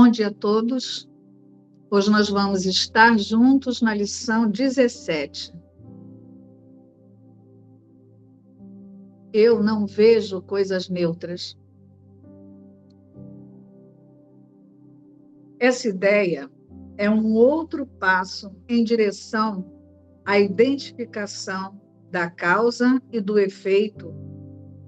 Bom 0.00 0.08
dia 0.08 0.28
a 0.28 0.32
todos. 0.32 1.10
Hoje 1.90 2.08
nós 2.08 2.28
vamos 2.28 2.64
estar 2.64 3.18
juntos 3.18 3.82
na 3.82 3.92
lição 3.92 4.48
17. 4.48 5.52
Eu 9.32 9.60
não 9.60 9.86
vejo 9.86 10.40
coisas 10.40 10.88
neutras. 10.88 11.58
Essa 15.58 15.88
ideia 15.88 16.48
é 16.96 17.10
um 17.10 17.34
outro 17.34 17.84
passo 17.84 18.54
em 18.68 18.84
direção 18.84 19.68
à 20.24 20.38
identificação 20.38 21.76
da 22.08 22.30
causa 22.30 23.02
e 23.10 23.20
do 23.20 23.36
efeito 23.36 24.14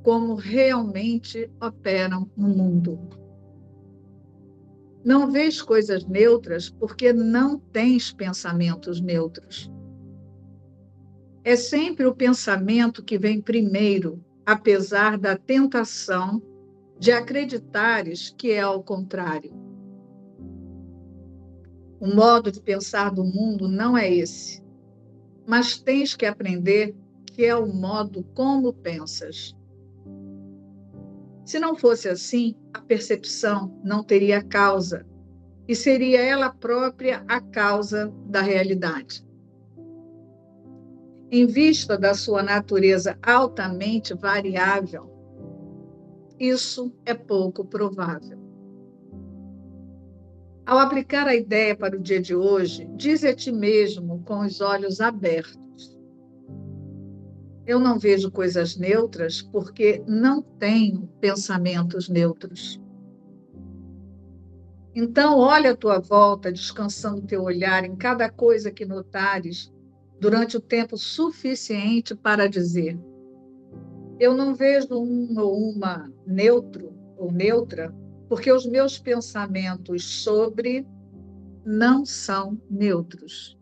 como 0.04 0.36
realmente 0.36 1.50
operam 1.60 2.30
no 2.36 2.48
mundo. 2.48 3.19
Não 5.04 5.30
vês 5.30 5.62
coisas 5.62 6.04
neutras 6.04 6.68
porque 6.68 7.12
não 7.12 7.58
tens 7.58 8.12
pensamentos 8.12 9.00
neutros. 9.00 9.70
É 11.42 11.56
sempre 11.56 12.04
o 12.04 12.14
pensamento 12.14 13.02
que 13.02 13.18
vem 13.18 13.40
primeiro, 13.40 14.22
apesar 14.44 15.16
da 15.16 15.36
tentação 15.36 16.42
de 16.98 17.12
acreditares 17.12 18.34
que 18.36 18.50
é 18.50 18.60
ao 18.60 18.82
contrário. 18.82 19.52
O 21.98 22.14
modo 22.14 22.52
de 22.52 22.60
pensar 22.60 23.10
do 23.10 23.24
mundo 23.24 23.68
não 23.68 23.96
é 23.96 24.12
esse, 24.12 24.62
mas 25.46 25.78
tens 25.80 26.14
que 26.14 26.26
aprender 26.26 26.94
que 27.26 27.44
é 27.44 27.56
o 27.56 27.66
modo 27.66 28.22
como 28.34 28.72
pensas. 28.72 29.54
Se 31.50 31.58
não 31.58 31.74
fosse 31.74 32.08
assim, 32.08 32.54
a 32.72 32.80
percepção 32.80 33.76
não 33.82 34.04
teria 34.04 34.40
causa, 34.40 35.04
e 35.66 35.74
seria 35.74 36.20
ela 36.20 36.48
própria 36.48 37.24
a 37.26 37.40
causa 37.40 38.14
da 38.24 38.40
realidade. 38.40 39.26
Em 41.28 41.48
vista 41.48 41.98
da 41.98 42.14
sua 42.14 42.40
natureza 42.40 43.18
altamente 43.20 44.14
variável, 44.14 45.10
isso 46.38 46.94
é 47.04 47.14
pouco 47.14 47.64
provável. 47.64 48.38
Ao 50.64 50.78
aplicar 50.78 51.26
a 51.26 51.34
ideia 51.34 51.74
para 51.74 51.96
o 51.96 52.00
dia 52.00 52.20
de 52.20 52.32
hoje, 52.32 52.88
diz 52.94 53.24
a 53.24 53.34
ti 53.34 53.50
mesmo 53.50 54.22
com 54.22 54.38
os 54.38 54.60
olhos 54.60 55.00
abertos: 55.00 55.58
eu 57.66 57.78
não 57.78 57.98
vejo 57.98 58.30
coisas 58.30 58.76
neutras 58.76 59.42
porque 59.42 60.02
não 60.06 60.42
tenho 60.42 61.08
pensamentos 61.20 62.08
neutros. 62.08 62.80
Então, 64.94 65.38
olha 65.38 65.70
a 65.70 65.76
tua 65.76 66.00
volta, 66.00 66.50
descansando 66.50 67.26
teu 67.26 67.42
olhar 67.42 67.84
em 67.84 67.94
cada 67.94 68.28
coisa 68.28 68.70
que 68.70 68.84
notares 68.84 69.72
durante 70.18 70.56
o 70.56 70.60
tempo 70.60 70.96
suficiente 70.96 72.14
para 72.14 72.48
dizer: 72.48 72.98
Eu 74.18 74.34
não 74.34 74.54
vejo 74.54 74.94
um 74.94 75.38
ou 75.38 75.70
uma 75.70 76.12
neutro 76.26 76.92
ou 77.16 77.30
neutra, 77.30 77.94
porque 78.28 78.50
os 78.50 78.66
meus 78.66 78.98
pensamentos 78.98 80.22
sobre 80.22 80.86
não 81.64 82.04
são 82.04 82.60
neutros. 82.68 83.58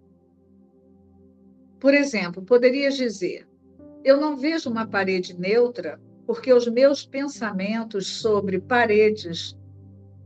Por 1.79 1.95
exemplo, 1.95 2.43
poderias 2.43 2.97
dizer: 2.97 3.48
eu 4.09 4.19
não 4.19 4.39
vejo 4.39 4.71
uma 4.71 4.87
parede 4.87 5.39
neutra 5.39 6.01
porque 6.27 6.51
os 6.51 6.67
meus 6.67 7.05
pensamentos 7.05 8.07
sobre 8.07 8.59
paredes 8.59 9.55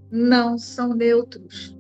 não 0.09 0.57
são 0.57 0.95
neutros. 0.95 1.77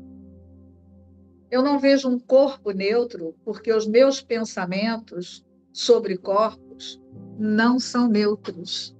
Eu 1.49 1.63
não 1.63 1.79
vejo 1.79 2.09
um 2.09 2.19
corpo 2.19 2.73
neutro 2.73 3.37
porque 3.45 3.73
os 3.73 3.87
meus 3.87 4.21
pensamentos 4.21 5.45
sobre 5.73 6.17
corpos 6.17 7.01
não 7.39 7.79
são 7.79 8.09
neutros. 8.09 8.97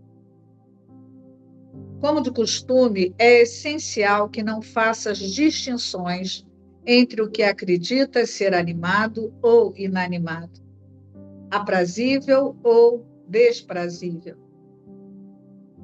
Como 2.01 2.21
de 2.21 2.31
costume, 2.31 3.13
é 3.19 3.43
essencial 3.43 4.29
que 4.29 4.45
não 4.45 4.63
faças 4.63 5.19
distinções 5.19 6.47
entre 6.87 7.21
o 7.21 7.29
que 7.29 7.43
acreditas 7.43 8.31
ser 8.31 8.55
animado 8.55 9.35
ou 9.43 9.73
inanimado 9.77 10.62
aprazível 11.53 12.57
ou 12.65 13.07
desprazível. 13.29 14.37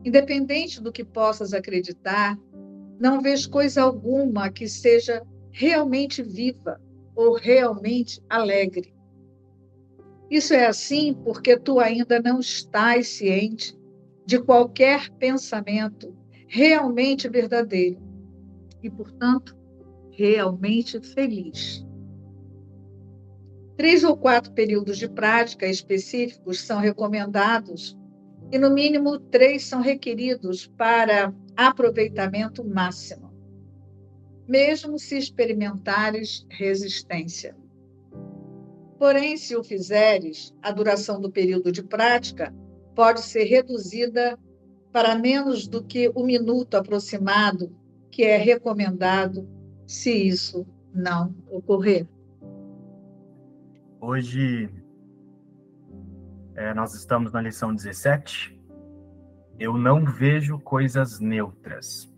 Independente 0.02 0.80
do 0.80 0.90
que 0.90 1.04
possas 1.04 1.52
acreditar, 1.52 2.38
não 2.98 3.20
vês 3.20 3.46
coisa 3.46 3.82
alguma 3.82 4.50
que 4.50 4.66
seja 4.66 5.22
realmente 5.52 6.22
viva 6.22 6.80
ou 7.14 7.34
realmente 7.34 8.22
alegre. 8.30 8.94
Isso 10.30 10.54
é 10.54 10.66
assim 10.66 11.12
porque 11.12 11.58
tu 11.58 11.78
ainda 11.78 12.18
não 12.20 12.40
estás 12.40 13.08
ciente 13.08 13.78
de 14.24 14.40
qualquer 14.40 15.10
pensamento 15.18 16.16
realmente 16.46 17.28
verdadeiro 17.28 18.00
e, 18.82 18.88
portanto, 18.88 19.54
realmente 20.10 20.98
feliz. 21.00 21.86
Três 23.78 24.02
ou 24.02 24.16
quatro 24.16 24.50
períodos 24.50 24.98
de 24.98 25.08
prática 25.08 25.64
específicos 25.64 26.62
são 26.62 26.80
recomendados 26.80 27.96
e, 28.50 28.58
no 28.58 28.74
mínimo, 28.74 29.20
três 29.20 29.66
são 29.66 29.80
requeridos 29.80 30.66
para 30.66 31.32
aproveitamento 31.56 32.64
máximo, 32.64 33.32
mesmo 34.48 34.98
se 34.98 35.16
experimentares 35.16 36.44
resistência. 36.50 37.56
Porém, 38.98 39.36
se 39.36 39.54
o 39.54 39.62
fizeres, 39.62 40.52
a 40.60 40.72
duração 40.72 41.20
do 41.20 41.30
período 41.30 41.70
de 41.70 41.84
prática 41.84 42.52
pode 42.96 43.20
ser 43.20 43.44
reduzida 43.44 44.36
para 44.90 45.14
menos 45.14 45.68
do 45.68 45.84
que 45.84 46.10
o 46.16 46.24
minuto 46.24 46.74
aproximado 46.74 47.72
que 48.10 48.24
é 48.24 48.38
recomendado 48.38 49.48
se 49.86 50.10
isso 50.10 50.66
não 50.92 51.32
ocorrer. 51.48 52.08
Hoje 54.00 54.70
é, 56.54 56.72
nós 56.72 56.94
estamos 56.94 57.32
na 57.32 57.40
lição 57.40 57.74
17. 57.74 58.56
Eu 59.58 59.76
não 59.76 60.04
vejo 60.04 60.56
coisas 60.60 61.18
neutras. 61.18 62.08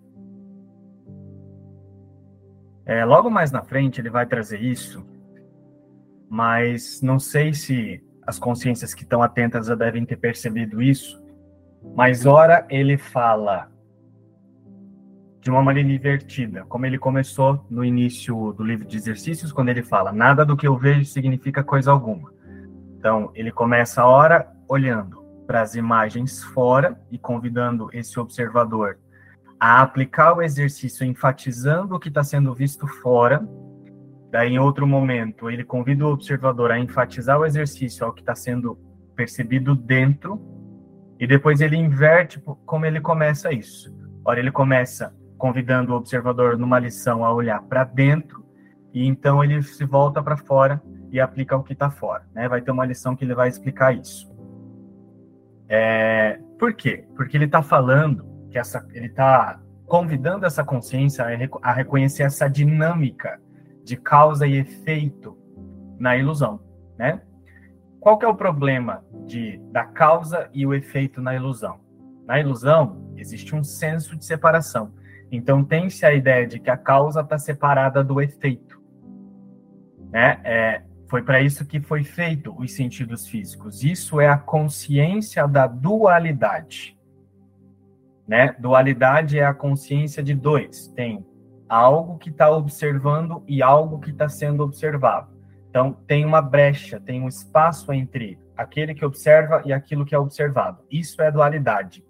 É, 2.84 3.02
logo 3.04 3.30
mais 3.30 3.50
na 3.50 3.62
frente 3.62 3.98
ele 3.98 4.10
vai 4.10 4.26
trazer 4.26 4.60
isso, 4.60 5.06
mas 6.28 7.00
não 7.00 7.18
sei 7.18 7.54
se 7.54 8.04
as 8.26 8.38
consciências 8.38 8.92
que 8.92 9.02
estão 9.02 9.22
atentas 9.22 9.66
já 9.66 9.74
devem 9.74 10.04
ter 10.04 10.16
percebido 10.16 10.82
isso. 10.82 11.18
Mas 11.96 12.26
ora 12.26 12.66
ele 12.68 12.98
fala 12.98 13.72
de 15.40 15.50
uma 15.50 15.62
maneira 15.62 15.90
invertida, 15.90 16.64
como 16.68 16.84
ele 16.84 16.98
começou 16.98 17.64
no 17.70 17.82
início 17.82 18.52
do 18.52 18.62
livro 18.62 18.86
de 18.86 18.96
exercícios, 18.96 19.52
quando 19.52 19.70
ele 19.70 19.82
fala: 19.82 20.12
nada 20.12 20.44
do 20.44 20.56
que 20.56 20.66
eu 20.66 20.76
vejo 20.76 21.04
significa 21.06 21.64
coisa 21.64 21.90
alguma. 21.90 22.32
Então, 22.98 23.30
ele 23.34 23.50
começa 23.50 24.02
a 24.02 24.06
hora 24.06 24.52
olhando 24.68 25.24
para 25.46 25.62
as 25.62 25.74
imagens 25.74 26.44
fora 26.44 27.00
e 27.10 27.18
convidando 27.18 27.88
esse 27.92 28.20
observador 28.20 28.98
a 29.58 29.82
aplicar 29.82 30.34
o 30.34 30.42
exercício, 30.42 31.04
enfatizando 31.04 31.94
o 31.94 31.98
que 31.98 32.08
está 32.08 32.22
sendo 32.22 32.54
visto 32.54 32.86
fora. 32.86 33.46
Daí, 34.30 34.52
em 34.52 34.58
outro 34.58 34.86
momento, 34.86 35.50
ele 35.50 35.64
convida 35.64 36.06
o 36.06 36.12
observador 36.12 36.70
a 36.70 36.78
enfatizar 36.78 37.38
o 37.38 37.44
exercício 37.44 38.06
ao 38.06 38.12
que 38.12 38.20
está 38.20 38.34
sendo 38.34 38.78
percebido 39.16 39.74
dentro, 39.74 40.40
e 41.18 41.26
depois 41.26 41.60
ele 41.60 41.76
inverte 41.76 42.42
como 42.64 42.86
ele 42.86 43.00
começa 43.00 43.52
isso. 43.52 43.94
Ora, 44.24 44.38
ele 44.38 44.50
começa 44.50 45.14
convidando 45.40 45.94
o 45.94 45.96
observador 45.96 46.58
numa 46.58 46.78
lição 46.78 47.24
a 47.24 47.32
olhar 47.32 47.62
para 47.62 47.82
dentro 47.82 48.44
e 48.92 49.06
então 49.06 49.42
ele 49.42 49.62
se 49.62 49.86
volta 49.86 50.22
para 50.22 50.36
fora 50.36 50.80
e 51.10 51.18
aplica 51.18 51.56
o 51.56 51.64
que 51.64 51.72
está 51.72 51.90
fora. 51.90 52.24
Né? 52.34 52.46
Vai 52.46 52.60
ter 52.60 52.70
uma 52.70 52.84
lição 52.84 53.16
que 53.16 53.24
ele 53.24 53.34
vai 53.34 53.48
explicar 53.48 53.96
isso. 53.96 54.30
É, 55.66 56.38
por 56.58 56.74
quê? 56.74 57.06
Porque 57.16 57.38
ele 57.38 57.46
está 57.46 57.62
falando 57.62 58.26
que 58.50 58.58
essa, 58.58 58.86
ele 58.92 59.06
está 59.06 59.58
convidando 59.86 60.44
essa 60.44 60.62
consciência 60.62 61.24
a, 61.24 61.70
a 61.70 61.72
reconhecer 61.72 62.24
essa 62.24 62.46
dinâmica 62.46 63.40
de 63.82 63.96
causa 63.96 64.46
e 64.46 64.56
efeito 64.56 65.38
na 65.98 66.16
ilusão, 66.16 66.60
né? 66.98 67.22
Qual 67.98 68.18
que 68.18 68.24
é 68.24 68.28
o 68.28 68.34
problema 68.34 69.04
de, 69.26 69.58
da 69.70 69.84
causa 69.84 70.48
e 70.52 70.66
o 70.66 70.74
efeito 70.74 71.20
na 71.20 71.34
ilusão? 71.34 71.80
Na 72.26 72.38
ilusão, 72.38 73.12
existe 73.16 73.54
um 73.54 73.62
senso 73.62 74.16
de 74.16 74.24
separação. 74.24 74.92
Então, 75.30 75.64
tem-se 75.64 76.04
a 76.04 76.12
ideia 76.12 76.46
de 76.46 76.58
que 76.58 76.70
a 76.70 76.76
causa 76.76 77.20
está 77.20 77.38
separada 77.38 78.02
do 78.02 78.20
efeito. 78.20 78.80
Né? 80.10 80.40
É, 80.42 80.82
foi 81.08 81.22
para 81.22 81.40
isso 81.40 81.64
que 81.64 81.80
foi 81.80 82.02
feito 82.02 82.54
os 82.58 82.72
sentidos 82.72 83.26
físicos. 83.26 83.84
Isso 83.84 84.20
é 84.20 84.28
a 84.28 84.36
consciência 84.36 85.46
da 85.46 85.66
dualidade. 85.66 86.98
Né? 88.26 88.54
Dualidade 88.58 89.38
é 89.38 89.44
a 89.44 89.54
consciência 89.54 90.22
de 90.22 90.34
dois. 90.34 90.88
Tem 90.88 91.24
algo 91.68 92.18
que 92.18 92.30
está 92.30 92.50
observando 92.50 93.44
e 93.46 93.62
algo 93.62 94.00
que 94.00 94.10
está 94.10 94.28
sendo 94.28 94.64
observado. 94.64 95.28
Então, 95.68 95.92
tem 95.92 96.24
uma 96.24 96.42
brecha, 96.42 96.98
tem 96.98 97.22
um 97.22 97.28
espaço 97.28 97.92
entre 97.92 98.36
aquele 98.56 98.92
que 98.92 99.04
observa 99.04 99.62
e 99.64 99.72
aquilo 99.72 100.04
que 100.04 100.14
é 100.14 100.18
observado. 100.18 100.82
Isso 100.90 101.22
é 101.22 101.30
dualidade. 101.30 102.04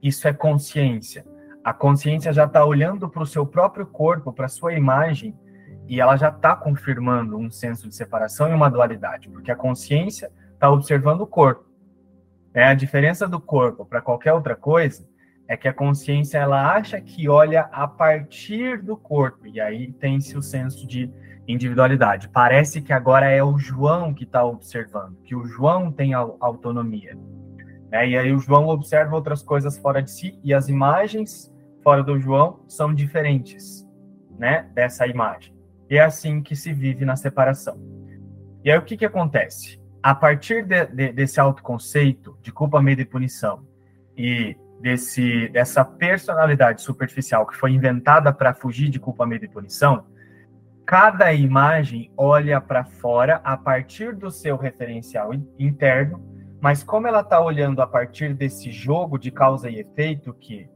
Isso 0.00 0.28
é 0.28 0.32
consciência. 0.32 1.24
A 1.62 1.72
consciência 1.72 2.32
já 2.32 2.44
está 2.44 2.64
olhando 2.64 3.08
para 3.08 3.22
o 3.22 3.26
seu 3.26 3.46
próprio 3.46 3.86
corpo, 3.86 4.32
para 4.32 4.46
a 4.46 4.48
sua 4.48 4.72
imagem, 4.72 5.38
e 5.86 6.00
ela 6.00 6.16
já 6.16 6.28
está 6.28 6.54
confirmando 6.54 7.36
um 7.36 7.50
senso 7.50 7.88
de 7.88 7.94
separação 7.94 8.48
e 8.48 8.54
uma 8.54 8.70
dualidade, 8.70 9.28
porque 9.28 9.50
a 9.50 9.56
consciência 9.56 10.30
está 10.54 10.70
observando 10.70 11.22
o 11.22 11.26
corpo. 11.26 11.64
É 12.54 12.64
a 12.64 12.74
diferença 12.74 13.28
do 13.28 13.40
corpo 13.40 13.84
para 13.84 14.00
qualquer 14.00 14.32
outra 14.32 14.56
coisa 14.56 15.08
é 15.50 15.56
que 15.56 15.66
a 15.66 15.74
consciência 15.74 16.38
ela 16.38 16.72
acha 16.72 17.00
que 17.00 17.28
olha 17.28 17.62
a 17.72 17.88
partir 17.88 18.80
do 18.80 18.96
corpo 18.96 19.48
e 19.48 19.60
aí 19.60 19.90
tem-se 19.90 20.38
o 20.38 20.42
senso 20.42 20.86
de 20.86 21.10
individualidade. 21.48 22.28
Parece 22.28 22.80
que 22.80 22.92
agora 22.92 23.28
é 23.28 23.42
o 23.42 23.58
João 23.58 24.14
que 24.14 24.22
está 24.22 24.44
observando, 24.44 25.16
que 25.24 25.34
o 25.34 25.44
João 25.44 25.90
tem 25.90 26.14
autonomia. 26.14 27.18
É, 27.90 28.08
e 28.08 28.16
aí 28.16 28.32
o 28.32 28.38
João 28.38 28.68
observa 28.68 29.16
outras 29.16 29.42
coisas 29.42 29.76
fora 29.76 30.00
de 30.00 30.12
si 30.12 30.38
e 30.44 30.54
as 30.54 30.68
imagens 30.68 31.49
fora 31.82 32.02
do 32.02 32.18
João 32.18 32.64
são 32.68 32.94
diferentes, 32.94 33.86
né, 34.38 34.68
dessa 34.74 35.06
imagem. 35.06 35.54
E 35.88 35.96
é 35.96 36.00
assim 36.00 36.42
que 36.42 36.54
se 36.54 36.72
vive 36.72 37.04
na 37.04 37.16
separação. 37.16 37.78
E 38.64 38.70
aí 38.70 38.78
o 38.78 38.82
que 38.82 38.96
que 38.96 39.04
acontece? 39.04 39.80
A 40.02 40.14
partir 40.14 40.64
de, 40.64 40.86
de, 40.86 41.12
desse 41.12 41.40
autoconceito 41.40 42.38
de 42.42 42.52
culpa, 42.52 42.80
medo 42.80 43.00
e 43.00 43.04
punição 43.04 43.66
e 44.16 44.56
desse 44.80 45.48
dessa 45.48 45.84
personalidade 45.84 46.80
superficial 46.80 47.46
que 47.46 47.56
foi 47.56 47.72
inventada 47.72 48.32
para 48.32 48.54
fugir 48.54 48.88
de 48.88 48.98
culpa, 48.98 49.26
medo 49.26 49.44
e 49.44 49.48
punição, 49.48 50.06
cada 50.86 51.32
imagem 51.32 52.10
olha 52.16 52.60
para 52.60 52.84
fora 52.84 53.40
a 53.44 53.56
partir 53.56 54.14
do 54.14 54.30
seu 54.30 54.56
referencial 54.56 55.32
interno, 55.58 56.22
mas 56.60 56.82
como 56.82 57.06
ela 57.06 57.20
está 57.20 57.40
olhando 57.40 57.80
a 57.80 57.86
partir 57.86 58.34
desse 58.34 58.70
jogo 58.70 59.18
de 59.18 59.30
causa 59.30 59.70
e 59.70 59.80
efeito, 59.80 60.34
que 60.34 60.68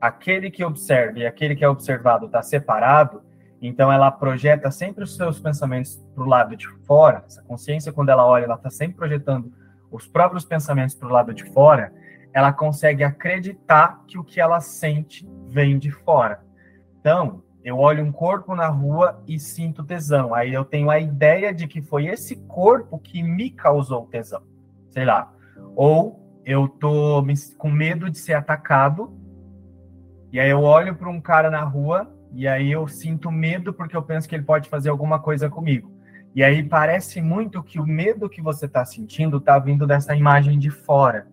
aquele 0.00 0.50
que 0.50 0.64
observa 0.64 1.18
e 1.18 1.26
aquele 1.26 1.54
que 1.56 1.64
é 1.64 1.68
observado 1.68 2.26
está 2.26 2.42
separado, 2.42 3.22
então 3.60 3.92
ela 3.92 4.10
projeta 4.10 4.70
sempre 4.70 5.04
os 5.04 5.16
seus 5.16 5.40
pensamentos 5.40 5.96
para 6.14 6.22
o 6.22 6.26
lado 6.26 6.56
de 6.56 6.68
fora. 6.86 7.24
Essa 7.26 7.42
consciência, 7.42 7.92
quando 7.92 8.10
ela 8.10 8.24
olha, 8.24 8.44
ela 8.44 8.54
está 8.54 8.70
sempre 8.70 8.96
projetando 8.96 9.52
os 9.90 10.06
próprios 10.06 10.44
pensamentos 10.44 10.94
para 10.94 11.08
o 11.08 11.12
lado 11.12 11.34
de 11.34 11.44
fora. 11.52 11.92
Ela 12.32 12.52
consegue 12.52 13.02
acreditar 13.02 14.04
que 14.06 14.18
o 14.18 14.24
que 14.24 14.40
ela 14.40 14.60
sente 14.60 15.28
vem 15.48 15.78
de 15.78 15.90
fora. 15.90 16.40
Então, 17.00 17.42
eu 17.64 17.78
olho 17.78 18.04
um 18.04 18.12
corpo 18.12 18.54
na 18.54 18.68
rua 18.68 19.22
e 19.26 19.38
sinto 19.38 19.84
tesão. 19.84 20.34
Aí 20.34 20.52
eu 20.54 20.64
tenho 20.64 20.90
a 20.90 21.00
ideia 21.00 21.52
de 21.52 21.66
que 21.66 21.82
foi 21.82 22.06
esse 22.06 22.36
corpo 22.36 22.98
que 22.98 23.22
me 23.22 23.50
causou 23.50 24.06
tesão. 24.06 24.42
Sei 24.90 25.04
lá. 25.04 25.32
Ou 25.74 26.40
eu 26.44 26.68
tô 26.68 27.22
com 27.56 27.70
medo 27.70 28.08
de 28.08 28.18
ser 28.18 28.34
atacado. 28.34 29.12
E 30.32 30.38
aí 30.38 30.50
eu 30.50 30.62
olho 30.62 30.94
para 30.94 31.08
um 31.08 31.20
cara 31.20 31.50
na 31.50 31.62
rua 31.62 32.12
e 32.32 32.46
aí 32.46 32.70
eu 32.70 32.86
sinto 32.86 33.30
medo 33.30 33.72
porque 33.72 33.96
eu 33.96 34.02
penso 34.02 34.28
que 34.28 34.34
ele 34.34 34.44
pode 34.44 34.68
fazer 34.68 34.90
alguma 34.90 35.18
coisa 35.18 35.48
comigo. 35.48 35.90
E 36.34 36.44
aí 36.44 36.62
parece 36.62 37.20
muito 37.20 37.62
que 37.62 37.80
o 37.80 37.86
medo 37.86 38.28
que 38.28 38.42
você 38.42 38.66
está 38.66 38.84
sentindo 38.84 39.38
está 39.38 39.58
vindo 39.58 39.86
dessa 39.86 40.14
imagem 40.14 40.58
de 40.58 40.70
fora. 40.70 41.26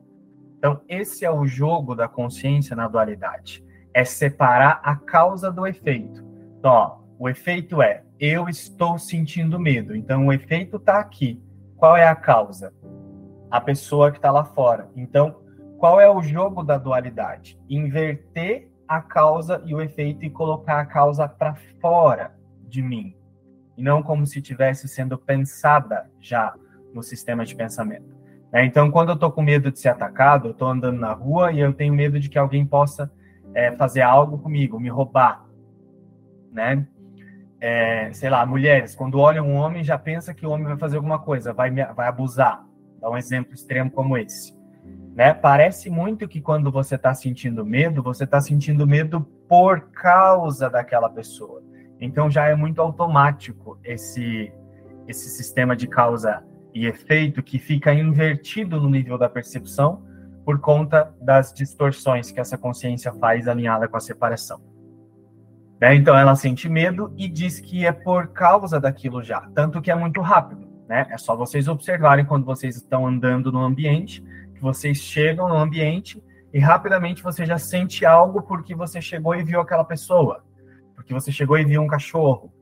Então, 0.58 0.82
esse 0.88 1.26
é 1.26 1.32
o 1.32 1.46
jogo 1.46 1.94
da 1.94 2.08
consciência 2.08 2.76
na 2.76 2.88
dualidade. 2.88 3.64
É 3.94 4.04
separar 4.04 4.80
a 4.84 4.96
causa 4.96 5.52
do 5.52 5.68
efeito. 5.68 6.26
Então, 6.58 6.72
ó, 6.72 6.98
o 7.20 7.30
efeito 7.30 7.82
é 7.82 8.04
eu 8.20 8.50
estou 8.50 8.98
sentindo 8.98 9.60
medo. 9.60 9.96
Então, 9.96 10.26
o 10.26 10.34
efeito 10.34 10.78
está 10.78 11.00
aqui. 11.00 11.40
Qual 11.76 11.96
é 11.96 12.08
a 12.08 12.16
causa? 12.16 12.74
A 13.52 13.62
pessoa 13.62 14.10
que 14.10 14.18
está 14.18 14.32
lá 14.32 14.44
fora. 14.44 14.90
Então, 14.96 15.36
qual 15.78 16.00
é 16.00 16.10
o 16.10 16.24
jogo 16.24 16.64
da 16.64 16.78
dualidade? 16.78 17.60
Inverter 17.70 18.70
a 18.88 19.02
causa 19.02 19.62
e 19.66 19.74
o 19.74 19.82
efeito 19.82 20.24
e 20.26 20.30
colocar 20.30 20.80
a 20.80 20.86
causa 20.86 21.28
para 21.28 21.56
fora 21.82 22.36
de 22.68 22.82
mim. 22.82 23.16
E 23.78 23.84
não 23.84 24.02
como 24.02 24.26
se 24.26 24.42
tivesse 24.42 24.88
sendo 24.88 25.18
pensada 25.18 26.10
já 26.22 26.54
no 26.94 27.04
sistema 27.04 27.46
de 27.46 27.56
pensamento. 27.56 28.16
É, 28.52 28.64
então, 28.64 28.90
quando 28.90 29.10
eu 29.10 29.16
estou 29.16 29.32
com 29.32 29.42
medo 29.42 29.72
de 29.72 29.80
ser 29.80 29.90
atacado, 29.90 30.48
eu 30.48 30.52
estou 30.52 30.70
andando 30.70 31.00
na 31.00 31.12
rua 31.12 31.52
e 31.52 31.60
eu 31.60 31.74
tenho 31.74 31.94
medo 31.94 32.20
de 32.20 32.30
que 32.30 32.38
alguém 32.38 32.66
possa 32.66 33.12
é, 33.54 33.72
fazer 33.74 34.02
algo 34.02 34.38
comigo, 34.38 34.80
me 34.80 34.90
roubar 34.90 35.46
né? 36.56 36.88
É, 37.60 38.12
sei 38.14 38.30
lá, 38.30 38.46
mulheres, 38.46 38.96
quando 38.96 39.20
olham 39.20 39.48
um 39.48 39.56
homem, 39.56 39.84
já 39.84 39.98
pensa 39.98 40.34
que 40.34 40.46
o 40.46 40.50
homem 40.50 40.66
vai 40.66 40.78
fazer 40.78 40.96
alguma 40.96 41.20
coisa, 41.20 41.52
vai, 41.52 41.70
vai 41.72 42.08
abusar. 42.08 42.66
Dá 43.00 43.10
um 43.10 43.18
exemplo 43.18 43.54
extremo 43.54 43.92
como 43.92 44.18
esse. 44.18 44.56
Né? 45.16 45.34
Parece 45.34 45.90
muito 45.90 46.28
que 46.28 46.42
quando 46.42 46.70
você 46.70 46.96
está 46.96 47.14
sentindo 47.14 47.66
medo, 47.66 48.04
você 48.04 48.26
está 48.26 48.42
sentindo 48.42 48.86
medo 48.86 49.22
por 49.48 49.90
causa 49.92 50.70
daquela 50.70 51.10
pessoa. 51.10 51.64
Então 52.02 52.30
já 52.30 52.48
é 52.48 52.56
muito 52.56 52.82
automático 52.82 53.80
esse, 53.82 54.52
esse 55.08 55.30
sistema 55.30 55.74
de 55.74 55.88
causa 55.88 56.44
e 56.74 56.86
efeito 56.86 57.42
que 57.42 57.58
fica 57.58 57.94
invertido 57.94 58.82
no 58.82 58.90
nível 58.90 59.18
da 59.18 59.30
percepção 59.30 60.04
por 60.44 60.60
conta 60.60 61.16
das 61.22 61.54
distorções 61.54 62.30
que 62.30 62.40
essa 62.40 62.58
consciência 62.58 63.14
faz 63.14 63.48
alinhada 63.48 63.88
com 63.88 63.96
a 63.96 64.02
separação. 64.02 64.60
Né? 65.80 65.96
Então 65.96 66.18
ela 66.18 66.36
sente 66.36 66.68
medo 66.68 67.14
e 67.16 67.30
diz 67.30 67.62
que 67.62 67.86
é 67.86 67.92
por 67.94 68.28
causa 68.28 68.82
daquilo 68.82 69.24
já, 69.24 69.42
tanto 69.56 69.82
que 69.82 69.90
é 69.90 69.96
muito 69.96 70.20
rápido. 70.20 70.68
Né? 70.88 71.08
É 71.10 71.18
só 71.18 71.38
vocês 71.38 71.70
observarem 71.70 72.26
quando 72.26 72.46
vocês 72.46 72.76
estão 72.76 73.08
andando 73.08 73.52
no 73.52 73.64
ambiente, 73.64 74.22
vocês 74.62 74.98
chegam 74.98 75.48
no 75.48 75.56
ambiente 75.56 76.22
e 76.54 76.60
rapidamente 76.60 77.22
você 77.22 77.46
já 77.46 77.58
sente 77.58 78.06
algo 78.06 78.42
porque 78.42 78.74
você 78.74 79.02
chegou 79.02 79.36
e 79.36 79.44
viu 79.44 79.60
aquela 79.60 79.84
pessoa, 79.84 80.44
porque 80.96 81.14
você 81.14 81.32
chegou 81.32 81.58
e 81.58 81.66
viu 81.66 81.82
um 81.82 81.88
cachorro, 81.88 82.54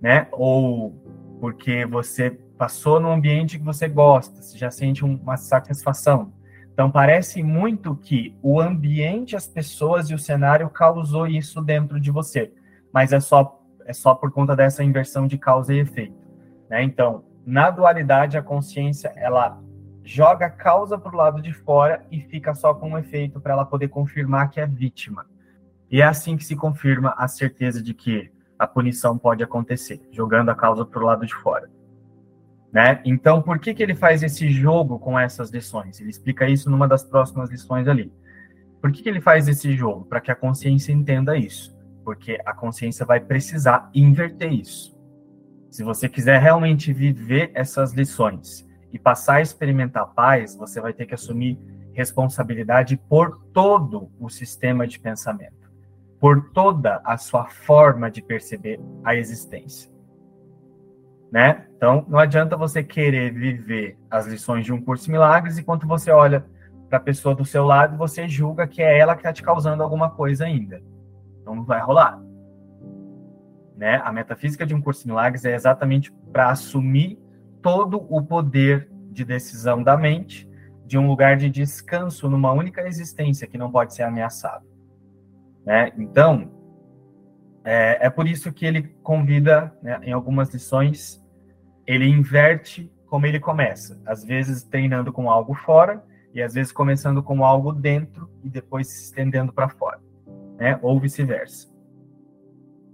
né? 0.00 0.28
Ou 0.32 0.92
porque 1.40 1.84
você 1.84 2.30
passou 2.56 2.98
no 2.98 3.10
ambiente 3.10 3.58
que 3.58 3.64
você 3.64 3.86
gosta, 3.86 4.40
você 4.40 4.56
já 4.56 4.70
sente 4.70 5.04
uma 5.04 5.36
satisfação. 5.36 6.32
Então 6.72 6.90
parece 6.90 7.42
muito 7.42 7.94
que 7.94 8.34
o 8.42 8.60
ambiente, 8.60 9.36
as 9.36 9.46
pessoas 9.46 10.08
e 10.08 10.14
o 10.14 10.18
cenário 10.18 10.70
causou 10.70 11.26
isso 11.26 11.60
dentro 11.60 12.00
de 12.00 12.10
você, 12.10 12.52
mas 12.92 13.12
é 13.12 13.20
só 13.20 13.60
é 13.86 13.92
só 13.92 14.14
por 14.14 14.32
conta 14.32 14.56
dessa 14.56 14.82
inversão 14.82 15.26
de 15.26 15.36
causa 15.36 15.74
e 15.74 15.80
efeito, 15.80 16.16
né? 16.70 16.82
Então, 16.82 17.22
na 17.44 17.68
dualidade 17.70 18.38
a 18.38 18.42
consciência 18.42 19.12
ela 19.14 19.62
joga 20.04 20.46
a 20.46 20.50
causa 20.50 20.98
para 20.98 21.12
o 21.12 21.16
lado 21.16 21.40
de 21.40 21.52
fora 21.52 22.04
e 22.10 22.20
fica 22.20 22.54
só 22.54 22.74
com 22.74 22.90
um 22.90 22.98
efeito 22.98 23.40
para 23.40 23.54
ela 23.54 23.64
poder 23.64 23.88
confirmar 23.88 24.50
que 24.50 24.60
é 24.60 24.66
vítima. 24.66 25.26
E 25.90 26.02
é 26.02 26.04
assim 26.04 26.36
que 26.36 26.44
se 26.44 26.54
confirma 26.54 27.14
a 27.16 27.26
certeza 27.26 27.82
de 27.82 27.94
que 27.94 28.30
a 28.58 28.66
punição 28.66 29.16
pode 29.16 29.42
acontecer, 29.42 30.00
jogando 30.12 30.50
a 30.50 30.54
causa 30.54 30.84
para 30.84 31.02
o 31.02 31.06
lado 31.06 31.26
de 31.26 31.34
fora. 31.34 31.70
Né? 32.70 33.00
Então, 33.04 33.40
por 33.40 33.58
que, 33.58 33.72
que 33.72 33.82
ele 33.82 33.94
faz 33.94 34.22
esse 34.22 34.50
jogo 34.50 34.98
com 34.98 35.18
essas 35.18 35.50
lições? 35.50 36.00
Ele 36.00 36.10
explica 36.10 36.48
isso 36.48 36.70
numa 36.70 36.86
das 36.86 37.02
próximas 37.02 37.50
lições 37.50 37.88
ali. 37.88 38.12
Por 38.80 38.92
que, 38.92 39.02
que 39.02 39.08
ele 39.08 39.20
faz 39.20 39.48
esse 39.48 39.72
jogo? 39.74 40.04
Para 40.04 40.20
que 40.20 40.30
a 40.30 40.34
consciência 40.34 40.92
entenda 40.92 41.36
isso. 41.36 41.74
Porque 42.04 42.38
a 42.44 42.52
consciência 42.52 43.06
vai 43.06 43.20
precisar 43.20 43.88
inverter 43.94 44.52
isso. 44.52 44.94
Se 45.70 45.82
você 45.82 46.08
quiser 46.08 46.40
realmente 46.40 46.92
viver 46.92 47.50
essas 47.54 47.92
lições 47.92 48.68
e 48.94 48.98
passar 48.98 49.34
a 49.34 49.42
experimentar 49.42 50.06
paz, 50.14 50.56
você 50.56 50.80
vai 50.80 50.94
ter 50.94 51.04
que 51.04 51.12
assumir 51.12 51.58
responsabilidade 51.92 52.96
por 52.96 53.38
todo 53.52 54.10
o 54.18 54.30
sistema 54.30 54.86
de 54.86 54.98
pensamento, 54.98 55.70
por 56.18 56.50
toda 56.52 57.02
a 57.04 57.18
sua 57.18 57.44
forma 57.44 58.10
de 58.10 58.22
perceber 58.22 58.80
a 59.04 59.14
existência 59.14 59.92
né? 61.34 61.66
Então, 61.76 62.06
não 62.06 62.20
adianta 62.20 62.56
você 62.56 62.80
querer 62.80 63.32
viver 63.32 63.98
as 64.08 64.24
lições 64.24 64.64
de 64.64 64.72
um 64.72 64.80
curso 64.80 65.06
de 65.06 65.10
milagres 65.10 65.58
enquanto 65.58 65.84
você 65.84 66.12
olha 66.12 66.46
para 66.88 66.98
a 66.98 67.00
pessoa 67.00 67.34
do 67.34 67.44
seu 67.44 67.64
lado 67.64 67.96
e 67.96 67.98
você 67.98 68.28
julga 68.28 68.68
que 68.68 68.80
é 68.80 68.96
ela 68.96 69.16
que 69.16 69.20
está 69.20 69.32
te 69.32 69.42
causando 69.42 69.82
alguma 69.82 70.08
coisa 70.08 70.44
ainda. 70.44 70.80
Então, 71.42 71.56
não 71.56 71.64
vai 71.64 71.80
rolar. 71.80 72.22
Né? 73.76 74.00
A 74.04 74.12
metafísica 74.12 74.64
de 74.64 74.76
um 74.76 74.80
curso 74.80 75.00
de 75.00 75.08
milagres 75.08 75.44
é 75.44 75.56
exatamente 75.56 76.12
para 76.32 76.50
assumir 76.50 77.18
todo 77.64 78.06
o 78.10 78.22
poder 78.22 78.90
de 79.10 79.24
decisão 79.24 79.82
da 79.82 79.96
mente 79.96 80.46
de 80.84 80.98
um 80.98 81.08
lugar 81.08 81.38
de 81.38 81.48
descanso 81.48 82.28
numa 82.28 82.52
única 82.52 82.86
existência 82.86 83.46
que 83.46 83.56
não 83.56 83.72
pode 83.72 83.94
ser 83.94 84.02
ameaçado. 84.02 84.66
Né? 85.64 85.90
Então, 85.96 86.52
é, 87.64 88.04
é 88.04 88.10
por 88.10 88.28
isso 88.28 88.52
que 88.52 88.66
ele 88.66 88.82
convida, 89.02 89.74
né, 89.82 89.98
em 90.02 90.12
algumas 90.12 90.52
lições, 90.52 91.24
ele 91.86 92.06
inverte 92.06 92.92
como 93.06 93.24
ele 93.24 93.40
começa. 93.40 93.98
Às 94.04 94.22
vezes 94.22 94.62
treinando 94.62 95.10
com 95.10 95.30
algo 95.30 95.54
fora 95.54 96.04
e 96.34 96.42
às 96.42 96.52
vezes 96.52 96.70
começando 96.70 97.22
com 97.22 97.42
algo 97.42 97.72
dentro 97.72 98.28
e 98.42 98.50
depois 98.50 98.88
se 98.88 99.04
estendendo 99.04 99.54
para 99.54 99.70
fora, 99.70 100.00
né? 100.58 100.78
Ou 100.82 101.00
vice-versa. 101.00 101.72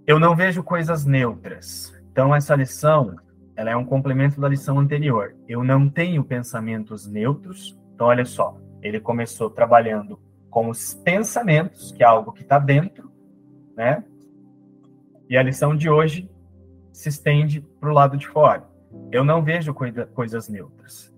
Eu 0.07 0.21
não 0.21 0.37
vejo 0.37 0.63
coisas 0.63 1.05
neutras. 1.05 1.93
Então, 2.13 2.33
essa 2.35 2.55
lição, 2.55 3.17
ela 3.61 3.73
é 3.73 3.77
um 3.77 3.85
complemento 3.85 4.41
da 4.41 4.49
lição 4.49 4.79
anterior. 4.79 5.37
Eu 5.47 5.63
não 5.63 5.87
tenho 5.87 6.25
pensamentos 6.25 7.07
neutros. 7.07 7.79
Então, 7.95 8.07
olha 8.07 8.25
só, 8.25 8.59
ele 8.81 8.99
começou 8.99 9.51
trabalhando 9.51 10.19
com 10.49 10.71
os 10.71 10.95
pensamentos, 10.95 11.93
que 11.93 12.03
é 12.03 12.07
algo 12.07 12.33
que 12.33 12.41
está 12.41 12.59
dentro, 12.59 13.13
né? 13.77 14.03
E 15.29 15.37
a 15.37 15.43
lição 15.43 15.77
de 15.77 15.91
hoje 15.91 16.27
se 16.91 17.11
estende 17.11 17.61
para 17.61 17.91
o 17.91 17.93
lado 17.93 18.17
de 18.17 18.27
fora. 18.29 18.67
Eu 19.13 19.23
não 19.23 19.45
vejo 19.45 19.75
coisa, 19.75 20.07
coisas 20.07 20.49
neutras. 20.49 21.15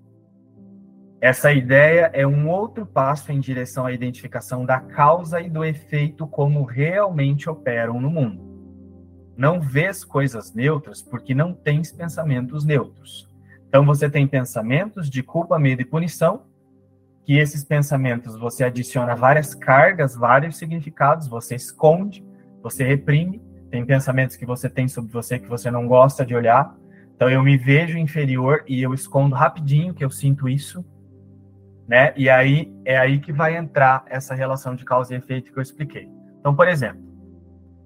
Essa 1.20 1.52
ideia 1.52 2.10
é 2.12 2.26
um 2.26 2.50
outro 2.50 2.84
passo 2.84 3.30
em 3.30 3.38
direção 3.38 3.86
à 3.86 3.92
identificação 3.92 4.66
da 4.66 4.80
causa 4.80 5.40
e 5.40 5.48
do 5.48 5.64
efeito 5.64 6.26
como 6.26 6.64
realmente 6.64 7.48
operam 7.48 8.00
no 8.00 8.10
mundo. 8.10 8.51
Não 9.36 9.60
vês 9.60 10.04
coisas 10.04 10.52
neutras 10.54 11.02
porque 11.02 11.34
não 11.34 11.52
tens 11.52 11.90
pensamentos 11.90 12.64
neutros. 12.64 13.28
Então 13.68 13.84
você 13.84 14.08
tem 14.08 14.26
pensamentos 14.26 15.08
de 15.08 15.22
culpa, 15.22 15.58
medo 15.58 15.82
e 15.82 15.84
punição, 15.84 16.42
que 17.24 17.38
esses 17.38 17.64
pensamentos 17.64 18.36
você 18.36 18.64
adiciona 18.64 19.14
várias 19.14 19.54
cargas, 19.54 20.14
vários 20.14 20.56
significados, 20.56 21.28
você 21.28 21.54
esconde, 21.54 22.24
você 22.62 22.84
reprime. 22.84 23.40
Tem 23.70 23.86
pensamentos 23.86 24.36
que 24.36 24.44
você 24.44 24.68
tem 24.68 24.86
sobre 24.88 25.12
você 25.12 25.38
que 25.38 25.48
você 25.48 25.70
não 25.70 25.86
gosta 25.86 26.26
de 26.26 26.34
olhar. 26.34 26.76
Então 27.14 27.30
eu 27.30 27.42
me 27.42 27.56
vejo 27.56 27.96
inferior 27.96 28.64
e 28.66 28.82
eu 28.82 28.92
escondo 28.92 29.34
rapidinho 29.34 29.94
que 29.94 30.04
eu 30.04 30.10
sinto 30.10 30.48
isso 30.48 30.84
né? 31.92 32.12
E 32.16 32.30
aí 32.30 32.72
é 32.84 32.96
aí 32.96 33.18
que 33.18 33.32
vai 33.32 33.56
entrar 33.56 34.04
essa 34.06 34.34
relação 34.34 34.74
de 34.74 34.84
causa 34.84 35.14
e 35.14 35.18
efeito 35.18 35.52
que 35.52 35.58
eu 35.58 35.62
expliquei. 35.62 36.08
Então, 36.40 36.54
por 36.54 36.68
exemplo, 36.68 37.02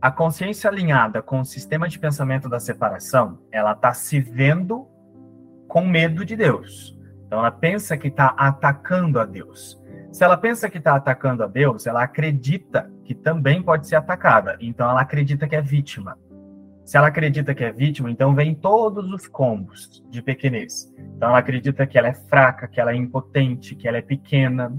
a 0.01 0.11
consciência 0.11 0.69
alinhada 0.71 1.23
com 1.23 1.41
o 1.41 1.45
sistema 1.45 1.89
de 1.89 1.99
pensamento 1.99 2.49
da 2.49 2.61
separação, 2.61 3.39
ela 3.51 3.73
está 3.73 3.93
se 3.93 4.21
vendo 4.21 4.87
com 5.69 5.85
medo 5.85 6.25
de 6.25 6.37
Deus. 6.37 6.97
Então, 7.27 7.39
ela 7.41 7.51
pensa 7.51 7.97
que 7.97 8.09
está 8.09 8.29
atacando 8.37 9.19
a 9.19 9.25
Deus. 9.25 9.83
Se 10.13 10.23
ela 10.23 10.37
pensa 10.37 10.71
que 10.71 10.79
está 10.79 10.95
atacando 10.95 11.43
a 11.43 11.47
Deus, 11.47 11.87
ela 11.87 12.03
acredita 12.03 12.91
que 13.05 13.15
também 13.15 13.63
pode 13.63 13.89
ser 13.89 13.97
atacada. 13.97 14.57
Então, 14.61 14.89
ela 14.89 15.01
acredita 15.01 15.49
que 15.49 15.57
é 15.57 15.61
vítima. 15.61 16.17
Se 16.87 16.97
ela 16.97 17.09
acredita 17.09 17.53
que 17.53 17.65
é 17.65 17.73
vítima, 17.73 18.09
então 18.09 18.33
vem 18.33 18.55
todos 18.55 19.13
os 19.13 19.27
combos 19.27 20.05
de 20.09 20.23
pequenez. 20.23 20.95
Então 21.17 21.31
ela 21.31 21.39
acredita 21.39 21.85
que 21.85 21.99
ela 21.99 22.07
é 22.07 22.15
fraca, 22.15 22.69
que 22.69 22.81
ela 22.81 22.93
é 22.93 22.95
impotente, 22.95 23.75
que 23.75 23.89
ela 23.89 23.99
é 23.99 24.03
pequena, 24.03 24.73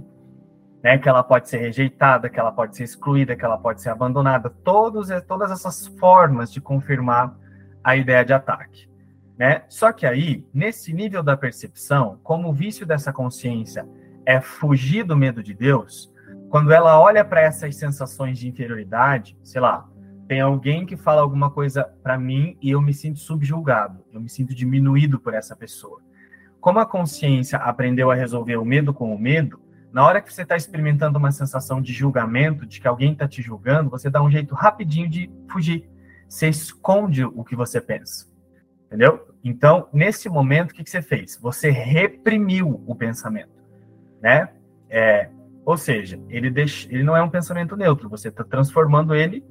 né, 0.84 0.98
que 0.98 1.10
ela 1.10 1.24
pode 1.24 1.50
ser 1.50 1.58
rejeitada, 1.58 2.30
que 2.30 2.40
ela 2.40 2.52
pode 2.52 2.76
ser 2.76 2.84
excluída, 2.84 3.36
que 3.36 3.44
ela 3.44 3.58
pode 3.58 3.82
ser 3.82 3.90
abandonada. 3.90 4.50
Todos, 4.50 5.10
todas 5.28 5.52
essas 5.52 5.88
formas 5.88 6.52
de 6.52 6.62
confirmar 6.62 7.36
a 7.84 7.96
ideia 7.96 8.24
de 8.24 8.34
ataque. 8.34 8.88
Né? 9.38 9.64
Só 9.70 9.92
que 9.92 10.06
aí, 10.06 10.46
nesse 10.54 10.94
nível 10.94 11.22
da 11.22 11.38
percepção, 11.38 12.20
como 12.24 12.50
o 12.50 12.54
vício 12.54 12.86
dessa 12.86 13.14
consciência 13.14 13.88
é 14.26 14.42
fugir 14.42 15.04
do 15.04 15.16
medo 15.16 15.44
de 15.44 15.54
Deus, 15.54 16.12
quando 16.50 16.72
ela 16.72 17.00
olha 17.00 17.24
para 17.24 17.42
essas 17.42 17.76
sensações 17.76 18.40
de 18.40 18.48
inferioridade, 18.48 19.38
sei 19.44 19.62
lá, 19.62 19.88
tem 20.28 20.42
alguém 20.42 20.86
que 20.86 20.98
fala 20.98 21.22
alguma 21.22 21.50
coisa 21.50 21.84
para 22.04 22.18
mim 22.18 22.58
e 22.62 22.72
eu 22.72 22.82
me 22.82 22.94
sinto 22.94 23.20
subjulgado, 23.20 24.04
eu 24.12 24.20
me 24.20 24.30
sinto 24.30 24.54
diminuído 24.54 25.20
por 25.20 25.34
essa 25.34 25.56
pessoa. 25.56 26.02
Como 26.60 26.80
a 26.80 26.86
consciência 26.86 27.58
aprendeu 27.60 28.12
a 28.12 28.16
resolver 28.16 28.58
o 28.58 28.66
medo 28.66 28.94
com 28.94 29.14
o 29.14 29.20
medo, 29.20 29.62
na 29.98 30.06
hora 30.06 30.22
que 30.22 30.32
você 30.32 30.44
está 30.44 30.56
experimentando 30.56 31.18
uma 31.18 31.32
sensação 31.32 31.82
de 31.82 31.92
julgamento, 31.92 32.68
de 32.68 32.80
que 32.80 32.88
alguém 32.88 33.14
está 33.14 33.28
te 33.28 33.42
julgando, 33.42 33.90
você 33.90 34.12
dá 34.12 34.22
um 34.22 34.30
jeito 34.30 34.54
rapidinho 34.54 35.10
de 35.10 35.28
fugir. 35.50 35.90
Você 36.30 36.48
esconde 36.48 37.26
o 37.26 37.44
que 37.44 37.56
você 37.56 37.82
pensa. 37.82 38.28
Entendeu? 38.86 39.28
Então, 39.44 39.90
nesse 39.92 40.30
momento, 40.30 40.70
o 40.70 40.76
que, 40.76 40.84
que 40.84 40.90
você 40.92 41.02
fez? 41.02 41.40
Você 41.42 41.72
reprimiu 41.72 42.80
o 42.86 42.94
pensamento. 42.94 43.50
Né? 44.22 44.48
É, 44.88 45.32
ou 45.66 45.76
seja, 45.76 46.22
ele, 46.30 46.52
deixa, 46.52 46.88
ele 46.94 47.02
não 47.02 47.18
é 47.18 47.24
um 47.24 47.30
pensamento 47.32 47.76
neutro, 47.76 48.08
você 48.08 48.28
está 48.28 48.44
transformando 48.44 49.16
ele 49.16 49.44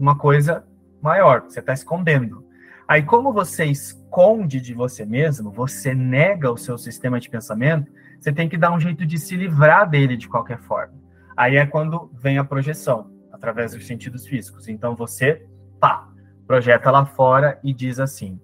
uma 0.00 0.16
coisa 0.16 0.64
maior, 1.02 1.42
você 1.42 1.60
está 1.60 1.74
escondendo. 1.74 2.46
Aí, 2.88 3.02
como 3.02 3.30
você 3.30 3.66
esconde 3.66 4.58
de 4.58 4.72
você 4.72 5.04
mesmo, 5.04 5.50
você 5.50 5.94
nega 5.94 6.50
o 6.50 6.56
seu 6.56 6.78
sistema 6.78 7.20
de 7.20 7.28
pensamento, 7.28 7.92
você 8.22 8.32
tem 8.32 8.48
que 8.48 8.56
dar 8.56 8.72
um 8.72 8.78
jeito 8.78 9.04
de 9.04 9.18
se 9.18 9.36
livrar 9.36 9.88
dele 9.88 10.16
de 10.16 10.28
qualquer 10.28 10.60
forma. 10.60 10.94
Aí 11.36 11.56
é 11.56 11.66
quando 11.66 12.08
vem 12.14 12.38
a 12.38 12.44
projeção, 12.44 13.10
através 13.32 13.72
dos 13.72 13.84
sentidos 13.84 14.24
físicos. 14.24 14.68
Então 14.68 14.94
você, 14.94 15.44
pá, 15.80 16.08
projeta 16.46 16.88
lá 16.90 17.04
fora 17.04 17.58
e 17.64 17.74
diz 17.74 17.98
assim: 17.98 18.40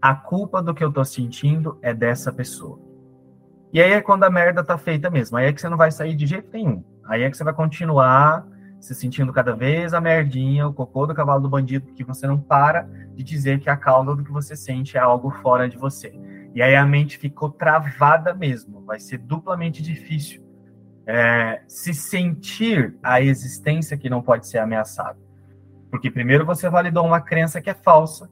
a 0.00 0.12
culpa 0.12 0.60
do 0.60 0.74
que 0.74 0.82
eu 0.82 0.92
tô 0.92 1.04
sentindo 1.04 1.78
é 1.80 1.94
dessa 1.94 2.32
pessoa. 2.32 2.80
E 3.72 3.80
aí 3.80 3.92
é 3.92 4.02
quando 4.02 4.24
a 4.24 4.30
merda 4.30 4.64
tá 4.64 4.76
feita 4.76 5.08
mesmo. 5.08 5.36
Aí 5.36 5.46
é 5.46 5.52
que 5.52 5.60
você 5.60 5.68
não 5.68 5.76
vai 5.76 5.92
sair 5.92 6.16
de 6.16 6.26
jeito 6.26 6.50
nenhum. 6.52 6.82
Aí 7.04 7.22
é 7.22 7.30
que 7.30 7.36
você 7.36 7.44
vai 7.44 7.54
continuar 7.54 8.44
se 8.80 8.92
sentindo 8.96 9.32
cada 9.32 9.54
vez 9.54 9.94
a 9.94 10.00
merdinha, 10.00 10.66
o 10.66 10.74
cocô 10.74 11.06
do 11.06 11.14
cavalo 11.14 11.40
do 11.40 11.48
bandido, 11.48 11.86
porque 11.86 12.02
você 12.02 12.26
não 12.26 12.40
para 12.40 12.82
de 13.14 13.22
dizer 13.22 13.60
que 13.60 13.70
a 13.70 13.76
causa 13.76 14.16
do 14.16 14.24
que 14.24 14.32
você 14.32 14.56
sente 14.56 14.96
é 14.96 15.00
algo 15.00 15.30
fora 15.30 15.68
de 15.68 15.78
você. 15.78 16.12
E 16.54 16.62
aí 16.62 16.76
a 16.76 16.84
mente 16.84 17.16
ficou 17.16 17.50
travada 17.50 18.34
mesmo, 18.34 18.84
vai 18.84 19.00
ser 19.00 19.18
duplamente 19.18 19.82
difícil 19.82 20.42
é, 21.06 21.62
se 21.66 21.92
sentir 21.94 22.96
a 23.02 23.20
existência 23.20 23.96
que 23.96 24.10
não 24.10 24.22
pode 24.22 24.46
ser 24.46 24.58
ameaçada. 24.58 25.18
Porque 25.90 26.10
primeiro 26.10 26.46
você 26.46 26.68
validou 26.68 27.04
uma 27.04 27.20
crença 27.20 27.60
que 27.60 27.70
é 27.70 27.74
falsa, 27.74 28.30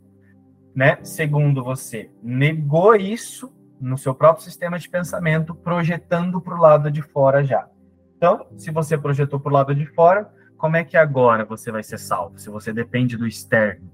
né? 0.75 0.99
Segundo, 1.03 1.65
você 1.65 2.11
negou 2.23 2.95
isso 2.95 3.53
no 3.81 3.99
seu 3.99 4.15
próprio 4.15 4.45
sistema 4.45 4.79
de 4.79 4.89
pensamento, 4.89 5.55
projetando 5.55 6.41
para 6.41 6.55
o 6.55 6.61
lado 6.61 6.91
de 6.91 7.03
fora 7.03 7.43
já. 7.43 7.67
Então, 8.17 8.47
se 8.57 8.71
você 8.71 8.97
projetou 8.97 9.41
para 9.41 9.51
o 9.51 9.55
lado 9.55 9.75
de 9.75 9.87
fora, 9.87 10.31
como 10.57 10.77
é 10.77 10.85
que 10.85 10.97
agora 10.97 11.45
você 11.45 11.73
vai 11.73 11.83
ser 11.83 11.99
salvo? 11.99 12.39
Se 12.39 12.51
você 12.51 12.73
depende 12.73 13.17
do 13.17 13.27
externo 13.27 13.91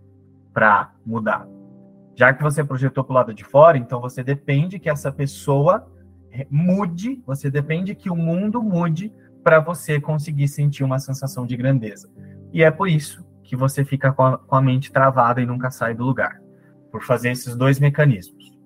para 0.52 0.92
mudar. 1.04 1.46
Já 2.16 2.32
que 2.32 2.42
você 2.42 2.64
projetou 2.64 3.04
para 3.04 3.12
o 3.12 3.14
lado 3.14 3.34
de 3.34 3.44
fora, 3.44 3.76
então 3.76 4.00
você 4.00 4.24
depende 4.24 4.78
que 4.78 4.88
essa 4.88 5.12
pessoa 5.12 5.86
mude, 6.50 7.22
você 7.26 7.50
depende 7.50 7.94
que 7.94 8.10
o 8.10 8.16
mundo 8.16 8.62
mude 8.62 9.12
para 9.44 9.60
você 9.60 10.00
conseguir 10.00 10.48
sentir 10.48 10.82
uma 10.82 10.98
sensação 10.98 11.46
de 11.46 11.56
grandeza. 11.56 12.10
E 12.52 12.62
é 12.62 12.70
por 12.70 12.88
isso 12.88 13.24
que 13.44 13.54
você 13.54 13.84
fica 13.84 14.12
com 14.12 14.22
a, 14.22 14.38
com 14.38 14.56
a 14.56 14.62
mente 14.62 14.90
travada 14.90 15.40
e 15.42 15.46
nunca 15.46 15.70
sai 15.70 15.94
do 15.94 16.04
lugar, 16.04 16.40
por 16.90 17.04
fazer 17.04 17.30
esses 17.30 17.54
dois 17.54 17.78
mecanismos. 17.78 18.56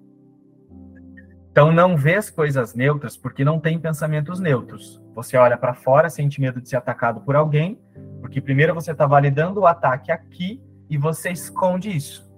Então 1.50 1.72
não 1.72 1.96
vê 1.96 2.14
as 2.14 2.30
coisas 2.30 2.74
neutras 2.74 3.16
porque 3.16 3.44
não 3.44 3.58
tem 3.58 3.80
pensamentos 3.80 4.38
neutros. 4.38 5.02
Você 5.12 5.36
olha 5.36 5.58
para 5.58 5.74
fora, 5.74 6.08
sente 6.08 6.40
medo 6.40 6.60
de 6.60 6.68
ser 6.68 6.76
atacado 6.76 7.20
por 7.22 7.34
alguém, 7.34 7.80
porque 8.20 8.40
primeiro 8.40 8.74
você 8.74 8.92
está 8.92 9.06
validando 9.06 9.60
o 9.60 9.66
ataque 9.66 10.12
aqui 10.12 10.62
e 10.88 10.96
você 10.96 11.30
esconde 11.30 11.90
isso. 11.90 12.29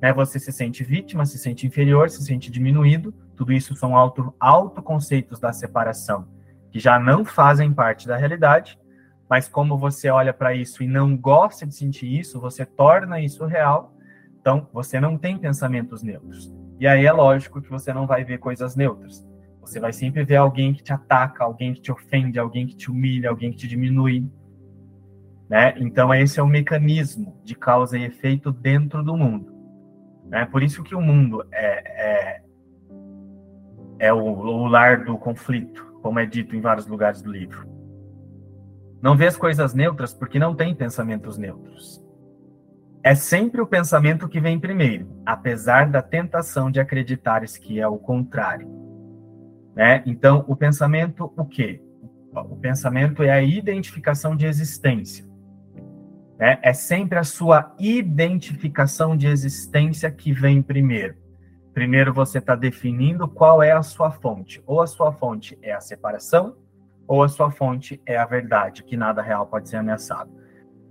Né? 0.00 0.12
Você 0.12 0.38
se 0.38 0.52
sente 0.52 0.84
vítima, 0.84 1.24
se 1.24 1.38
sente 1.38 1.66
inferior, 1.66 2.10
se 2.10 2.22
sente 2.24 2.50
diminuído. 2.50 3.14
Tudo 3.36 3.52
isso 3.52 3.74
são 3.76 3.96
auto, 3.96 4.34
autoconceitos 4.38 5.38
da 5.38 5.52
separação 5.52 6.26
que 6.76 6.80
já 6.80 6.98
não 6.98 7.24
fazem 7.24 7.72
parte 7.72 8.06
da 8.06 8.18
realidade, 8.18 8.78
mas 9.30 9.48
como 9.48 9.78
você 9.78 10.10
olha 10.10 10.34
para 10.34 10.54
isso 10.54 10.82
e 10.82 10.86
não 10.86 11.16
gosta 11.16 11.66
de 11.66 11.74
sentir 11.74 12.18
isso, 12.18 12.38
você 12.38 12.66
torna 12.66 13.18
isso 13.18 13.46
real. 13.46 13.94
Então, 14.38 14.68
você 14.74 15.00
não 15.00 15.16
tem 15.16 15.38
pensamentos 15.38 16.02
neutros. 16.02 16.54
E 16.78 16.86
aí 16.86 17.06
é 17.06 17.12
lógico 17.12 17.62
que 17.62 17.70
você 17.70 17.94
não 17.94 18.06
vai 18.06 18.24
ver 18.24 18.36
coisas 18.38 18.76
neutras. 18.76 19.26
Você 19.62 19.80
vai 19.80 19.90
sempre 19.90 20.22
ver 20.22 20.36
alguém 20.36 20.74
que 20.74 20.82
te 20.82 20.92
ataca, 20.92 21.44
alguém 21.44 21.72
que 21.72 21.80
te 21.80 21.90
ofende, 21.90 22.38
alguém 22.38 22.66
que 22.66 22.76
te 22.76 22.90
humilha, 22.90 23.30
alguém 23.30 23.50
que 23.50 23.56
te 23.56 23.66
diminui. 23.66 24.30
Né? 25.48 25.74
Então, 25.78 26.12
esse 26.12 26.38
é 26.38 26.42
o 26.42 26.46
mecanismo 26.46 27.40
de 27.42 27.54
causa 27.54 27.98
e 27.98 28.04
efeito 28.04 28.52
dentro 28.52 29.02
do 29.02 29.16
mundo. 29.16 29.55
Né? 30.28 30.44
Por 30.46 30.62
isso 30.62 30.82
que 30.82 30.94
o 30.94 31.00
mundo 31.00 31.46
é, 31.52 32.38
é, 32.38 32.42
é 33.98 34.12
o, 34.12 34.18
o 34.18 34.66
lar 34.66 35.04
do 35.04 35.16
conflito, 35.16 35.84
como 36.02 36.18
é 36.18 36.26
dito 36.26 36.54
em 36.56 36.60
vários 36.60 36.86
lugares 36.86 37.22
do 37.22 37.30
livro. 37.30 37.66
Não 39.00 39.16
vê 39.16 39.26
as 39.26 39.36
coisas 39.36 39.74
neutras 39.74 40.12
porque 40.12 40.38
não 40.38 40.54
tem 40.54 40.74
pensamentos 40.74 41.38
neutros. 41.38 42.04
É 43.02 43.14
sempre 43.14 43.60
o 43.60 43.66
pensamento 43.66 44.28
que 44.28 44.40
vem 44.40 44.58
primeiro, 44.58 45.06
apesar 45.24 45.88
da 45.88 46.02
tentação 46.02 46.70
de 46.70 46.80
acreditares 46.80 47.56
que 47.56 47.78
é 47.78 47.86
o 47.86 47.98
contrário. 47.98 48.68
Né? 49.76 50.02
Então, 50.06 50.44
o 50.48 50.56
pensamento, 50.56 51.32
o 51.36 51.44
quê? 51.44 51.80
O 52.32 52.56
pensamento 52.56 53.22
é 53.22 53.30
a 53.30 53.42
identificação 53.42 54.34
de 54.34 54.46
existência. 54.46 55.25
Né? 56.38 56.58
É 56.62 56.72
sempre 56.72 57.18
a 57.18 57.24
sua 57.24 57.74
identificação 57.78 59.16
de 59.16 59.26
existência 59.26 60.10
que 60.10 60.32
vem 60.32 60.62
primeiro. 60.62 61.14
Primeiro 61.72 62.12
você 62.12 62.38
está 62.38 62.54
definindo 62.54 63.28
qual 63.28 63.62
é 63.62 63.72
a 63.72 63.82
sua 63.82 64.10
fonte. 64.10 64.62
Ou 64.66 64.80
a 64.80 64.86
sua 64.86 65.12
fonte 65.12 65.58
é 65.62 65.72
a 65.72 65.80
separação, 65.80 66.56
ou 67.06 67.22
a 67.22 67.28
sua 67.28 67.50
fonte 67.50 68.00
é 68.06 68.16
a 68.16 68.24
verdade, 68.24 68.82
que 68.82 68.96
nada 68.96 69.22
real 69.22 69.46
pode 69.46 69.68
ser 69.68 69.76
ameaçado. 69.76 70.30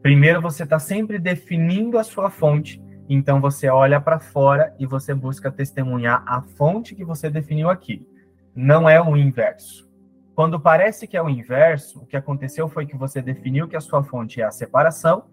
Primeiro, 0.01 0.41
você 0.41 0.63
está 0.63 0.77
sempre 0.77 1.17
definindo 1.17 1.97
a 1.97 2.03
sua 2.03 2.29
fonte, 2.29 2.81
então 3.09 3.41
você 3.41 3.67
olha 3.67 3.99
para 3.99 4.19
fora 4.19 4.73
e 4.79 4.85
você 4.85 5.13
busca 5.13 5.51
testemunhar 5.51 6.23
a 6.27 6.41
fonte 6.41 6.95
que 6.95 7.03
você 7.03 7.29
definiu 7.29 7.69
aqui. 7.69 8.07
Não 8.55 8.87
é 8.87 9.01
o 9.01 9.17
inverso. 9.17 9.89
Quando 10.35 10.59
parece 10.59 11.07
que 11.07 11.17
é 11.17 11.21
o 11.21 11.29
inverso, 11.29 12.03
o 12.03 12.05
que 12.05 12.15
aconteceu 12.15 12.69
foi 12.69 12.85
que 12.85 12.95
você 12.95 13.21
definiu 13.21 13.67
que 13.67 13.75
a 13.75 13.81
sua 13.81 14.03
fonte 14.03 14.41
é 14.41 14.43
a 14.43 14.51
separação, 14.51 15.25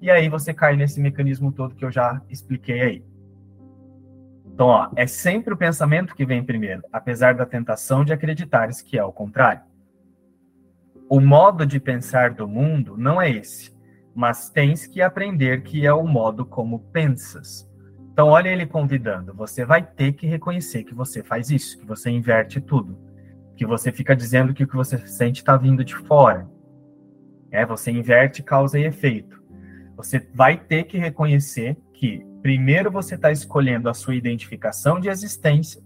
e 0.00 0.10
aí 0.10 0.28
você 0.28 0.52
cai 0.52 0.76
nesse 0.76 1.00
mecanismo 1.00 1.50
todo 1.50 1.74
que 1.74 1.84
eu 1.84 1.90
já 1.90 2.20
expliquei 2.28 2.80
aí. 2.80 3.04
Então, 4.44 4.68
ó, 4.68 4.90
é 4.96 5.06
sempre 5.06 5.52
o 5.52 5.56
pensamento 5.56 6.14
que 6.14 6.24
vem 6.24 6.42
primeiro, 6.42 6.82
apesar 6.92 7.34
da 7.34 7.44
tentação 7.44 8.04
de 8.04 8.12
acreditares 8.12 8.80
que 8.80 8.98
é 8.98 9.04
o 9.04 9.12
contrário. 9.12 9.62
O 11.08 11.20
modo 11.20 11.66
de 11.66 11.78
pensar 11.78 12.32
do 12.32 12.48
mundo 12.48 12.96
não 12.96 13.20
é 13.20 13.30
esse, 13.30 13.76
mas 14.14 14.48
tens 14.48 14.86
que 14.86 15.02
aprender 15.02 15.62
que 15.62 15.86
é 15.86 15.92
o 15.92 16.06
modo 16.06 16.44
como 16.44 16.80
pensas. 16.90 17.70
Então, 18.10 18.28
olha 18.28 18.48
ele 18.48 18.64
convidando. 18.64 19.34
Você 19.34 19.62
vai 19.62 19.82
ter 19.82 20.12
que 20.12 20.26
reconhecer 20.26 20.84
que 20.84 20.94
você 20.94 21.22
faz 21.22 21.50
isso, 21.50 21.78
que 21.78 21.84
você 21.84 22.08
inverte 22.08 22.62
tudo, 22.62 22.98
que 23.54 23.66
você 23.66 23.92
fica 23.92 24.16
dizendo 24.16 24.54
que 24.54 24.64
o 24.64 24.66
que 24.66 24.74
você 24.74 25.06
sente 25.06 25.42
está 25.42 25.54
vindo 25.54 25.84
de 25.84 25.94
fora. 25.94 26.48
É, 27.50 27.66
você 27.66 27.90
inverte 27.90 28.42
causa 28.42 28.78
e 28.78 28.86
efeito. 28.86 29.35
Você 29.96 30.28
vai 30.34 30.56
ter 30.58 30.84
que 30.84 30.98
reconhecer 30.98 31.76
que 31.94 32.24
primeiro 32.42 32.90
você 32.90 33.14
está 33.14 33.32
escolhendo 33.32 33.88
a 33.88 33.94
sua 33.94 34.14
identificação 34.14 35.00
de 35.00 35.08
existência, 35.08 35.82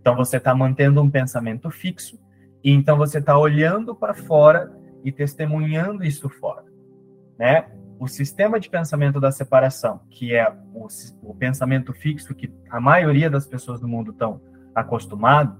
então 0.00 0.14
você 0.14 0.36
está 0.36 0.54
mantendo 0.54 1.02
um 1.02 1.10
pensamento 1.10 1.70
fixo, 1.70 2.18
e 2.62 2.70
então 2.70 2.96
você 2.96 3.18
está 3.18 3.36
olhando 3.38 3.94
para 3.94 4.14
fora 4.14 4.70
e 5.02 5.10
testemunhando 5.10 6.04
isso 6.04 6.28
fora, 6.28 6.64
né? 7.38 7.66
O 7.98 8.06
sistema 8.06 8.60
de 8.60 8.68
pensamento 8.68 9.20
da 9.20 9.30
separação, 9.30 10.00
que 10.10 10.34
é 10.34 10.52
o, 10.74 10.86
o 11.22 11.34
pensamento 11.34 11.92
fixo 11.92 12.34
que 12.34 12.52
a 12.68 12.80
maioria 12.80 13.30
das 13.30 13.46
pessoas 13.46 13.80
do 13.80 13.88
mundo 13.88 14.10
estão 14.10 14.40
acostumado, 14.74 15.58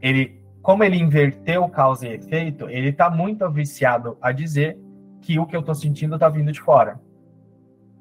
ele, 0.00 0.42
como 0.60 0.84
ele 0.84 0.96
inverteu 0.96 1.66
causa 1.68 2.06
e 2.06 2.14
efeito, 2.14 2.68
ele 2.68 2.88
está 2.88 3.08
muito 3.08 3.48
viciado 3.50 4.18
a 4.20 4.32
dizer 4.32 4.78
que 5.22 5.38
o 5.38 5.46
que 5.46 5.56
eu 5.56 5.60
estou 5.60 5.74
sentindo 5.74 6.14
está 6.14 6.28
vindo 6.28 6.52
de 6.52 6.60
fora. 6.60 7.00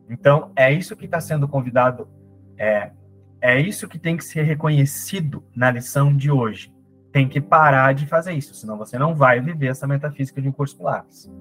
Então, 0.09 0.51
é 0.55 0.71
isso 0.71 0.95
que 0.95 1.05
está 1.05 1.19
sendo 1.19 1.47
convidado, 1.47 2.07
é, 2.57 2.91
é 3.41 3.59
isso 3.59 3.87
que 3.87 3.97
tem 3.97 4.15
que 4.15 4.23
ser 4.23 4.43
reconhecido 4.43 5.43
na 5.55 5.71
lição 5.71 6.15
de 6.15 6.29
hoje. 6.29 6.73
Tem 7.11 7.27
que 7.27 7.41
parar 7.41 7.93
de 7.93 8.05
fazer 8.05 8.33
isso, 8.33 8.53
senão 8.53 8.77
você 8.77 8.99
não 8.99 9.15
vai 9.15 9.39
viver 9.39 9.67
essa 9.67 9.87
metafísica 9.87 10.41
de 10.41 10.49
um 10.49 10.51
curso 10.51 10.77
Pilates. 10.77 11.31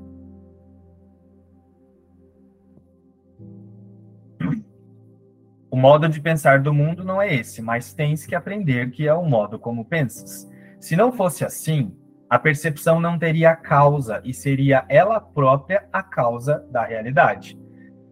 O 5.70 5.76
modo 5.76 6.08
de 6.08 6.20
pensar 6.20 6.60
do 6.60 6.72
mundo 6.72 7.04
não 7.04 7.20
é 7.20 7.34
esse, 7.34 7.60
mas 7.60 7.92
tens 7.92 8.24
que 8.24 8.34
aprender 8.34 8.92
que 8.92 9.08
é 9.08 9.12
o 9.12 9.24
modo 9.24 9.58
como 9.58 9.84
pensas. 9.84 10.48
Se 10.78 10.94
não 10.94 11.10
fosse 11.10 11.44
assim, 11.44 11.92
a 12.30 12.38
percepção 12.38 13.00
não 13.00 13.18
teria 13.18 13.56
causa 13.56 14.22
e 14.24 14.32
seria 14.32 14.84
ela 14.88 15.20
própria 15.20 15.86
a 15.92 16.02
causa 16.02 16.64
da 16.70 16.84
realidade 16.84 17.58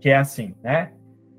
que 0.02 0.11
é 0.11 0.16
assim, 0.16 0.52
né? 0.61 0.90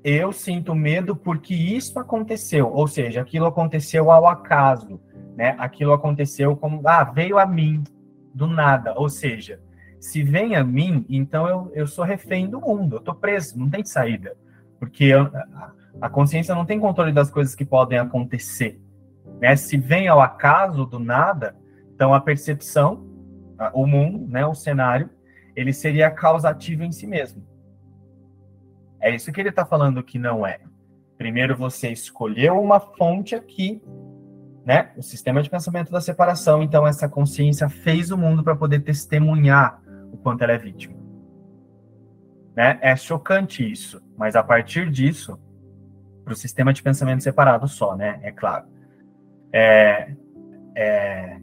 Eu 0.02 0.32
sinto 0.32 0.74
medo 0.74 1.14
porque 1.14 1.54
isso 1.54 1.98
aconteceu, 1.98 2.72
ou 2.72 2.88
seja, 2.88 3.20
aquilo 3.20 3.44
aconteceu 3.44 4.10
ao 4.10 4.26
acaso, 4.26 4.98
né? 5.36 5.54
Aquilo 5.58 5.92
aconteceu 5.92 6.56
como, 6.56 6.80
ah, 6.88 7.04
veio 7.04 7.38
a 7.38 7.44
mim 7.44 7.84
do 8.34 8.46
nada, 8.46 8.94
ou 8.96 9.10
seja, 9.10 9.60
se 10.00 10.22
vem 10.22 10.56
a 10.56 10.64
mim, 10.64 11.04
então 11.10 11.46
eu, 11.46 11.70
eu 11.74 11.86
sou 11.86 12.06
refém 12.06 12.48
do 12.48 12.58
mundo, 12.58 12.96
eu 12.96 13.00
tô 13.00 13.14
preso, 13.14 13.58
não 13.58 13.68
tem 13.68 13.84
saída, 13.84 14.34
porque 14.80 15.04
eu, 15.04 15.30
a 16.00 16.08
consciência 16.08 16.54
não 16.54 16.64
tem 16.64 16.80
controle 16.80 17.12
das 17.12 17.30
coisas 17.30 17.54
que 17.54 17.66
podem 17.66 17.98
acontecer, 17.98 18.80
né? 19.42 19.54
Se 19.56 19.76
vem 19.76 20.08
ao 20.08 20.22
acaso 20.22 20.86
do 20.86 20.98
nada, 20.98 21.54
então 21.94 22.14
a 22.14 22.20
percepção, 22.20 23.06
o 23.74 23.86
mundo, 23.86 24.26
né, 24.26 24.46
o 24.46 24.54
cenário, 24.54 25.10
ele 25.54 25.72
seria 25.72 26.10
causativo 26.10 26.82
em 26.82 26.92
si 26.92 27.06
mesmo. 27.06 27.53
É 29.04 29.14
isso 29.14 29.30
que 29.30 29.38
ele 29.38 29.50
está 29.50 29.66
falando 29.66 30.02
que 30.02 30.18
não 30.18 30.46
é. 30.46 30.60
Primeiro 31.18 31.54
você 31.54 31.90
escolheu 31.90 32.58
uma 32.58 32.80
fonte 32.80 33.34
aqui, 33.34 33.82
né? 34.64 34.92
O 34.96 35.02
sistema 35.02 35.42
de 35.42 35.50
pensamento 35.50 35.92
da 35.92 36.00
separação. 36.00 36.62
Então 36.62 36.86
essa 36.86 37.06
consciência 37.06 37.68
fez 37.68 38.10
o 38.10 38.16
mundo 38.16 38.42
para 38.42 38.56
poder 38.56 38.80
testemunhar 38.80 39.78
o 40.10 40.16
quanto 40.16 40.42
ela 40.42 40.54
é 40.54 40.58
vítima. 40.58 40.94
Né? 42.56 42.78
É 42.80 42.96
chocante 42.96 43.70
isso, 43.70 44.00
mas 44.16 44.34
a 44.34 44.42
partir 44.42 44.90
disso, 44.90 45.38
para 46.24 46.32
o 46.32 46.36
sistema 46.36 46.72
de 46.72 46.82
pensamento 46.82 47.22
separado 47.22 47.68
só, 47.68 47.94
né? 47.94 48.20
É 48.22 48.32
claro. 48.32 48.64
É, 49.52 50.14
é, 50.74 51.40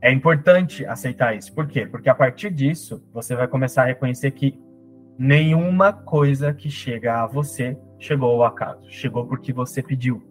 é 0.00 0.12
importante 0.12 0.86
aceitar 0.86 1.36
isso. 1.36 1.52
Por 1.52 1.66
quê? 1.66 1.86
Porque 1.86 2.08
a 2.08 2.14
partir 2.14 2.52
disso, 2.52 3.04
você 3.12 3.34
vai 3.34 3.48
começar 3.48 3.82
a 3.82 3.86
reconhecer 3.86 4.30
que 4.30 4.61
nenhuma 5.18 5.92
coisa 5.92 6.52
que 6.52 6.70
chega 6.70 7.22
a 7.22 7.26
você 7.26 7.76
chegou 7.98 8.30
ao 8.30 8.44
acaso, 8.44 8.90
chegou 8.90 9.26
porque 9.26 9.52
você 9.52 9.82
pediu. 9.82 10.22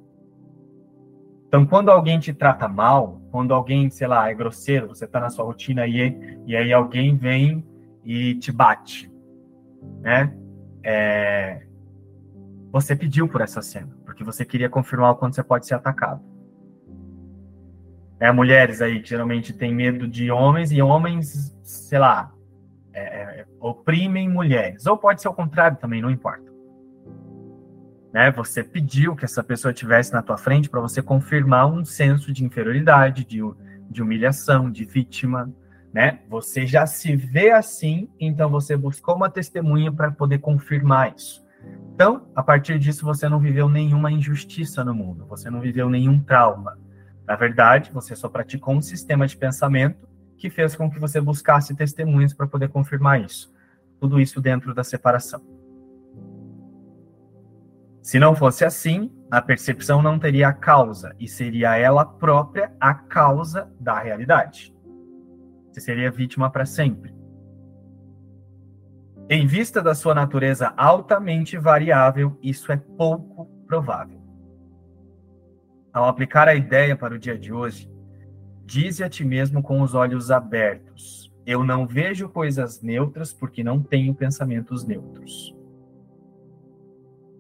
Então, 1.48 1.65
quando 1.65 1.89
alguém 1.89 2.20
te 2.20 2.34
trata 2.34 2.67
mal, 2.67 3.22
quando 3.30 3.54
alguém, 3.54 3.89
sei 3.89 4.08
lá, 4.08 4.30
é 4.30 4.34
grosseiro, 4.34 4.88
você 4.88 5.06
está 5.06 5.20
na 5.20 5.30
sua 5.30 5.46
rotina 5.46 5.86
e, 5.86 6.41
e 6.46 6.56
aí 6.56 6.72
alguém 6.72 7.15
vem 7.15 7.65
e 8.06 8.36
te 8.36 8.52
bate, 8.52 9.12
né? 10.00 10.34
É, 10.84 11.62
você 12.72 12.96
pediu 12.96 13.28
por 13.28 13.41
essa 13.41 13.62
cena, 13.62 13.89
porque 14.06 14.24
você 14.24 14.46
queria 14.46 14.70
confirmar 14.70 15.12
o 15.12 15.15
quanto 15.15 15.36
você 15.36 15.44
pode 15.44 15.67
ser 15.67 15.74
atacado. 15.74 16.22
É, 18.17 18.32
mulheres 18.32 18.82
aí 18.82 19.02
geralmente 19.04 19.52
têm 19.52 19.74
medo 19.74 20.08
de 20.08 20.32
homens 20.32 20.72
e 20.72 20.82
homens, 20.82 21.58
sei 21.63 22.00
lá, 22.00 22.32
oprimem 23.60 24.30
mulheres. 24.30 24.86
Ou 24.86 24.97
pode 24.97 25.21
ser 25.21 25.27
o 25.27 25.34
contrário 25.34 25.77
também, 25.77 26.01
não 26.01 26.10
importa. 26.10 26.51
Né? 28.13 28.32
Você 28.32 28.63
pediu 28.63 29.15
que 29.15 29.25
essa 29.25 29.43
pessoa 29.43 29.71
estivesse 29.71 30.12
na 30.13 30.21
tua 30.21 30.38
frente 30.38 30.69
para 30.69 30.82
você 30.82 31.01
confirmar 31.01 31.67
um 31.67 31.86
senso 31.86 32.32
de 32.34 32.43
inferioridade, 32.43 33.25
de, 33.25 33.41
de 33.89 34.01
humilhação, 34.01 34.69
de 34.69 34.86
vítima. 34.86 35.51
Né? 35.93 36.19
Você 36.30 36.65
já 36.65 36.86
se 36.86 37.15
vê 37.15 37.51
assim, 37.51 38.10
então 38.19 38.49
você 38.49 38.75
buscou 38.75 39.15
uma 39.15 39.30
testemunha 39.30 39.91
para 39.91 40.12
poder 40.12 40.39
confirmar 40.39 41.13
isso. 41.15 41.41
Então, 41.93 42.27
a 42.36 42.41
partir 42.41 42.80
disso, 42.80 43.06
você 43.06 43.30
não 43.30 43.39
viveu 43.39 43.69
nenhuma 43.69 44.12
injustiça 44.12 44.84
no 44.84 44.95
mundo, 44.95 45.25
você 45.27 45.49
não 45.49 45.60
viveu 45.60 45.89
nenhum 45.89 46.19
trauma. 46.19 46.77
Na 47.27 47.36
verdade, 47.36 47.91
você 47.93 48.15
só 48.15 48.27
praticou 48.27 48.73
um 48.73 48.82
sistema 48.82 49.27
de 49.27 49.38
pensamento 49.38 50.08
que 50.41 50.49
fez 50.49 50.75
com 50.75 50.89
que 50.89 50.99
você 50.99 51.21
buscasse 51.21 51.75
testemunhas 51.75 52.34
para 52.34 52.47
poder 52.47 52.69
confirmar 52.69 53.21
isso. 53.21 53.54
Tudo 53.99 54.19
isso 54.19 54.41
dentro 54.41 54.73
da 54.73 54.84
separação. 54.84 55.39
Se 58.01 58.17
não 58.17 58.36
fosse 58.36 58.65
assim, 58.65 59.13
a 59.30 59.39
percepção 59.39 60.01
não 60.01 60.17
teria 60.17 60.47
a 60.47 60.54
causa, 60.54 61.15
e 61.19 61.27
seria 61.27 61.77
ela 61.77 62.04
própria 62.04 62.73
a 62.80 62.95
causa 62.95 63.71
da 63.80 63.99
realidade. 63.99 64.75
Você 65.69 65.80
seria 65.80 66.10
vítima 66.10 66.49
para 66.49 66.65
sempre. 66.65 67.13
Em 69.30 69.45
vista 69.45 69.80
da 69.80 69.93
sua 69.93 70.15
natureza 70.15 70.73
altamente 70.75 71.56
variável, 71.56 72.36
isso 72.41 72.71
é 72.71 72.77
pouco 72.77 73.45
provável. 73.67 74.19
Ao 75.93 76.06
aplicar 76.06 76.47
a 76.47 76.56
ideia 76.56 76.97
para 76.97 77.13
o 77.13 77.19
dia 77.19 77.38
de 77.38 77.54
hoje, 77.54 77.90
Dize 78.71 79.03
a 79.03 79.10
ti 79.10 79.25
mesmo 79.25 79.62
com 79.62 79.81
os 79.81 79.93
olhos 79.93 80.31
abertos: 80.31 81.29
Eu 81.45 81.62
não 81.62 81.86
vejo 81.86 82.29
coisas 82.29 82.81
neutras 82.81 83.34
porque 83.34 83.65
não 83.65 83.84
tenho 83.84 84.15
pensamentos 84.15 84.88
neutros. 84.88 85.53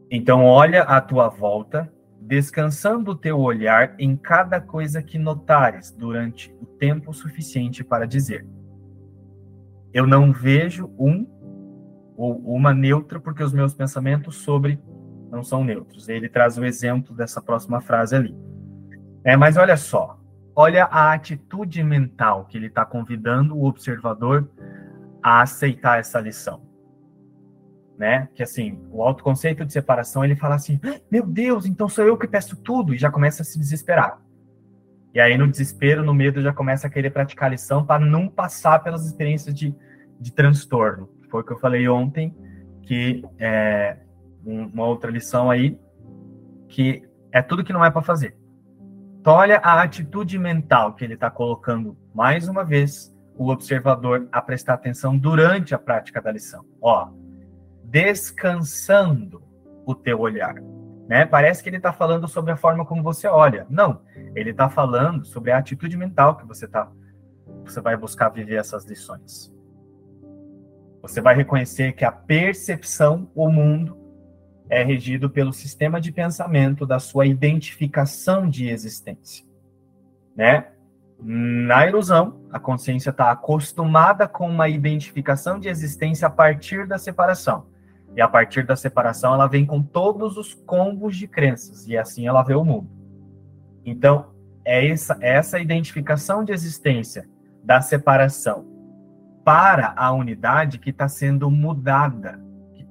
Então, 0.09 0.43
olha 0.43 0.83
à 0.83 0.99
tua 0.99 1.29
volta, 1.29 1.89
descansando 2.19 3.11
o 3.11 3.15
teu 3.15 3.39
olhar 3.39 3.95
em 3.97 4.17
cada 4.17 4.59
coisa 4.59 5.01
que 5.01 5.17
notares 5.17 5.89
durante 5.89 6.53
o 6.61 6.65
tempo 6.65 7.13
suficiente 7.13 7.81
para 7.81 8.05
dizer: 8.05 8.45
Eu 9.93 10.05
não 10.05 10.33
vejo 10.33 10.93
um 10.99 11.25
ou 12.17 12.39
uma 12.53 12.73
neutra 12.73 13.21
porque 13.21 13.41
os 13.41 13.53
meus 13.53 13.73
pensamentos 13.73 14.35
sobre 14.35 14.77
não 15.31 15.45
são 15.45 15.63
neutros. 15.63 16.09
Ele 16.09 16.27
traz 16.27 16.57
o 16.57 16.65
exemplo 16.65 17.15
dessa 17.15 17.41
próxima 17.41 17.79
frase 17.79 18.17
ali. 18.17 18.35
É, 19.23 19.37
mas 19.37 19.55
olha 19.55 19.77
só, 19.77 20.20
Olha 20.55 20.85
a 20.85 21.13
atitude 21.13 21.83
mental 21.83 22.45
que 22.45 22.57
ele 22.57 22.67
está 22.67 22.85
convidando 22.85 23.55
o 23.55 23.65
observador 23.65 24.49
a 25.23 25.41
aceitar 25.41 25.99
essa 25.99 26.19
lição. 26.19 26.61
Né? 27.97 28.27
Que 28.33 28.43
assim, 28.43 28.79
o 28.89 29.03
autoconceito 29.03 29.63
de 29.63 29.71
separação, 29.71 30.25
ele 30.25 30.35
fala 30.35 30.55
assim: 30.55 30.79
"Meu 31.09 31.25
Deus, 31.25 31.65
então 31.65 31.87
sou 31.87 32.05
eu 32.05 32.17
que 32.17 32.27
peço 32.27 32.55
tudo" 32.55 32.93
e 32.93 32.97
já 32.97 33.11
começa 33.11 33.43
a 33.43 33.45
se 33.45 33.59
desesperar. 33.59 34.19
E 35.13 35.19
aí 35.19 35.37
no 35.37 35.47
desespero, 35.47 36.03
no 36.03 36.13
medo, 36.13 36.41
já 36.41 36.53
começa 36.53 36.87
a 36.87 36.89
querer 36.89 37.11
praticar 37.11 37.47
a 37.47 37.51
lição 37.51 37.85
para 37.85 38.03
não 38.03 38.27
passar 38.27 38.79
pelas 38.79 39.05
experiências 39.05 39.53
de, 39.53 39.75
de 40.19 40.31
transtorno. 40.31 41.09
foi 41.29 41.41
o 41.41 41.43
que 41.43 41.51
eu 41.51 41.59
falei 41.59 41.87
ontem, 41.87 42.35
que 42.83 43.23
é 43.37 43.97
uma 44.43 44.85
outra 44.85 45.11
lição 45.11 45.51
aí, 45.51 45.77
que 46.67 47.03
é 47.31 47.41
tudo 47.41 47.63
que 47.63 47.73
não 47.73 47.83
é 47.83 47.91
para 47.91 48.01
fazer. 48.01 48.35
Então, 49.21 49.35
olha 49.35 49.59
a 49.59 49.83
atitude 49.83 50.39
mental 50.39 50.95
que 50.95 51.03
ele 51.03 51.13
está 51.13 51.29
colocando, 51.29 51.95
mais 52.11 52.47
uma 52.47 52.65
vez, 52.65 53.15
o 53.37 53.51
observador 53.51 54.27
a 54.31 54.41
prestar 54.41 54.73
atenção 54.73 55.15
durante 55.15 55.75
a 55.75 55.79
prática 55.79 56.19
da 56.19 56.31
lição. 56.31 56.65
Ó, 56.81 57.07
descansando 57.83 59.43
o 59.85 59.93
teu 59.93 60.19
olhar. 60.19 60.55
Né? 61.07 61.23
Parece 61.23 61.61
que 61.61 61.69
ele 61.69 61.77
está 61.77 61.93
falando 61.93 62.27
sobre 62.27 62.51
a 62.51 62.57
forma 62.57 62.83
como 62.83 63.03
você 63.03 63.27
olha. 63.27 63.67
Não, 63.69 64.01
ele 64.33 64.49
está 64.49 64.67
falando 64.69 65.23
sobre 65.23 65.51
a 65.51 65.59
atitude 65.59 65.95
mental 65.95 66.35
que 66.35 66.47
você 66.47 66.67
tá, 66.67 66.91
você 67.63 67.79
vai 67.79 67.95
buscar 67.95 68.29
viver 68.29 68.55
essas 68.55 68.85
lições. 68.85 69.53
Você 70.99 71.21
vai 71.21 71.35
reconhecer 71.35 71.91
que 71.93 72.03
a 72.03 72.11
percepção, 72.11 73.29
o 73.35 73.49
mundo, 73.49 74.00
é 74.71 74.81
regido 74.83 75.29
pelo 75.29 75.51
sistema 75.51 75.99
de 75.99 76.13
pensamento 76.13 76.85
da 76.85 76.97
sua 76.97 77.25
identificação 77.25 78.49
de 78.49 78.69
existência, 78.69 79.45
né? 80.33 80.67
Na 81.23 81.85
ilusão, 81.85 82.39
a 82.51 82.57
consciência 82.57 83.11
está 83.11 83.29
acostumada 83.29 84.27
com 84.27 84.49
uma 84.49 84.69
identificação 84.69 85.59
de 85.59 85.67
existência 85.67 86.25
a 86.25 86.31
partir 86.31 86.87
da 86.87 86.97
separação. 86.97 87.67
E 88.15 88.21
a 88.21 88.27
partir 88.27 88.65
da 88.65 88.75
separação, 88.75 89.33
ela 89.33 89.45
vem 89.45 89.65
com 89.65 89.83
todos 89.83 90.35
os 90.37 90.53
combos 90.53 91.15
de 91.15 91.27
crenças, 91.27 91.85
e 91.87 91.95
assim 91.95 92.25
ela 92.25 92.41
vê 92.41 92.55
o 92.55 92.65
mundo. 92.65 92.89
Então, 93.85 94.31
é 94.65 94.87
essa, 94.87 95.17
é 95.21 95.35
essa 95.35 95.59
identificação 95.59 96.43
de 96.43 96.53
existência 96.53 97.29
da 97.63 97.81
separação 97.81 98.65
para 99.43 99.93
a 99.95 100.11
unidade 100.11 100.79
que 100.79 100.89
está 100.89 101.07
sendo 101.07 101.51
mudada, 101.51 102.39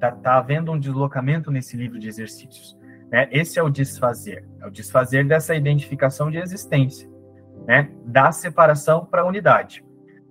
está 0.00 0.12
tá 0.12 0.38
havendo 0.38 0.72
um 0.72 0.78
deslocamento 0.78 1.50
nesse 1.50 1.76
livro 1.76 1.98
de 1.98 2.08
exercícios. 2.08 2.78
Né? 3.10 3.28
Esse 3.30 3.58
é 3.58 3.62
o 3.62 3.68
desfazer, 3.68 4.48
é 4.60 4.66
o 4.66 4.70
desfazer 4.70 5.26
dessa 5.26 5.54
identificação 5.54 6.30
de 6.30 6.38
existência, 6.38 7.08
né? 7.66 7.90
da 8.06 8.32
separação 8.32 9.04
para 9.04 9.22
a 9.22 9.26
unidade. 9.26 9.84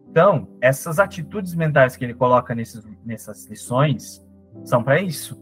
Então, 0.10 0.48
essas 0.60 0.98
atitudes 0.98 1.54
mentais 1.54 1.96
que 1.96 2.04
ele 2.04 2.16
coloca 2.16 2.56
nesses, 2.56 2.84
nessas 3.06 3.46
lições, 3.46 4.26
são 4.64 4.84
para 4.84 5.00
isso, 5.00 5.40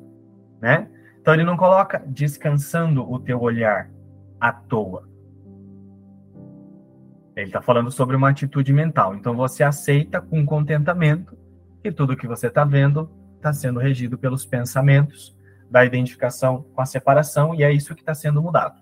né? 0.62 0.90
Então 1.22 1.34
ele 1.34 1.44
não 1.44 1.58
coloca 1.58 2.04
descansando 2.06 3.10
o 3.10 3.20
teu 3.20 3.42
olhar 3.42 3.90
à 4.40 4.52
toa. 4.52 5.08
Ele 7.36 7.48
está 7.48 7.62
falando 7.62 7.92
sobre 7.92 8.16
uma 8.16 8.30
atitude 8.30 8.74
mental. 8.74 9.16
Então 9.16 9.36
você 9.36 9.64
aceita 9.64 10.22
com 10.22 10.46
contentamento 10.46 11.38
que 11.84 11.92
tudo 11.92 12.18
que 12.18 12.28
você 12.28 12.48
está 12.48 12.64
vendo 12.64 13.10
está 13.38 13.54
sendo 13.54 13.80
regido 13.80 14.18
pelos 14.18 14.46
pensamentos 14.46 15.36
da 15.70 15.86
identificação 15.86 16.66
com 16.74 16.82
a 16.82 16.86
separação 16.86 17.56
e 17.56 17.64
é 17.64 17.72
isso 17.72 17.96
que 17.96 18.02
está 18.02 18.14
sendo 18.14 18.42
mudado. 18.42 18.82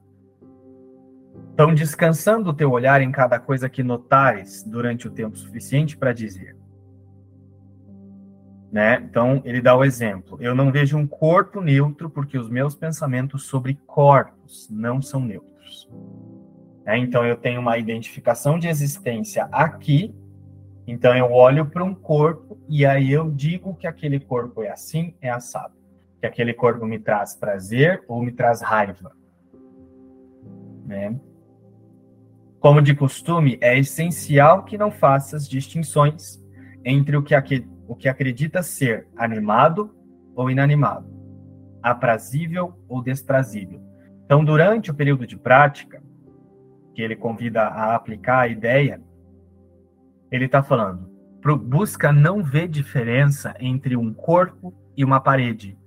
Então, 1.54 1.74
descansando 1.74 2.50
o 2.50 2.54
teu 2.54 2.72
olhar 2.72 3.02
em 3.02 3.12
cada 3.12 3.40
coisa 3.40 3.70
que 3.70 3.82
notares 3.82 4.64
durante 4.64 5.08
o 5.08 5.12
tempo 5.12 5.38
suficiente 5.38 5.96
para 5.96 6.12
dizer: 6.12 6.56
né? 8.76 9.02
Então, 9.10 9.42
ele 9.46 9.62
dá 9.62 9.74
o 9.74 9.86
exemplo: 9.86 10.38
eu 10.42 10.54
não 10.54 10.70
vejo 10.70 10.98
um 10.98 11.08
corpo 11.08 11.62
neutro 11.62 12.10
porque 12.10 12.38
os 12.38 12.50
meus 12.50 12.76
pensamentos 12.76 13.44
sobre 13.44 13.80
corpos 13.88 14.68
não 14.70 15.02
são 15.02 15.22
neutros. 15.22 15.90
É, 16.86 16.98
então, 16.98 17.26
eu 17.26 17.38
tenho 17.38 17.62
uma 17.62 17.78
identificação 17.78 18.60
de 18.60 18.68
existência 18.68 19.48
aqui, 19.50 20.14
então 20.88 21.16
eu 21.16 21.32
olho 21.32 21.66
para 21.66 21.84
um 21.84 21.96
corpo 21.96 22.60
e 22.70 22.86
aí 22.86 23.12
eu 23.12 23.32
digo 23.32 23.76
que 23.76 23.88
aquele 23.88 24.20
corpo 24.20 24.62
é 24.62 24.70
assim, 24.70 25.16
é 25.22 25.30
assado. 25.30 25.74
Que 26.20 26.28
aquele 26.28 26.54
corpo 26.54 26.86
me 26.86 27.00
traz 27.00 27.36
prazer 27.36 28.04
ou 28.08 28.22
me 28.22 28.32
traz 28.32 28.62
raiva. 28.62 29.12
Né? 30.86 31.20
Como 32.60 32.82
de 32.82 32.96
costume, 32.96 33.58
é 33.62 33.78
essencial 33.78 34.64
que 34.64 34.78
não 34.78 34.92
faças 34.92 35.48
distinções 35.48 36.44
entre 36.84 37.18
o 37.18 37.24
que 37.24 37.36
o 37.88 37.96
que 37.96 38.10
acredita 38.10 38.64
ser 38.64 39.08
animado 39.16 39.96
ou 40.36 40.50
inanimado, 40.50 41.08
aprazível 41.82 42.74
ou 42.88 43.02
desprazível. 43.02 43.80
Então, 44.26 44.44
durante 44.44 44.90
o 44.90 44.94
período 44.94 45.28
de 45.28 45.38
prática, 45.38 46.02
que 46.94 47.02
ele 47.02 47.16
convida 47.16 47.62
a 47.64 47.94
aplicar 47.94 48.40
a 48.40 48.48
ideia, 48.48 49.00
ele 50.32 50.46
está 50.46 50.62
falando, 50.64 51.10
busca 51.64 52.12
não 52.12 52.44
ver 52.44 52.68
diferença 52.68 53.56
entre 53.60 53.96
um 53.96 54.14
corpo 54.14 54.74
e 54.98 55.04
uma 55.04 55.20
parede. 55.20 55.78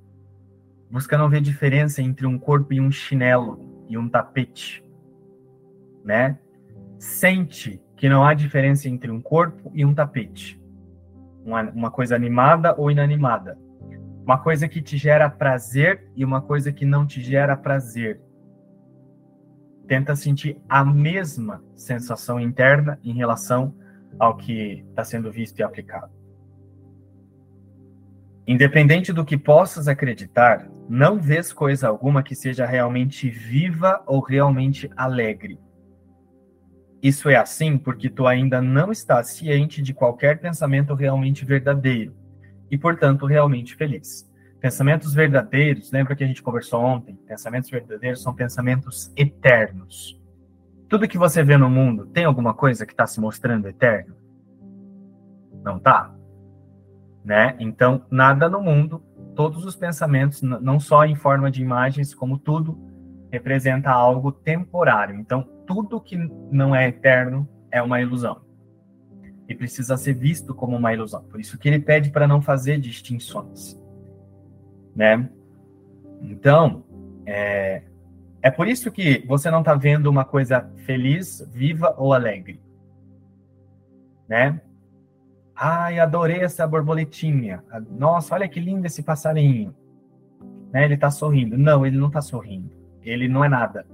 Busca 0.90 1.18
não 1.18 1.28
ver 1.28 1.40
diferença 1.40 2.00
entre 2.00 2.26
um 2.26 2.38
corpo 2.38 2.72
e 2.72 2.80
um 2.80 2.90
chinelo 2.90 3.84
e 3.88 3.98
um 3.98 4.08
tapete, 4.08 4.84
né? 6.04 6.38
Sente 6.98 7.82
que 7.96 8.08
não 8.08 8.24
há 8.24 8.32
diferença 8.32 8.88
entre 8.88 9.10
um 9.10 9.20
corpo 9.20 9.70
e 9.74 9.84
um 9.84 9.94
tapete 9.94 10.58
uma, 11.48 11.62
uma 11.70 11.90
coisa 11.90 12.14
animada 12.14 12.74
ou 12.76 12.90
inanimada. 12.90 13.58
Uma 14.24 14.38
coisa 14.38 14.68
que 14.68 14.82
te 14.82 14.96
gera 14.98 15.30
prazer 15.30 16.10
e 16.14 16.24
uma 16.24 16.42
coisa 16.42 16.70
que 16.70 16.84
não 16.84 17.06
te 17.06 17.22
gera 17.22 17.56
prazer. 17.56 18.20
Tenta 19.86 20.14
sentir 20.14 20.60
a 20.68 20.84
mesma 20.84 21.64
sensação 21.74 22.38
interna 22.38 22.98
em 23.02 23.14
relação 23.14 23.74
ao 24.18 24.36
que 24.36 24.84
está 24.90 25.04
sendo 25.04 25.30
visto 25.30 25.58
e 25.58 25.62
aplicado. 25.62 26.12
Independente 28.46 29.12
do 29.12 29.24
que 29.24 29.36
possas 29.36 29.88
acreditar, 29.88 30.70
não 30.88 31.20
vês 31.20 31.52
coisa 31.52 31.86
alguma 31.86 32.22
que 32.22 32.34
seja 32.34 32.64
realmente 32.64 33.28
viva 33.28 34.02
ou 34.06 34.20
realmente 34.20 34.90
alegre. 34.96 35.60
Isso 37.02 37.28
é 37.28 37.36
assim 37.36 37.76
porque 37.76 38.08
tu 38.08 38.26
ainda 38.26 38.60
não 38.62 38.90
estás 38.90 39.28
ciente 39.28 39.82
de 39.82 39.92
qualquer 39.92 40.40
pensamento 40.40 40.94
realmente 40.94 41.44
verdadeiro 41.44 42.16
e, 42.70 42.78
portanto, 42.78 43.26
realmente 43.26 43.76
feliz. 43.76 44.28
Pensamentos 44.60 45.14
verdadeiros, 45.14 45.92
lembra 45.92 46.16
que 46.16 46.24
a 46.24 46.26
gente 46.26 46.42
conversou 46.42 46.82
ontem? 46.82 47.14
Pensamentos 47.26 47.70
verdadeiros 47.70 48.22
são 48.22 48.34
pensamentos 48.34 49.12
eternos. 49.16 50.20
Tudo 50.88 51.06
que 51.06 51.18
você 51.18 51.42
vê 51.44 51.56
no 51.56 51.68
mundo 51.68 52.06
tem 52.06 52.24
alguma 52.24 52.54
coisa 52.54 52.86
que 52.86 52.92
está 52.92 53.06
se 53.06 53.20
mostrando 53.20 53.68
eterno? 53.68 54.16
Não 55.62 55.78
tá? 55.78 56.14
Né? 57.24 57.56
Então, 57.58 58.06
nada 58.10 58.48
no 58.48 58.62
mundo, 58.62 59.02
todos 59.34 59.64
os 59.66 59.76
pensamentos, 59.76 60.40
não 60.40 60.80
só 60.80 61.04
em 61.04 61.14
forma 61.14 61.50
de 61.50 61.60
imagens, 61.60 62.14
como 62.14 62.38
tudo, 62.38 62.78
representa 63.30 63.90
algo 63.90 64.32
temporário. 64.32 65.14
Então, 65.16 65.42
tudo 65.66 66.00
que 66.00 66.16
não 66.50 66.74
é 66.74 66.88
eterno 66.88 67.46
é 67.70 67.82
uma 67.82 68.00
ilusão. 68.00 68.40
E 69.46 69.54
precisa 69.54 69.96
ser 69.96 70.14
visto 70.14 70.54
como 70.54 70.76
uma 70.76 70.94
ilusão. 70.94 71.22
Por 71.24 71.38
isso 71.38 71.58
que 71.58 71.68
ele 71.68 71.78
pede 71.78 72.10
para 72.10 72.26
não 72.26 72.40
fazer 72.40 72.78
distinções. 72.78 73.78
Né? 74.96 75.28
Então, 76.22 76.82
é, 77.26 77.82
é 78.42 78.50
por 78.50 78.68
isso 78.68 78.90
que 78.90 79.24
você 79.26 79.50
não 79.50 79.60
está 79.60 79.74
vendo 79.74 80.06
uma 80.06 80.24
coisa 80.24 80.70
feliz, 80.84 81.46
viva 81.52 81.94
ou 81.98 82.12
alegre. 82.12 82.60
Né? 84.28 84.60
Ai, 85.54 85.98
adorei 85.98 86.40
essa 86.40 86.66
borboletinha. 86.66 87.62
Nossa, 87.90 88.34
olha 88.34 88.48
que 88.48 88.60
lindo 88.60 88.86
esse 88.86 89.02
passarinho. 89.02 89.74
Né? 90.72 90.84
Ele 90.84 90.94
está 90.94 91.10
sorrindo. 91.10 91.58
Não, 91.58 91.84
ele 91.84 91.96
não 91.96 92.08
está 92.08 92.20
sorrindo. 92.20 92.70
Ele 93.02 93.26
não 93.26 93.44
é 93.44 93.48
nada 93.48 93.86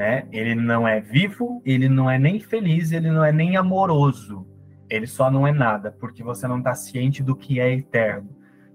né? 0.00 0.26
Ele 0.32 0.54
não 0.54 0.88
é 0.88 0.98
vivo, 0.98 1.60
ele 1.62 1.86
não 1.86 2.10
é 2.10 2.18
nem 2.18 2.40
feliz, 2.40 2.90
ele 2.90 3.10
não 3.10 3.22
é 3.22 3.30
nem 3.30 3.58
amoroso. 3.58 4.46
Ele 4.88 5.06
só 5.06 5.30
não 5.30 5.46
é 5.46 5.52
nada, 5.52 5.94
porque 6.00 6.22
você 6.22 6.48
não 6.48 6.56
está 6.56 6.74
ciente 6.74 7.22
do 7.22 7.36
que 7.36 7.60
é 7.60 7.70
eterno. 7.70 8.30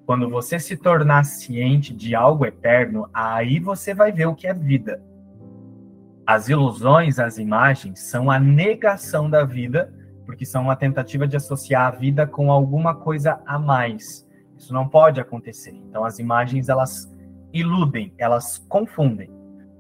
Quando 0.05 0.29
você 0.29 0.59
se 0.59 0.77
tornar 0.77 1.23
ciente 1.23 1.93
de 1.93 2.13
algo 2.13 2.45
eterno, 2.45 3.09
aí 3.13 3.59
você 3.59 3.93
vai 3.93 4.11
ver 4.11 4.27
o 4.27 4.35
que 4.35 4.47
é 4.47 4.53
vida. 4.53 5.01
As 6.27 6.47
ilusões, 6.47 7.19
as 7.19 7.37
imagens, 7.37 7.99
são 8.01 8.29
a 8.29 8.39
negação 8.39 9.29
da 9.29 9.43
vida, 9.43 9.93
porque 10.25 10.45
são 10.45 10.63
uma 10.63 10.75
tentativa 10.75 11.27
de 11.27 11.35
associar 11.35 11.87
a 11.87 11.91
vida 11.91 12.27
com 12.27 12.51
alguma 12.51 12.95
coisa 12.95 13.39
a 13.45 13.57
mais. 13.57 14.27
Isso 14.57 14.73
não 14.73 14.87
pode 14.87 15.19
acontecer. 15.19 15.71
Então, 15.71 16.05
as 16.05 16.19
imagens, 16.19 16.69
elas 16.69 17.11
iludem, 17.53 18.13
elas 18.17 18.57
confundem. 18.69 19.31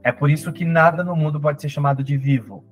É 0.03 0.11
por 0.11 0.29
isso 0.29 0.53
que 0.53 0.63
nada 0.65 1.03
no 1.03 1.15
mundo 1.15 1.39
pode 1.39 1.61
ser 1.61 1.69
chamado 1.69 2.03
de 2.03 2.17
vivo. 2.17 2.63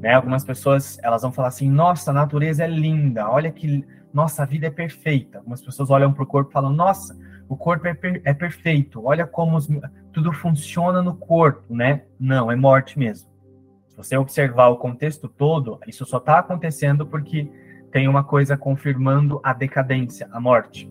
Né? 0.00 0.14
Algumas 0.14 0.44
pessoas 0.44 0.98
elas 1.02 1.22
vão 1.22 1.32
falar 1.32 1.48
assim: 1.48 1.70
nossa, 1.70 2.10
a 2.10 2.14
natureza 2.14 2.64
é 2.64 2.68
linda, 2.68 3.28
olha 3.28 3.50
que. 3.50 3.84
Nossa, 4.12 4.42
a 4.42 4.46
vida 4.46 4.66
é 4.66 4.70
perfeita. 4.70 5.38
Algumas 5.38 5.60
pessoas 5.60 5.90
olham 5.90 6.12
para 6.12 6.22
o 6.22 6.26
corpo 6.26 6.50
e 6.50 6.52
falam: 6.52 6.72
nossa, 6.72 7.16
o 7.48 7.56
corpo 7.56 7.86
é, 7.86 7.94
per 7.94 8.20
é 8.24 8.34
perfeito, 8.34 9.04
olha 9.04 9.26
como 9.26 9.56
os, 9.56 9.68
tudo 10.12 10.32
funciona 10.32 11.02
no 11.02 11.14
corpo, 11.16 11.74
né? 11.74 12.02
Não, 12.18 12.52
é 12.52 12.56
morte 12.56 12.98
mesmo. 12.98 13.28
Se 13.88 13.96
você 13.96 14.16
observar 14.16 14.68
o 14.68 14.76
contexto 14.76 15.28
todo, 15.28 15.78
isso 15.86 16.04
só 16.04 16.18
está 16.18 16.38
acontecendo 16.38 17.06
porque 17.06 17.50
tem 17.90 18.06
uma 18.06 18.22
coisa 18.22 18.56
confirmando 18.56 19.40
a 19.42 19.52
decadência, 19.52 20.28
a 20.30 20.40
morte. 20.40 20.90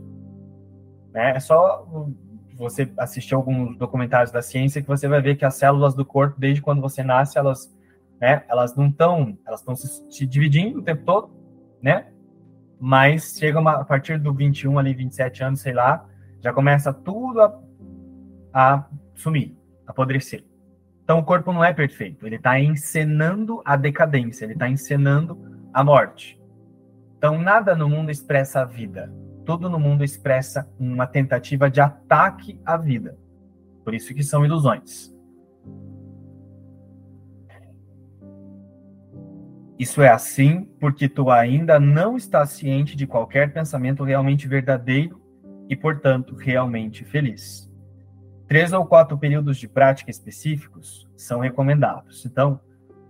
Né? 1.13 1.31
É 1.35 1.39
só 1.39 1.87
você 2.55 2.91
assistir 2.97 3.35
alguns 3.35 3.77
documentários 3.77 4.31
da 4.31 4.41
ciência 4.41 4.81
que 4.81 4.87
você 4.87 5.07
vai 5.07 5.21
ver 5.21 5.35
que 5.35 5.45
as 5.45 5.55
células 5.55 5.93
do 5.93 6.03
corpo, 6.03 6.39
desde 6.39 6.61
quando 6.61 6.81
você 6.81 7.03
nasce, 7.03 7.37
elas, 7.37 7.73
né, 8.19 8.43
elas 8.49 8.75
não 8.75 8.87
estão, 8.87 9.37
elas 9.45 9.59
estão 9.59 9.75
se, 9.75 9.87
se, 10.09 10.25
dividindo 10.25 10.79
o 10.79 10.83
tempo 10.83 11.03
todo, 11.05 11.29
né? 11.81 12.07
Mas 12.79 13.37
chega 13.37 13.59
uma, 13.59 13.73
a 13.73 13.85
partir 13.85 14.19
do 14.19 14.33
21 14.33 14.77
ali, 14.77 14.93
27 14.93 15.43
anos, 15.43 15.61
sei 15.61 15.73
lá, 15.73 16.05
já 16.41 16.53
começa 16.53 16.93
tudo 16.93 17.41
a, 17.41 17.59
a 18.53 18.85
sumir, 19.15 19.55
apodrecer. 19.85 20.43
Então 21.03 21.19
o 21.19 21.23
corpo 21.23 21.53
não 21.53 21.63
é 21.63 21.73
perfeito, 21.73 22.27
ele 22.27 22.35
está 22.35 22.59
encenando 22.59 23.61
a 23.65 23.75
decadência, 23.75 24.45
ele 24.45 24.53
está 24.53 24.69
encenando 24.69 25.39
a 25.73 25.83
morte. 25.83 26.39
Então 27.17 27.39
nada 27.39 27.75
no 27.75 27.89
mundo 27.89 28.11
expressa 28.11 28.61
a 28.61 28.65
vida, 28.65 29.11
tudo 29.45 29.69
no 29.69 29.79
mundo 29.79 30.03
expressa 30.03 30.69
uma 30.77 31.07
tentativa 31.07 31.69
de 31.69 31.79
ataque 31.79 32.59
à 32.65 32.75
vida. 32.75 33.17
Por 33.83 33.95
isso 33.95 34.13
que 34.13 34.21
são 34.21 34.45
ilusões. 34.45 35.16
Isso 39.77 40.01
é 40.01 40.09
assim 40.09 40.67
porque 40.79 41.07
tu 41.07 41.29
ainda 41.29 41.79
não 41.79 42.17
estás 42.17 42.51
ciente 42.51 42.95
de 42.95 43.05
qualquer 43.05 43.53
pensamento 43.53 44.03
realmente 44.03 44.47
verdadeiro 44.47 45.21
e, 45.69 45.75
portanto, 45.75 46.35
realmente 46.35 47.03
feliz. 47.03 47.71
Três 48.47 48.73
ou 48.73 48.85
quatro 48.85 49.17
períodos 49.17 49.57
de 49.57 49.67
prática 49.67 50.09
específicos 50.09 51.07
são 51.15 51.41
recomendados. 51.41 52.25
Então, 52.25 52.59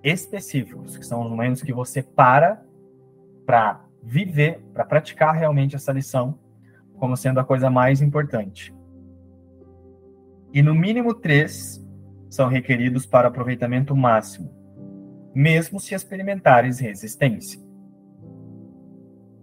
específicos, 0.04 0.98
que 0.98 1.06
são 1.06 1.22
os 1.22 1.30
momentos 1.30 1.62
que 1.62 1.72
você 1.72 2.02
para 2.02 2.62
para 3.46 3.82
viver, 4.04 4.60
para 4.74 4.84
praticar 4.84 5.34
realmente 5.34 5.76
essa 5.76 5.94
lição 5.94 6.38
como 7.00 7.16
sendo 7.16 7.40
a 7.40 7.46
coisa 7.46 7.70
mais 7.70 8.02
importante. 8.02 8.76
E 10.54 10.62
no 10.62 10.76
mínimo 10.76 11.14
três 11.14 11.82
são 12.30 12.50
requeridos 12.50 13.06
para 13.06 13.30
aproveitamento 13.30 13.96
máximo, 13.96 14.52
mesmo 15.38 15.80
se 15.80 15.93
experimentares 15.93 16.80
resistência. 16.80 17.62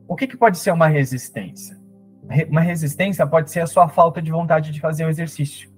O 0.08 0.16
que, 0.16 0.26
que 0.26 0.36
pode 0.36 0.58
ser 0.58 0.72
uma 0.72 0.88
resistência? 0.88 1.78
Uma 2.48 2.62
resistência 2.62 3.24
pode 3.24 3.48
ser 3.52 3.60
a 3.60 3.66
sua 3.68 3.88
falta 3.88 4.20
de 4.20 4.32
vontade 4.32 4.72
de 4.72 4.80
fazer 4.80 5.04
o 5.04 5.08
exercício. 5.08 5.72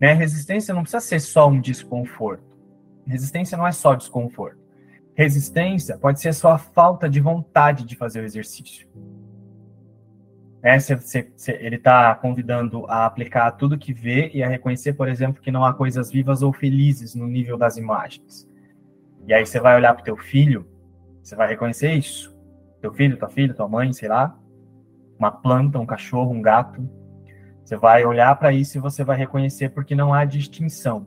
Né? 0.00 0.12
Resistência 0.12 0.72
não 0.72 0.82
precisa 0.82 1.00
ser 1.00 1.18
só 1.18 1.48
um 1.48 1.60
desconforto. 1.60 2.56
Resistência 3.04 3.58
não 3.58 3.66
é 3.66 3.72
só 3.72 3.92
desconforto. 3.96 4.60
Resistência 5.16 5.98
pode 5.98 6.20
ser 6.20 6.32
só 6.32 6.52
a 6.52 6.58
falta 6.58 7.08
de 7.08 7.18
vontade 7.18 7.84
de 7.84 7.96
fazer 7.96 8.20
o 8.20 8.24
exercício. 8.24 8.86
É, 10.62 10.78
se, 10.78 10.96
se, 11.00 11.32
se 11.36 11.50
ele 11.50 11.74
está 11.76 12.14
convidando 12.14 12.86
a 12.86 13.04
aplicar 13.04 13.50
tudo 13.52 13.76
que 13.76 13.92
vê 13.92 14.30
e 14.32 14.44
a 14.44 14.48
reconhecer, 14.48 14.92
por 14.92 15.08
exemplo, 15.08 15.42
que 15.42 15.50
não 15.50 15.64
há 15.64 15.74
coisas 15.74 16.08
vivas 16.08 16.40
ou 16.40 16.52
felizes 16.52 17.16
no 17.16 17.26
nível 17.26 17.58
das 17.58 17.76
imagens. 17.76 18.46
E 19.26 19.34
aí 19.34 19.44
você 19.44 19.58
vai 19.58 19.76
olhar 19.76 19.92
para 19.94 20.02
o 20.02 20.04
teu 20.04 20.16
filho, 20.16 20.66
você 21.22 21.34
vai 21.34 21.48
reconhecer 21.48 21.92
isso. 21.92 22.34
Teu 22.80 22.92
filho, 22.92 23.18
tua 23.18 23.28
filha, 23.28 23.52
tua 23.52 23.68
mãe, 23.68 23.92
sei 23.92 24.08
lá, 24.08 24.38
uma 25.18 25.30
planta, 25.30 25.78
um 25.78 25.86
cachorro, 25.86 26.32
um 26.32 26.42
gato. 26.42 26.88
Você 27.64 27.76
vai 27.76 28.04
olhar 28.04 28.34
para 28.36 28.52
isso 28.52 28.78
e 28.78 28.80
você 28.80 29.02
vai 29.02 29.16
reconhecer 29.16 29.70
porque 29.70 29.94
não 29.94 30.14
há 30.14 30.24
distinção. 30.24 31.06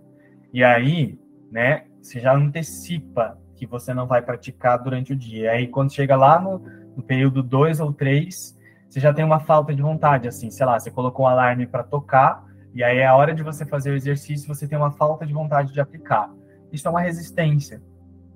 E 0.52 0.64
aí, 0.64 1.18
né, 1.52 1.86
você 2.02 2.20
já 2.20 2.36
antecipa 2.36 3.40
que 3.56 3.66
você 3.66 3.94
não 3.94 4.08
vai 4.08 4.22
praticar 4.22 4.78
durante 4.82 5.14
o 5.14 5.16
dia. 5.16 5.46
E 5.46 5.48
aí, 5.48 5.68
quando 5.68 5.94
chega 5.94 6.16
lá 6.16 6.40
no, 6.40 6.60
no 6.96 7.04
período 7.04 7.42
2 7.42 7.80
ou 7.80 7.94
3, 7.94 8.58
você 8.90 9.00
já 9.00 9.14
tem 9.14 9.24
uma 9.24 9.40
falta 9.40 9.74
de 9.74 9.82
vontade, 9.82 10.28
assim, 10.28 10.50
sei 10.50 10.66
lá, 10.66 10.80
você 10.80 10.90
colocou 10.90 11.26
um 11.26 11.30
alarme 11.30 11.68
para 11.68 11.84
tocar, 11.84 12.44
e 12.74 12.84
aí 12.84 12.98
é 12.98 13.06
a 13.06 13.16
hora 13.16 13.34
de 13.34 13.44
você 13.44 13.66
fazer 13.66 13.92
o 13.92 13.96
exercício, 13.96 14.48
você 14.48 14.68
tem 14.68 14.78
uma 14.78 14.92
falta 14.92 15.26
de 15.26 15.34
vontade 15.34 15.72
de 15.72 15.80
aplicar. 15.80 16.34
Isso 16.72 16.88
é 16.88 16.92
uma 16.92 17.02
resistência. 17.02 17.82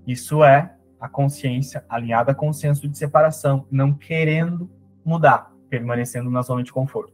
Isso 0.05 0.43
é 0.43 0.75
a 0.99 1.07
consciência 1.07 1.85
alinhada 1.89 2.33
com 2.33 2.49
o 2.49 2.53
senso 2.53 2.87
de 2.87 2.97
separação, 2.97 3.67
não 3.69 3.93
querendo 3.93 4.69
mudar, 5.03 5.51
permanecendo 5.69 6.29
na 6.29 6.41
zona 6.41 6.63
de 6.63 6.71
conforto. 6.71 7.13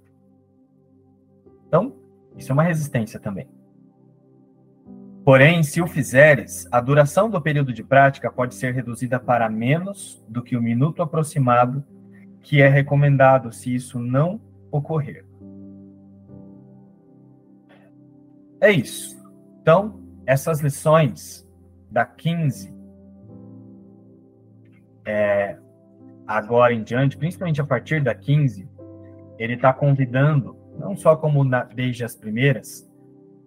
Então, 1.68 1.96
isso 2.36 2.52
é 2.52 2.54
uma 2.54 2.64
resistência 2.64 3.20
também. 3.20 3.48
Porém, 5.24 5.62
se 5.62 5.82
o 5.82 5.88
fizeres, 5.88 6.68
a 6.72 6.82
duração 6.82 7.30
do 7.30 7.40
período 7.42 7.74
de 7.74 7.84
prática 7.84 8.32
pode 8.32 8.56
ser 8.56 8.74
reduzida 8.74 9.20
para 9.20 9.50
menos 9.50 10.24
do 10.28 10.42
que 10.42 10.58
o 10.58 10.62
minuto 10.62 11.02
aproximado 11.04 11.84
que 12.42 12.62
é 12.62 12.68
recomendado 12.68 13.52
se 13.52 13.74
isso 13.74 14.00
não 14.00 14.42
ocorrer. 14.72 15.26
É 18.62 18.72
isso. 18.72 19.18
Então, 19.62 20.02
essas 20.26 20.62
lições 20.62 21.48
da 21.92 22.06
15, 22.06 22.74
é, 25.06 25.58
agora 26.28 26.74
em 26.74 26.84
diante, 26.84 27.18
principalmente 27.18 27.62
a 27.62 27.66
partir 27.66 28.02
da 28.02 28.14
15, 28.14 28.68
ele 29.38 29.54
está 29.54 29.74
convidando, 29.74 30.56
não 30.78 30.96
só 30.96 31.16
como 31.16 31.44
na, 31.44 31.64
desde 31.64 32.04
as 32.04 32.16
primeiras, 32.16 32.90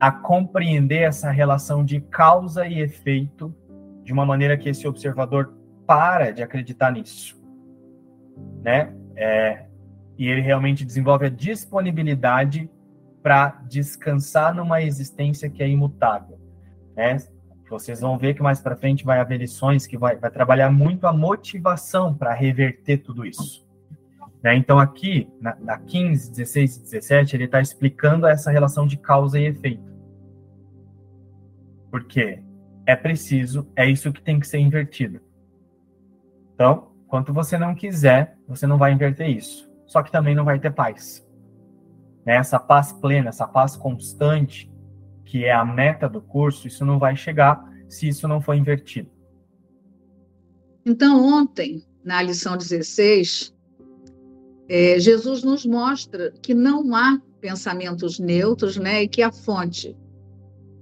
a 0.01 0.11
compreender 0.11 1.03
essa 1.03 1.31
relação 1.31 1.85
de 1.85 2.01
causa 2.01 2.67
e 2.67 2.81
efeito 2.81 3.55
de 4.03 4.13
uma 4.13 4.27
maneira 4.27 4.57
que 4.57 4.69
esse 4.69 4.89
observador 4.89 5.55
para 5.87 6.33
de 6.33 6.43
acreditar 6.43 6.91
nisso, 6.91 7.41
né? 8.63 8.93
É, 9.15 9.67
e 10.19 10.27
ele 10.27 10.41
realmente 10.41 10.85
desenvolve 10.85 11.27
a 11.27 11.31
disponibilidade 11.31 12.69
para 13.23 13.61
descansar 13.69 14.55
numa 14.55 14.83
existência 14.83 15.49
que 15.49 15.63
é 15.63 15.69
imutável, 15.69 16.41
né? 16.97 17.17
Vocês 17.73 18.01
vão 18.01 18.19
ver 18.19 18.35
que 18.35 18.43
mais 18.43 18.61
para 18.61 18.77
frente 18.77 19.03
vai 19.03 19.19
haver 19.19 19.39
lições 19.39 19.87
que 19.87 19.97
vai, 19.97 20.15
vai 20.17 20.31
trabalhar 20.31 20.71
muito 20.71 21.07
a 21.07 21.13
motivação 21.13 22.13
para 22.13 22.35
reverter 22.35 22.99
tudo 22.99 23.25
isso. 23.25 23.67
Né? 24.43 24.55
Então, 24.57 24.79
aqui, 24.79 25.27
na, 25.41 25.57
na 25.59 25.79
15, 25.79 26.33
16 26.33 26.77
e 26.77 26.83
17, 26.83 27.35
ele 27.35 27.45
está 27.45 27.63
explicando 27.63 28.27
essa 28.27 28.51
relação 28.51 28.87
de 28.87 28.99
causa 28.99 29.41
e 29.41 29.47
efeito. 29.47 29.91
Porque 31.91 32.43
é 32.85 32.95
preciso, 32.95 33.67
é 33.75 33.89
isso 33.89 34.13
que 34.13 34.21
tem 34.21 34.39
que 34.39 34.47
ser 34.47 34.59
invertido. 34.59 35.23
Então, 36.55 36.93
quanto 37.09 37.33
você 37.33 37.57
não 37.57 37.75
quiser, 37.75 38.37
você 38.47 38.67
não 38.67 38.77
vai 38.77 38.93
inverter 38.93 39.31
isso. 39.31 39.73
Só 39.87 40.03
que 40.03 40.13
também 40.13 40.35
não 40.35 40.45
vai 40.45 40.59
ter 40.59 40.73
paz. 40.73 41.27
Né? 42.27 42.37
Essa 42.37 42.61
paz 42.61 42.93
plena, 42.93 43.31
essa 43.31 43.49
paz 43.49 43.77
constante, 43.77 44.71
que 45.25 45.45
é 45.45 45.53
a 45.53 45.65
meta 45.65 46.09
do 46.09 46.21
curso, 46.21 46.67
isso 46.67 46.85
não 46.85 46.99
vai 46.99 47.17
chegar 47.17 47.63
se 47.89 48.09
isso 48.09 48.27
não 48.27 48.41
for 48.41 48.55
invertido. 48.55 49.11
Então, 50.85 51.25
ontem, 51.25 51.85
na 52.05 52.21
lição 52.23 52.57
16, 52.57 53.55
é, 54.69 54.99
Jesus 54.99 55.43
nos 55.43 55.65
mostra 55.65 56.33
que 56.43 56.55
não 56.55 56.95
há 56.95 57.21
pensamentos 57.41 58.19
neutros, 58.19 58.77
né? 58.77 59.03
E 59.03 59.09
que 59.09 59.23
a 59.23 59.31
fonte 59.31 59.97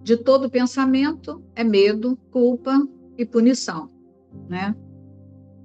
de 0.02 0.16
todo 0.16 0.50
pensamento 0.50 1.42
é 1.54 1.64
medo, 1.64 2.16
culpa 2.30 2.86
e 3.18 3.26
punição, 3.26 3.90
né? 4.48 4.74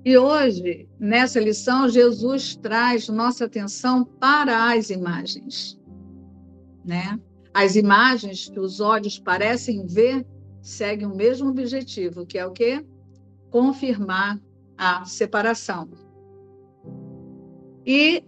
E 0.03 0.17
hoje, 0.17 0.87
nessa 0.99 1.39
lição, 1.39 1.89
Jesus 1.89 2.55
traz 2.55 3.09
nossa 3.09 3.45
atenção 3.45 4.05
para 4.05 4.71
as 4.71 4.89
imagens, 4.89 5.79
né? 6.83 7.19
As 7.55 7.77
imagens 7.77 8.49
que 8.49 8.59
os 8.59 8.81
olhos 8.81 9.17
parecem 9.17 9.85
ver 9.87 10.27
seguem 10.61 11.07
o 11.07 11.15
mesmo 11.15 11.51
objetivo, 11.51 12.25
que 12.25 12.37
é 12.37 12.45
o 12.45 12.51
quê? 12.51 12.85
Confirmar 13.49 14.37
a 14.77 15.05
separação. 15.05 15.89
E 17.85 18.25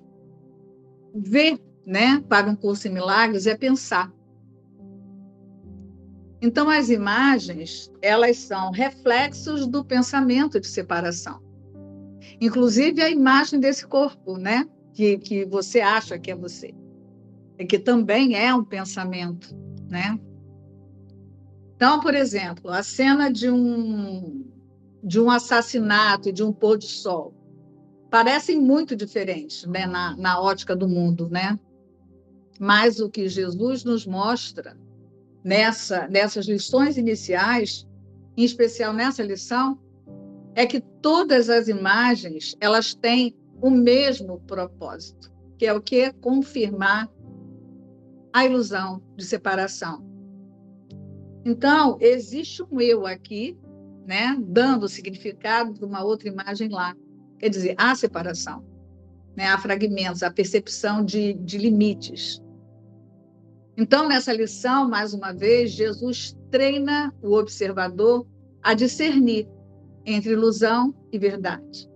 ver, 1.14 1.60
né, 1.86 2.24
para 2.30 2.50
um 2.50 2.56
curso 2.56 2.88
em 2.88 2.92
milagres 2.92 3.48
é 3.48 3.58
pensar. 3.58 4.10
Então, 6.42 6.70
as 6.70 6.90
imagens, 6.90 7.92
elas 8.02 8.38
são 8.38 8.72
reflexos 8.72 9.68
do 9.68 9.84
pensamento 9.84 10.58
de 10.58 10.68
separação. 10.68 11.44
Inclusive 12.40 13.02
a 13.02 13.10
imagem 13.10 13.60
desse 13.60 13.86
corpo, 13.86 14.38
né? 14.38 14.66
Que, 14.94 15.18
que 15.18 15.44
você 15.44 15.82
acha 15.82 16.18
que 16.18 16.32
é 16.32 16.36
você. 16.36 16.74
E 17.58 17.66
que 17.66 17.80
também 17.80 18.36
é 18.36 18.54
um 18.54 18.64
pensamento, 18.64 19.56
né? 19.90 20.20
Então, 21.76 22.00
por 22.00 22.16
exemplo, 22.16 22.72
a 22.72 22.82
cena 22.82 23.32
de 23.32 23.50
um, 23.50 24.46
de 25.04 25.20
um 25.20 25.30
assassinato, 25.30 26.32
de 26.32 26.44
um 26.44 26.52
pôr 26.52 26.78
do 26.78 26.86
sol, 26.86 27.34
parecem 28.10 28.60
muito 28.60 28.96
diferentes 28.96 29.66
né, 29.66 29.86
na, 29.86 30.16
na 30.18 30.42
ótica 30.42 30.76
do 30.76 30.88
mundo, 30.88 31.30
né? 31.30 31.60
Mas 32.60 33.00
o 33.00 33.10
que 33.10 33.30
Jesus 33.30 33.84
nos 33.84 34.06
mostra 34.06 34.76
nessa, 35.44 36.08
nessas 36.08 36.48
lições 36.48 36.98
iniciais, 36.98 37.88
em 38.36 38.44
especial 38.44 38.94
nessa 38.94 39.24
lição, 39.24 39.80
é 40.56 40.66
que 40.66 40.82
todas 40.82 41.50
as 41.50 41.68
imagens 41.68 42.56
elas 42.60 42.96
têm 42.96 43.36
o 43.62 43.70
mesmo 43.70 44.40
propósito, 44.48 45.32
que 45.58 45.66
é 45.68 45.74
o 45.74 45.82
que 45.82 46.12
confirmar 46.14 47.08
a 48.34 48.46
ilusão 48.46 49.02
de 49.16 49.26
separação. 49.26 50.06
Então, 51.46 51.98
existe 52.02 52.62
um 52.64 52.82
eu 52.82 53.06
aqui, 53.06 53.58
né, 54.06 54.38
dando 54.40 54.90
significado 54.90 55.74
de 55.74 55.86
uma 55.86 56.04
outra 56.04 56.28
imagem 56.28 56.70
lá. 56.70 56.96
Quer 57.40 57.50
dizer, 57.50 57.76
há 57.78 57.96
separação, 57.96 58.66
né, 59.36 59.48
há 59.48 59.58
fragmentos, 59.58 60.24
há 60.24 60.32
percepção 60.32 61.06
de, 61.06 61.34
de 61.36 61.58
limites. 61.58 62.42
Então, 63.78 64.08
nessa 64.08 64.34
lição, 64.34 64.90
mais 64.90 65.14
uma 65.14 65.32
vez, 65.32 65.72
Jesus 65.72 66.36
treina 66.50 67.14
o 67.22 67.34
observador 67.34 68.28
a 68.62 68.74
discernir 68.74 69.48
entre 70.06 70.34
ilusão 70.34 70.94
e 71.12 71.18
verdade. 71.20 71.88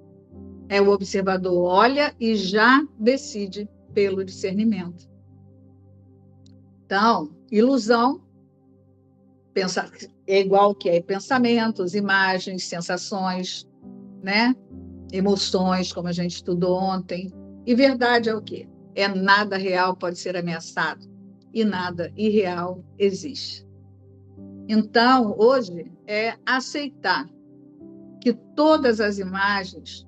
É 0.70 0.82
o 0.82 0.90
observador 0.90 1.66
olha 1.66 2.16
e 2.18 2.36
já 2.36 2.82
decide 2.98 3.68
pelo 3.94 4.24
discernimento. 4.24 5.11
Então, 6.92 7.30
ilusão 7.50 8.22
pensa, 9.54 9.90
é 10.28 10.42
igual 10.42 10.76
que 10.76 10.90
é 10.90 11.02
pensamentos, 11.02 11.96
imagens, 11.96 12.66
sensações, 12.66 13.66
né? 14.22 14.54
Emoções, 15.10 15.94
como 15.94 16.10
a 16.10 16.12
gente 16.12 16.36
estudou 16.36 16.78
ontem. 16.78 17.32
E 17.66 17.74
verdade 17.74 18.28
é 18.28 18.36
o 18.36 18.42
quê? 18.42 18.68
É 18.94 19.08
nada 19.08 19.56
real 19.56 19.96
pode 19.96 20.20
ser 20.20 20.36
ameaçado 20.36 21.10
e 21.54 21.64
nada 21.64 22.12
irreal 22.18 22.84
existe. 23.00 23.66
Então, 24.68 25.34
hoje 25.40 25.90
é 26.06 26.34
aceitar 26.46 27.26
que 28.20 28.34
todas 28.54 29.00
as 29.00 29.18
imagens, 29.18 30.06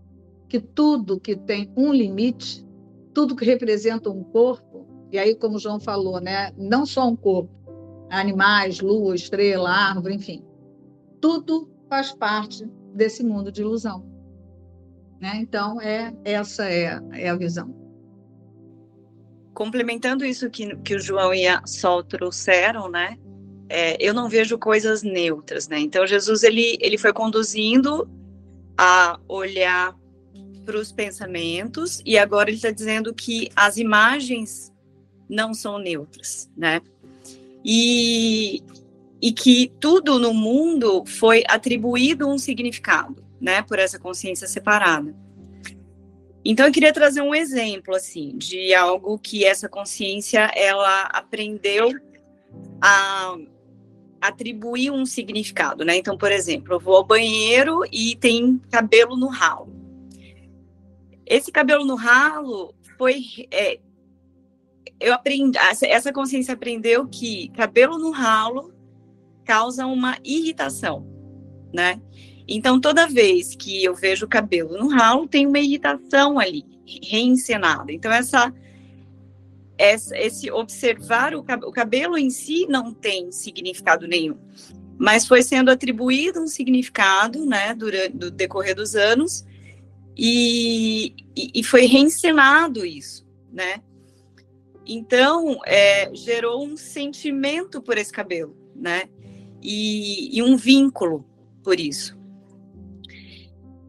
que 0.49 0.59
tudo 0.59 1.17
que 1.17 1.37
tem 1.37 1.71
um 1.77 1.93
limite, 1.93 2.67
tudo 3.13 3.37
que 3.37 3.45
representa 3.45 4.09
um 4.09 4.21
corpo, 4.21 4.62
e 5.13 5.19
aí, 5.19 5.35
como 5.35 5.55
o 5.55 5.59
João 5.59 5.79
falou, 5.79 6.19
né, 6.19 6.51
não 6.57 6.85
só 6.85 7.07
um 7.07 7.15
corpo, 7.15 7.51
animais, 8.09 8.79
lua, 8.79 9.15
estrela, 9.15 9.69
árvore, 9.69 10.15
enfim, 10.15 10.43
tudo 11.21 11.69
faz 11.89 12.11
parte 12.11 12.65
desse 12.93 13.23
mundo 13.23 13.51
de 13.51 13.61
ilusão. 13.61 14.05
Né? 15.21 15.37
Então, 15.37 15.79
é, 15.79 16.13
essa 16.25 16.69
é, 16.69 16.99
é 17.13 17.29
a 17.29 17.35
visão 17.35 17.83
complementando 19.53 20.25
isso 20.25 20.49
que, 20.49 20.75
que 20.77 20.95
o 20.95 20.99
João 20.99 21.33
e 21.33 21.47
a 21.47 21.65
Sol 21.65 22.03
trouxeram, 22.03 22.89
né? 22.89 23.17
É, 23.69 23.95
eu 24.03 24.13
não 24.13 24.27
vejo 24.27 24.57
coisas 24.57 25.03
neutras, 25.03 25.67
né? 25.67 25.79
Então 25.79 26.05
Jesus 26.05 26.43
ele 26.43 26.77
ele 26.81 26.97
foi 26.97 27.13
conduzindo 27.13 28.09
a 28.77 29.19
olhar 29.27 29.95
para 30.65 30.77
os 30.77 30.91
pensamentos 30.91 32.01
e 32.05 32.17
agora 32.17 32.49
ele 32.49 32.57
está 32.57 32.71
dizendo 32.71 33.13
que 33.13 33.49
as 33.55 33.77
imagens 33.77 34.72
não 35.29 35.53
são 35.53 35.77
neutras, 35.77 36.49
né? 36.55 36.81
E, 37.63 38.61
e 39.21 39.31
que 39.31 39.71
tudo 39.79 40.19
no 40.19 40.33
mundo 40.33 41.05
foi 41.05 41.43
atribuído 41.47 42.27
um 42.27 42.37
significado, 42.37 43.23
né? 43.39 43.61
Por 43.61 43.79
essa 43.79 43.99
consciência 43.99 44.47
separada. 44.47 45.15
Então 46.45 46.65
eu 46.65 46.73
queria 46.73 46.91
trazer 46.91 47.21
um 47.21 47.33
exemplo 47.33 47.95
assim 47.95 48.37
de 48.37 48.73
algo 48.73 49.17
que 49.17 49.45
essa 49.45 49.69
consciência 49.69 50.51
ela 50.55 51.03
aprendeu 51.03 51.93
a 52.81 53.37
atribuir 54.19 54.91
um 54.91 55.05
significado, 55.05 55.83
né? 55.83 55.97
Então, 55.97 56.17
por 56.17 56.31
exemplo, 56.31 56.73
eu 56.73 56.79
vou 56.79 56.95
ao 56.95 57.03
banheiro 57.03 57.81
e 57.91 58.15
tem 58.15 58.57
cabelo 58.71 59.17
no 59.17 59.27
ralo. 59.27 59.69
Esse 61.25 61.51
cabelo 61.51 61.85
no 61.85 61.95
ralo 61.95 62.73
foi 62.97 63.23
é, 63.51 63.79
eu 65.03 65.13
aprendi 65.13 65.57
essa 65.81 66.13
consciência 66.13 66.53
aprendeu 66.53 67.07
que 67.07 67.49
cabelo 67.49 67.97
no 67.97 68.11
ralo 68.11 68.73
causa 69.43 69.85
uma 69.85 70.17
irritação, 70.23 71.05
né? 71.73 72.01
Então, 72.47 72.79
toda 72.79 73.07
vez 73.07 73.55
que 73.55 73.83
eu 73.83 73.93
vejo 73.93 74.25
o 74.25 74.29
cabelo 74.29 74.77
no 74.77 74.87
ralo, 74.87 75.27
tem 75.27 75.45
uma 75.45 75.59
irritação 75.59 76.39
ali, 76.39 76.63
reencenada. 77.03 77.91
Então, 77.91 78.11
essa, 78.11 78.53
essa 79.77 80.17
esse 80.17 80.49
observar 80.49 81.35
o, 81.35 81.39
o 81.39 81.71
cabelo 81.71 82.17
em 82.17 82.29
si 82.29 82.65
não 82.67 82.93
tem 82.93 83.31
significado 83.31 84.07
nenhum, 84.07 84.37
mas 84.97 85.27
foi 85.27 85.41
sendo 85.41 85.69
atribuído 85.69 86.41
um 86.41 86.47
significado, 86.47 87.45
né, 87.45 87.73
durante 87.73 88.25
o 88.25 88.31
decorrer 88.31 88.75
dos 88.75 88.95
anos, 88.95 89.45
e, 90.15 91.13
e, 91.35 91.51
e 91.55 91.63
foi 91.63 91.85
reencenado 91.85 92.85
isso, 92.85 93.25
né? 93.51 93.81
Então, 94.85 95.59
é, 95.65 96.13
gerou 96.13 96.65
um 96.65 96.75
sentimento 96.75 97.81
por 97.81 97.97
esse 97.97 98.11
cabelo, 98.11 98.55
né? 98.75 99.03
E, 99.61 100.37
e 100.37 100.41
um 100.41 100.57
vínculo 100.57 101.25
por 101.63 101.79
isso. 101.79 102.17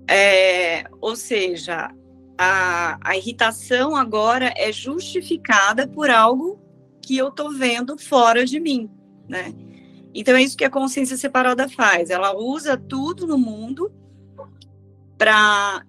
É, 0.09 0.85
ou 1.01 1.17
seja, 1.17 1.91
a, 2.39 2.99
a 3.03 3.17
irritação 3.17 3.97
agora 3.97 4.53
é 4.57 4.71
justificada 4.71 5.89
por 5.89 6.11
algo 6.11 6.61
que 7.03 7.17
eu 7.17 7.29
estou 7.29 7.53
vendo 7.53 7.99
fora 7.99 8.45
de 8.45 8.61
mim, 8.61 8.91
né? 9.29 9.53
Então 10.15 10.37
é 10.37 10.43
isso 10.43 10.57
que 10.57 10.65
a 10.65 10.71
consciência 10.71 11.17
separada 11.17 11.69
faz. 11.69 12.11
Ela 12.11 12.37
usa 12.37 12.77
tudo 12.77 13.27
no 13.27 13.37
mundo 13.37 13.93
para 15.19 15.85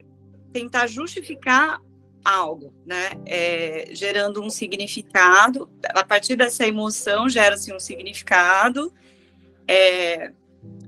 tentar 0.52 0.88
justificar 0.88 1.80
algo, 2.26 2.74
né? 2.84 3.12
É, 3.26 3.90
gerando 3.92 4.42
um 4.42 4.50
significado. 4.50 5.70
A 5.90 6.04
partir 6.04 6.36
dessa 6.36 6.68
emoção 6.68 7.30
gera-se 7.30 7.72
um 7.72 7.80
significado. 7.80 8.92
É, 9.68 10.32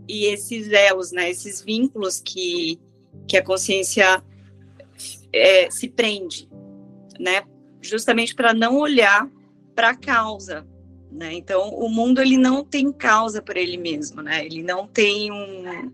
e 0.07 0.25
esses 0.25 0.71
elos, 0.71 1.11
né? 1.11 1.29
Esses 1.29 1.61
vínculos 1.61 2.19
que 2.19 2.79
que 3.27 3.35
a 3.35 3.43
consciência 3.43 4.23
é, 5.33 5.69
se 5.69 5.87
prende, 5.89 6.49
né? 7.19 7.43
Justamente 7.81 8.33
para 8.33 8.53
não 8.53 8.77
olhar 8.77 9.29
para 9.75 9.89
a 9.89 9.95
causa, 9.95 10.65
né? 11.11 11.33
Então, 11.33 11.69
o 11.69 11.89
mundo 11.89 12.21
ele 12.21 12.37
não 12.37 12.63
tem 12.63 12.91
causa 12.91 13.41
por 13.41 13.57
ele 13.57 13.77
mesmo, 13.77 14.21
né? 14.21 14.45
Ele 14.45 14.63
não 14.63 14.87
tem 14.87 15.31
um 15.31 15.91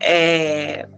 é, 0.00 0.88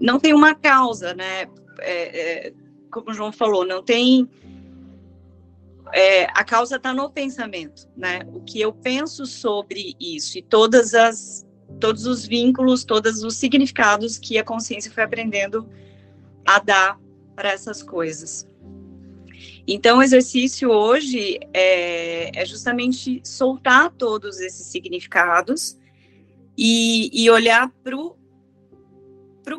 não 0.00 0.18
tem 0.18 0.34
uma 0.34 0.54
causa, 0.54 1.14
né? 1.14 1.46
É, 1.80 2.46
é, 2.48 2.52
como 2.90 3.10
o 3.10 3.14
João 3.14 3.32
falou, 3.32 3.66
não 3.66 3.82
tem 3.82 4.28
é, 5.92 6.24
a 6.24 6.44
causa 6.44 6.76
está 6.76 6.92
no 6.92 7.10
pensamento, 7.10 7.88
né? 7.96 8.20
O 8.32 8.40
que 8.40 8.60
eu 8.60 8.72
penso 8.72 9.26
sobre 9.26 9.94
isso 10.00 10.38
e 10.38 10.42
todas 10.42 10.94
as 10.94 11.46
todos 11.80 12.06
os 12.06 12.24
vínculos, 12.24 12.84
todos 12.84 13.22
os 13.22 13.36
significados 13.36 14.18
que 14.18 14.38
a 14.38 14.44
consciência 14.44 14.90
foi 14.90 15.02
aprendendo 15.02 15.68
a 16.46 16.58
dar 16.58 16.98
para 17.34 17.50
essas 17.50 17.82
coisas. 17.82 18.46
Então, 19.66 19.98
o 19.98 20.02
exercício 20.02 20.70
hoje 20.70 21.38
é, 21.52 22.40
é 22.40 22.46
justamente 22.46 23.20
soltar 23.24 23.90
todos 23.90 24.40
esses 24.40 24.68
significados 24.68 25.76
e, 26.56 27.10
e 27.12 27.28
olhar 27.28 27.68
para 27.82 27.96
o 27.96 28.15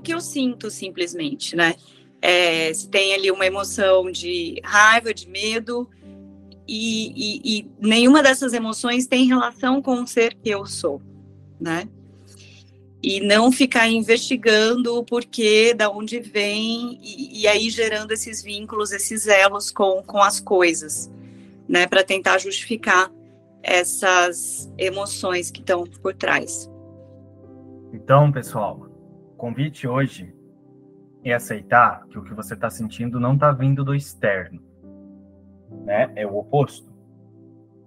que 0.02 0.14
eu 0.14 0.20
sinto, 0.20 0.70
simplesmente, 0.70 1.56
né? 1.56 1.76
É, 2.22 2.74
se 2.74 2.90
tem 2.90 3.14
ali 3.14 3.32
uma 3.32 3.46
emoção 3.46 4.12
de 4.12 4.60
raiva, 4.64 5.14
de 5.14 5.30
medo, 5.30 5.90
e, 6.68 7.14
e, 7.16 7.60
e 7.60 7.72
nenhuma 7.80 8.22
dessas 8.22 8.54
emoções 8.54 9.08
tem 9.08 9.28
relação 9.28 9.82
com 9.82 10.02
o 10.02 10.08
ser 10.08 10.34
que 10.34 10.50
eu 10.50 10.66
sou, 10.66 11.02
né? 11.60 11.88
e 13.02 13.22
não 13.22 13.52
ficar 13.52 13.88
investigando 13.88 14.98
o 14.98 15.04
porquê, 15.04 15.74
da 15.74 15.90
onde 15.90 16.20
vem, 16.20 17.00
e, 17.02 17.42
e, 17.42 17.48
aí 17.48 17.70
gerando 17.70 18.12
esses 18.12 18.42
vínculos, 18.42 18.92
esses 18.92 19.28
elos 19.28 19.72
com, 19.72 20.02
com 20.04 20.22
as 20.22 20.40
coisas, 20.40 21.10
né, 21.68 21.88
para 21.88 22.04
tentar 22.04 22.40
justificar 22.40 23.12
essas 23.62 24.72
emoções 24.78 25.52
que 25.52 25.60
estão 25.60 25.84
por 25.84 26.14
trás. 26.16 26.70
Então, 27.94 28.32
pessoal, 28.32 28.80
o 28.82 28.87
convite 29.38 29.88
hoje 29.88 30.34
é 31.24 31.34
aceitar 31.34 32.06
que 32.10 32.18
o 32.18 32.24
que 32.24 32.34
você 32.34 32.54
está 32.54 32.70
sentindo 32.70 33.20
não 33.20 33.36
está 33.36 33.52
vindo 33.52 33.84
do 33.84 33.96
externo, 33.96 34.62
né? 35.86 36.12
É 36.16 36.26
o 36.26 36.38
oposto. 36.38 36.96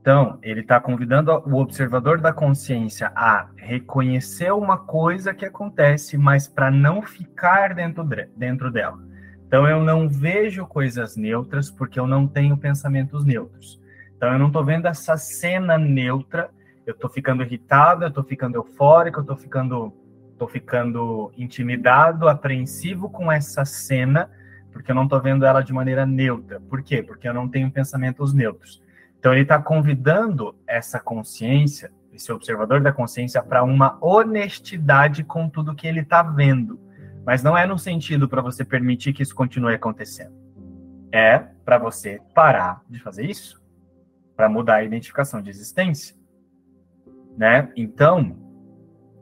Então, 0.01 0.39
ele 0.43 0.61
está 0.61 0.81
convidando 0.81 1.31
o 1.31 1.57
observador 1.57 2.21
da 2.21 2.33
consciência 2.33 3.13
a 3.15 3.51
reconhecer 3.57 4.51
uma 4.51 4.79
coisa 4.79 5.35
que 5.35 5.45
acontece, 5.45 6.17
mas 6.17 6.49
para 6.49 6.71
não 6.71 7.03
ficar 7.03 7.75
dentro, 7.75 8.03
dentro 8.35 8.71
dela. 8.71 8.99
Então, 9.47 9.69
eu 9.69 9.83
não 9.83 10.09
vejo 10.09 10.67
coisas 10.67 11.17
neutras 11.17 11.71
porque 11.71 12.01
eu 12.01 12.07
não 12.07 12.27
tenho 12.27 12.57
pensamentos 12.57 13.27
neutros. 13.27 13.79
Então, 14.17 14.33
eu 14.33 14.39
não 14.39 14.47
estou 14.47 14.65
vendo 14.65 14.87
essa 14.87 15.19
cena 15.19 15.77
neutra, 15.77 16.49
eu 16.87 16.95
estou 16.95 17.11
ficando 17.11 17.43
irritado, 17.43 18.05
eu 18.05 18.09
estou 18.09 18.25
ficando 18.25 18.57
eufórico, 18.57 19.19
eu 19.19 19.23
estou 19.23 19.37
ficando 19.37 19.93
tô 20.41 20.49
ficando 20.49 21.31
intimidado, 21.37 22.27
apreensivo 22.27 23.11
com 23.11 23.31
essa 23.31 23.63
cena, 23.67 24.31
porque 24.73 24.91
eu 24.91 24.95
não 24.95 25.07
tô 25.07 25.21
vendo 25.21 25.45
ela 25.45 25.61
de 25.61 25.71
maneira 25.71 26.07
neutra. 26.07 26.59
Por 26.61 26.83
quê? 26.83 27.03
Porque 27.03 27.29
eu 27.29 27.35
não 27.35 27.47
tenho 27.47 27.71
pensamentos 27.71 28.33
neutros. 28.33 28.83
Então 29.19 29.35
ele 29.35 29.43
está 29.43 29.61
convidando 29.61 30.57
essa 30.67 30.99
consciência, 30.99 31.93
esse 32.11 32.33
observador 32.33 32.81
da 32.81 32.91
consciência, 32.91 33.43
para 33.43 33.63
uma 33.63 33.99
honestidade 34.01 35.23
com 35.25 35.47
tudo 35.47 35.75
que 35.75 35.87
ele 35.87 36.01
está 36.01 36.23
vendo. 36.23 36.81
Mas 37.23 37.43
não 37.43 37.55
é 37.55 37.67
no 37.67 37.79
sentido 37.79 38.27
para 38.27 38.41
você 38.41 38.65
permitir 38.65 39.13
que 39.13 39.23
isso 39.23 39.35
continue 39.35 39.75
acontecendo. 39.75 40.33
É 41.13 41.39
para 41.67 41.77
você 41.77 42.19
parar 42.35 42.81
de 42.89 42.99
fazer 42.99 43.27
isso, 43.27 43.63
para 44.35 44.49
mudar 44.49 44.77
a 44.77 44.85
identificação 44.85 45.43
de 45.43 45.51
existência, 45.51 46.17
né? 47.37 47.71
Então, 47.77 48.50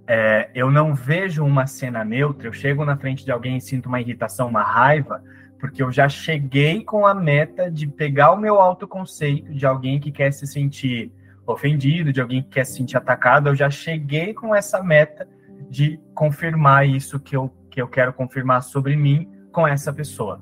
é, 0.08 0.50
eu 0.54 0.70
não 0.70 0.94
vejo 0.94 1.44
uma 1.44 1.66
cena 1.66 2.02
neutra. 2.02 2.48
Eu 2.48 2.52
chego 2.52 2.84
na 2.84 2.96
frente 2.96 3.24
de 3.24 3.30
alguém 3.30 3.58
e 3.58 3.60
sinto 3.60 3.86
uma 3.86 4.00
irritação, 4.00 4.48
uma 4.48 4.62
raiva 4.62 5.22
porque 5.58 5.82
eu 5.82 5.90
já 5.90 6.08
cheguei 6.08 6.84
com 6.84 7.06
a 7.06 7.14
meta 7.14 7.70
de 7.70 7.86
pegar 7.86 8.32
o 8.32 8.36
meu 8.36 8.60
autoconceito 8.60 9.52
de 9.52 9.66
alguém 9.66 9.98
que 9.98 10.12
quer 10.12 10.32
se 10.32 10.46
sentir 10.46 11.12
ofendido, 11.46 12.12
de 12.12 12.20
alguém 12.20 12.42
que 12.42 12.50
quer 12.50 12.64
se 12.64 12.74
sentir 12.74 12.96
atacado, 12.96 13.48
eu 13.48 13.54
já 13.54 13.70
cheguei 13.70 14.34
com 14.34 14.54
essa 14.54 14.82
meta 14.82 15.26
de 15.68 15.98
confirmar 16.14 16.86
isso 16.86 17.18
que 17.18 17.36
eu, 17.36 17.50
que 17.70 17.80
eu 17.80 17.88
quero 17.88 18.12
confirmar 18.12 18.62
sobre 18.62 18.94
mim 18.96 19.28
com 19.50 19.66
essa 19.66 19.92
pessoa. 19.92 20.40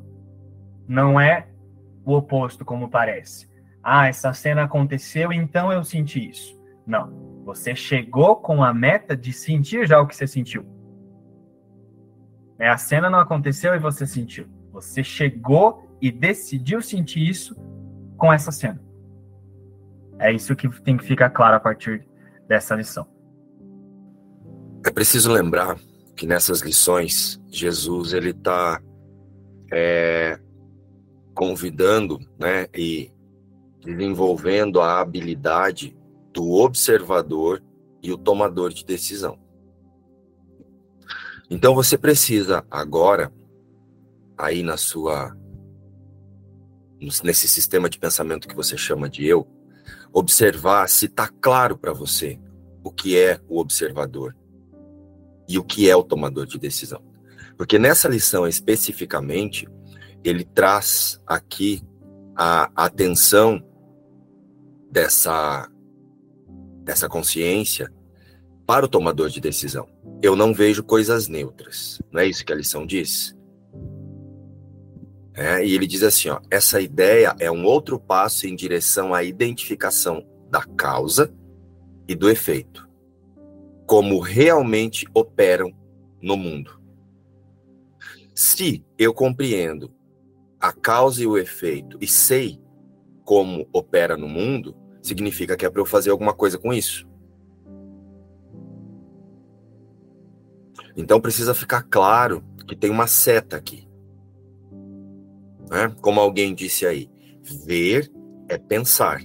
Não 0.86 1.18
é 1.18 1.46
o 2.04 2.14
oposto, 2.14 2.64
como 2.64 2.88
parece. 2.88 3.48
Ah, 3.82 4.08
essa 4.08 4.32
cena 4.32 4.64
aconteceu, 4.64 5.32
então 5.32 5.72
eu 5.72 5.82
senti 5.84 6.28
isso. 6.28 6.60
Não. 6.86 7.25
Você 7.46 7.76
chegou 7.76 8.34
com 8.34 8.64
a 8.64 8.74
meta 8.74 9.16
de 9.16 9.32
sentir 9.32 9.86
já 9.86 10.00
o 10.00 10.06
que 10.08 10.16
você 10.16 10.26
sentiu. 10.26 10.66
É, 12.58 12.68
a 12.68 12.76
cena 12.76 13.08
não 13.08 13.20
aconteceu 13.20 13.72
e 13.72 13.78
você 13.78 14.04
sentiu. 14.04 14.48
Você 14.72 15.04
chegou 15.04 15.88
e 16.02 16.10
decidiu 16.10 16.82
sentir 16.82 17.24
isso 17.24 17.54
com 18.16 18.32
essa 18.32 18.50
cena. 18.50 18.82
É 20.18 20.32
isso 20.32 20.56
que 20.56 20.68
tem 20.82 20.96
que 20.96 21.04
ficar 21.04 21.30
claro 21.30 21.54
a 21.54 21.60
partir 21.60 22.04
dessa 22.48 22.74
lição. 22.74 23.06
É 24.84 24.90
preciso 24.90 25.30
lembrar 25.30 25.78
que 26.16 26.26
nessas 26.26 26.62
lições 26.62 27.40
Jesus 27.46 28.12
ele 28.12 28.30
está 28.30 28.82
é, 29.72 30.36
convidando, 31.32 32.18
né, 32.36 32.66
e 32.74 33.12
desenvolvendo 33.84 34.80
a 34.80 34.98
habilidade 35.00 35.95
do 36.36 36.52
observador 36.52 37.62
e 38.02 38.12
o 38.12 38.18
tomador 38.18 38.70
de 38.70 38.84
decisão. 38.84 39.38
Então 41.48 41.74
você 41.74 41.96
precisa 41.96 42.62
agora 42.70 43.32
aí 44.36 44.62
na 44.62 44.76
sua 44.76 45.34
nesse 47.24 47.48
sistema 47.48 47.88
de 47.88 47.98
pensamento 47.98 48.46
que 48.46 48.54
você 48.54 48.76
chama 48.76 49.08
de 49.08 49.26
eu, 49.26 49.46
observar 50.12 50.88
se 50.90 51.06
está 51.06 51.28
claro 51.40 51.78
para 51.78 51.94
você 51.94 52.38
o 52.84 52.90
que 52.90 53.18
é 53.18 53.40
o 53.48 53.58
observador 53.58 54.36
e 55.48 55.58
o 55.58 55.64
que 55.64 55.88
é 55.88 55.96
o 55.96 56.04
tomador 56.04 56.44
de 56.44 56.58
decisão. 56.58 57.02
Porque 57.56 57.78
nessa 57.78 58.08
lição 58.08 58.46
especificamente, 58.46 59.66
ele 60.22 60.44
traz 60.44 61.18
aqui 61.26 61.82
a 62.34 62.70
atenção 62.74 63.62
dessa 64.90 65.70
dessa 66.86 67.08
consciência 67.08 67.92
para 68.64 68.86
o 68.86 68.88
tomador 68.88 69.28
de 69.28 69.40
decisão. 69.40 69.88
Eu 70.22 70.36
não 70.36 70.54
vejo 70.54 70.84
coisas 70.84 71.26
neutras. 71.26 72.00
Não 72.12 72.20
é 72.20 72.26
isso 72.26 72.44
que 72.44 72.52
a 72.52 72.56
lição 72.56 72.86
diz? 72.86 73.36
É, 75.34 75.66
e 75.66 75.74
ele 75.74 75.86
diz 75.86 76.04
assim: 76.04 76.28
ó, 76.28 76.40
essa 76.48 76.80
ideia 76.80 77.34
é 77.40 77.50
um 77.50 77.64
outro 77.64 77.98
passo 77.98 78.46
em 78.46 78.54
direção 78.54 79.12
à 79.12 79.24
identificação 79.24 80.24
da 80.48 80.62
causa 80.62 81.34
e 82.08 82.14
do 82.14 82.30
efeito, 82.30 82.88
como 83.84 84.20
realmente 84.20 85.06
operam 85.12 85.74
no 86.22 86.36
mundo. 86.36 86.80
Se 88.32 88.84
eu 88.96 89.12
compreendo 89.12 89.92
a 90.60 90.72
causa 90.72 91.22
e 91.22 91.26
o 91.26 91.36
efeito 91.36 91.98
e 92.00 92.06
sei 92.06 92.60
como 93.24 93.68
opera 93.72 94.16
no 94.16 94.28
mundo, 94.28 94.74
significa 95.06 95.56
que 95.56 95.64
é 95.64 95.70
para 95.70 95.80
eu 95.80 95.86
fazer 95.86 96.10
alguma 96.10 96.34
coisa 96.34 96.58
com 96.58 96.72
isso. 96.72 97.06
Então 100.96 101.20
precisa 101.20 101.54
ficar 101.54 101.82
claro 101.82 102.42
que 102.66 102.74
tem 102.74 102.90
uma 102.90 103.06
seta 103.06 103.56
aqui. 103.56 103.86
Né? 105.70 105.94
Como 106.00 106.20
alguém 106.20 106.54
disse 106.54 106.86
aí, 106.86 107.10
ver 107.42 108.10
é 108.48 108.56
pensar. 108.56 109.20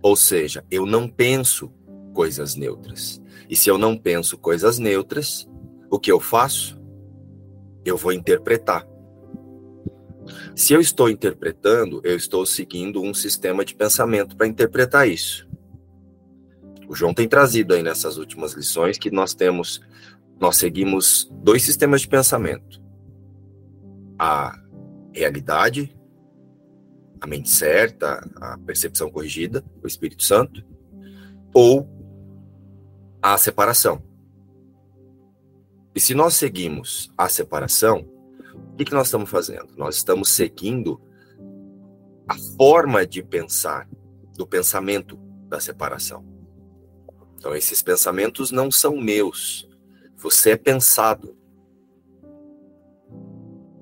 Ou 0.00 0.16
seja, 0.16 0.64
eu 0.70 0.86
não 0.86 1.08
penso 1.08 1.70
coisas 2.14 2.54
neutras. 2.56 3.22
E 3.48 3.54
se 3.54 3.68
eu 3.68 3.76
não 3.76 3.96
penso 3.96 4.38
coisas 4.38 4.78
neutras, 4.78 5.48
o 5.90 5.98
que 5.98 6.10
eu 6.10 6.18
faço? 6.18 6.80
Eu 7.84 7.96
vou 7.96 8.12
interpretar. 8.12 8.86
Se 10.54 10.72
eu 10.72 10.80
estou 10.80 11.08
interpretando, 11.08 12.00
eu 12.04 12.16
estou 12.16 12.44
seguindo 12.46 13.02
um 13.02 13.14
sistema 13.14 13.64
de 13.64 13.74
pensamento 13.74 14.36
para 14.36 14.46
interpretar 14.46 15.08
isso. 15.08 15.48
O 16.88 16.94
João 16.94 17.14
tem 17.14 17.28
trazido 17.28 17.74
aí 17.74 17.82
nessas 17.82 18.18
últimas 18.18 18.52
lições 18.52 18.98
que 18.98 19.10
nós 19.10 19.32
temos, 19.32 19.80
nós 20.38 20.56
seguimos 20.56 21.30
dois 21.42 21.62
sistemas 21.62 22.02
de 22.02 22.08
pensamento: 22.08 22.82
a 24.18 24.58
realidade, 25.14 25.96
a 27.20 27.26
mente 27.26 27.48
certa, 27.50 28.28
a 28.36 28.58
percepção 28.58 29.10
corrigida, 29.10 29.64
o 29.82 29.86
Espírito 29.86 30.22
Santo, 30.22 30.62
ou 31.54 31.88
a 33.22 33.38
separação. 33.38 34.02
E 35.94 36.00
se 36.00 36.14
nós 36.14 36.34
seguimos 36.34 37.10
a 37.16 37.28
separação, 37.28 38.11
que, 38.84 38.90
que 38.90 38.94
nós 38.94 39.06
estamos 39.06 39.30
fazendo? 39.30 39.76
Nós 39.76 39.96
estamos 39.96 40.30
seguindo 40.30 41.00
a 42.28 42.34
forma 42.56 43.06
de 43.06 43.22
pensar 43.22 43.88
do 44.36 44.46
pensamento 44.46 45.16
da 45.48 45.60
separação. 45.60 46.24
Então, 47.36 47.54
esses 47.54 47.82
pensamentos 47.82 48.50
não 48.50 48.70
são 48.70 48.96
meus. 48.96 49.68
Você 50.16 50.50
é 50.50 50.56
pensado 50.56 51.36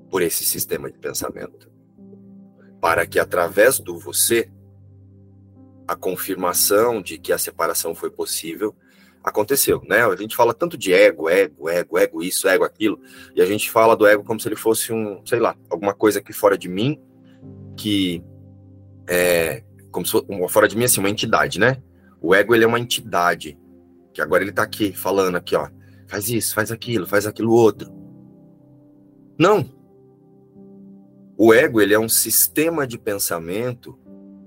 por 0.09 0.21
esse 0.21 0.43
sistema 0.43 0.91
de 0.91 0.99
pensamento. 0.99 1.71
Para 2.79 3.05
que 3.05 3.19
através 3.19 3.79
do 3.79 3.97
você, 3.97 4.51
a 5.87 5.95
confirmação 5.95 7.01
de 7.01 7.17
que 7.17 7.31
a 7.31 7.37
separação 7.37 7.93
foi 7.93 8.09
possível 8.09 8.75
aconteceu, 9.23 9.81
né? 9.87 10.03
A 10.05 10.15
gente 10.15 10.35
fala 10.35 10.53
tanto 10.53 10.77
de 10.77 10.93
ego, 10.93 11.29
ego, 11.29 11.69
ego, 11.69 11.97
ego 11.97 12.23
isso, 12.23 12.47
ego 12.47 12.63
aquilo, 12.63 12.99
e 13.35 13.41
a 13.41 13.45
gente 13.45 13.69
fala 13.69 13.95
do 13.95 14.05
ego 14.05 14.23
como 14.23 14.39
se 14.39 14.47
ele 14.47 14.55
fosse 14.55 14.91
um, 14.91 15.21
sei 15.25 15.39
lá, 15.39 15.55
alguma 15.69 15.93
coisa 15.93 16.19
aqui 16.19 16.33
fora 16.33 16.57
de 16.57 16.67
mim, 16.67 16.99
que 17.77 18.23
é 19.07 19.63
como 19.91 20.05
se 20.05 20.11
fosse 20.11 20.25
fora 20.49 20.67
de 20.67 20.77
mim 20.77 20.85
assim, 20.85 20.99
uma 20.99 21.09
entidade, 21.09 21.59
né? 21.59 21.81
O 22.19 22.33
ego 22.33 22.55
ele 22.55 22.63
é 22.63 22.67
uma 22.67 22.79
entidade 22.79 23.57
que 24.13 24.21
agora 24.21 24.43
ele 24.43 24.51
tá 24.51 24.63
aqui 24.63 24.93
falando 24.93 25.35
aqui, 25.35 25.55
ó, 25.55 25.69
faz 26.07 26.29
isso, 26.29 26.53
faz 26.53 26.71
aquilo, 26.71 27.05
faz 27.07 27.25
aquilo 27.25 27.51
outro. 27.51 27.91
Não, 29.37 29.69
o 31.37 31.53
ego 31.53 31.81
ele 31.81 31.93
é 31.93 31.99
um 31.99 32.09
sistema 32.09 32.85
de 32.85 32.97
pensamento 32.97 33.97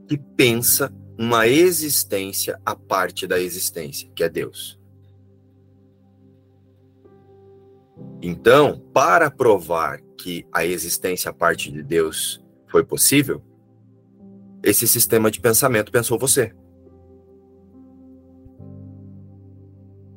que 0.07 0.16
pensa 0.16 0.95
uma 1.18 1.46
existência 1.46 2.60
à 2.64 2.74
parte 2.74 3.26
da 3.26 3.38
existência, 3.38 4.10
que 4.14 4.24
é 4.24 4.28
Deus. 4.28 4.78
Então, 8.20 8.78
para 8.92 9.30
provar 9.30 10.00
que 10.18 10.46
a 10.52 10.64
existência 10.64 11.30
à 11.30 11.34
parte 11.34 11.70
de 11.70 11.82
Deus 11.82 12.42
foi 12.68 12.82
possível, 12.82 13.42
esse 14.62 14.88
sistema 14.88 15.30
de 15.30 15.40
pensamento 15.40 15.92
pensou 15.92 16.18
você. 16.18 16.54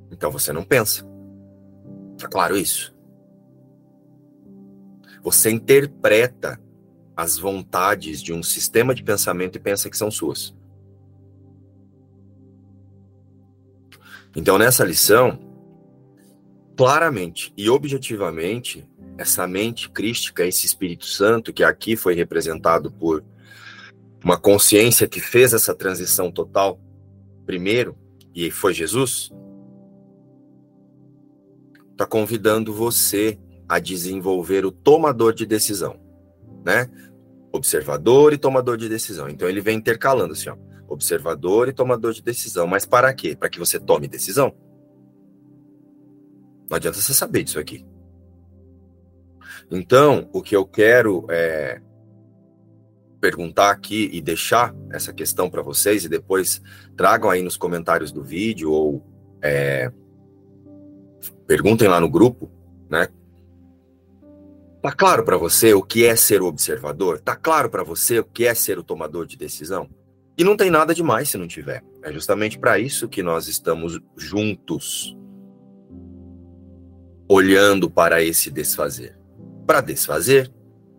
Então 0.09 0.31
você 0.31 0.51
não 0.51 0.63
pensa. 0.63 1.05
Tá 2.17 2.27
claro 2.27 2.57
isso? 2.57 2.95
Você 5.21 5.51
interpreta 5.51 6.59
as 7.15 7.37
vontades 7.37 8.23
de 8.23 8.33
um 8.33 8.41
sistema 8.41 8.95
de 8.95 9.03
pensamento 9.03 9.57
e 9.57 9.59
pensa 9.59 9.89
que 9.89 9.97
são 9.97 10.09
suas. 10.09 10.56
Então, 14.37 14.59
nessa 14.59 14.85
lição, 14.85 15.39
claramente 16.77 17.51
e 17.57 17.71
objetivamente, 17.71 18.87
essa 19.17 19.47
mente 19.47 19.89
crística, 19.89 20.45
esse 20.45 20.67
Espírito 20.67 21.07
Santo, 21.07 21.51
que 21.51 21.63
aqui 21.63 21.95
foi 21.95 22.13
representado 22.13 22.91
por 22.91 23.23
uma 24.23 24.37
consciência 24.37 25.07
que 25.07 25.19
fez 25.19 25.53
essa 25.53 25.73
transição 25.73 26.31
total 26.31 26.79
primeiro, 27.47 27.97
e 28.35 28.51
foi 28.51 28.75
Jesus, 28.75 29.31
está 31.91 32.05
convidando 32.05 32.71
você 32.71 33.39
a 33.67 33.79
desenvolver 33.79 34.67
o 34.67 34.71
tomador 34.71 35.33
de 35.33 35.47
decisão, 35.47 35.99
né? 36.63 36.87
Observador 37.51 38.33
e 38.33 38.37
tomador 38.37 38.77
de 38.77 38.87
decisão. 38.87 39.27
Então 39.27 39.49
ele 39.49 39.61
vem 39.61 39.77
intercalando 39.77 40.33
assim, 40.33 40.49
ó, 40.49 40.57
observador 40.87 41.67
e 41.67 41.73
tomador 41.73 42.13
de 42.13 42.21
decisão. 42.21 42.67
Mas 42.67 42.85
para 42.85 43.13
quê? 43.13 43.35
Para 43.35 43.49
que 43.49 43.59
você 43.59 43.79
tome 43.79 44.07
decisão. 44.07 44.55
Não 46.69 46.75
adianta 46.75 46.99
você 46.99 47.13
saber 47.13 47.43
disso 47.43 47.59
aqui. 47.59 47.85
Então, 49.69 50.29
o 50.31 50.41
que 50.41 50.55
eu 50.55 50.65
quero 50.65 51.25
é 51.29 51.81
perguntar 53.19 53.71
aqui 53.71 54.09
e 54.13 54.21
deixar 54.21 54.75
essa 54.91 55.11
questão 55.11 55.49
para 55.49 55.61
vocês 55.61 56.05
e 56.05 56.09
depois 56.09 56.61
tragam 56.95 57.29
aí 57.29 57.41
nos 57.41 57.57
comentários 57.57 58.11
do 58.11 58.23
vídeo 58.23 58.71
ou 58.71 59.03
é, 59.41 59.91
perguntem 61.45 61.87
lá 61.87 61.99
no 61.99 62.09
grupo, 62.09 62.51
né? 62.89 63.07
Tá 64.81 64.91
claro 64.91 65.25
para 65.25 65.37
você 65.37 65.73
o 65.73 65.81
que 65.81 66.05
é 66.05 66.15
ser 66.15 66.41
o 66.41 66.45
observador? 66.45 67.19
Tá 67.19 67.35
claro 67.35 67.69
para 67.69 67.83
você 67.83 68.19
o 68.19 68.23
que 68.23 68.45
é 68.45 68.53
ser 68.53 68.77
o 68.77 68.83
tomador 68.83 69.25
de 69.25 69.35
decisão? 69.35 69.89
E 70.37 70.43
não 70.43 70.55
tem 70.55 70.69
nada 70.69 70.93
demais 70.93 71.29
se 71.29 71.37
não 71.37 71.47
tiver. 71.47 71.83
É 72.03 72.13
justamente 72.13 72.59
para 72.59 72.77
isso 72.77 73.09
que 73.09 73.23
nós 73.23 73.47
estamos 73.47 73.99
juntos, 74.15 75.17
olhando 77.27 77.89
para 77.89 78.21
esse 78.21 78.51
desfazer. 78.51 79.17
Para 79.65 79.81
desfazer. 79.81 80.53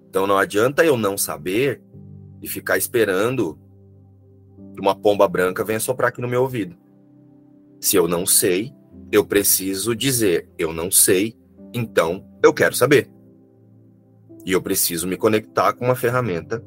Então 0.09 0.27
não 0.27 0.37
adianta 0.37 0.85
eu 0.85 0.97
não 0.97 1.17
saber 1.17 1.81
e 2.43 2.49
ficar 2.49 2.77
esperando 2.77 3.57
que 4.75 4.81
uma 4.81 4.95
pomba 4.95 5.29
branca 5.29 5.65
venha 5.65 5.79
soprar 5.79 6.09
aqui 6.09 6.21
no 6.21 6.29
meu 6.29 6.43
ouvido. 6.43 6.77
Se 7.81 7.95
eu 7.95 8.09
não 8.09 8.27
sei, 8.27 8.73
eu 9.13 9.25
preciso 9.25 9.95
dizer, 9.95 10.49
eu 10.59 10.73
não 10.73 10.91
sei, 10.91 11.37
então 11.73 12.27
eu 12.43 12.53
quero 12.53 12.75
saber. 12.75 13.09
E 14.45 14.53
eu 14.53 14.61
preciso 14.61 15.07
me 15.07 15.17
conectar 15.17 15.73
com 15.75 15.85
uma 15.85 15.95
ferramenta 15.95 16.65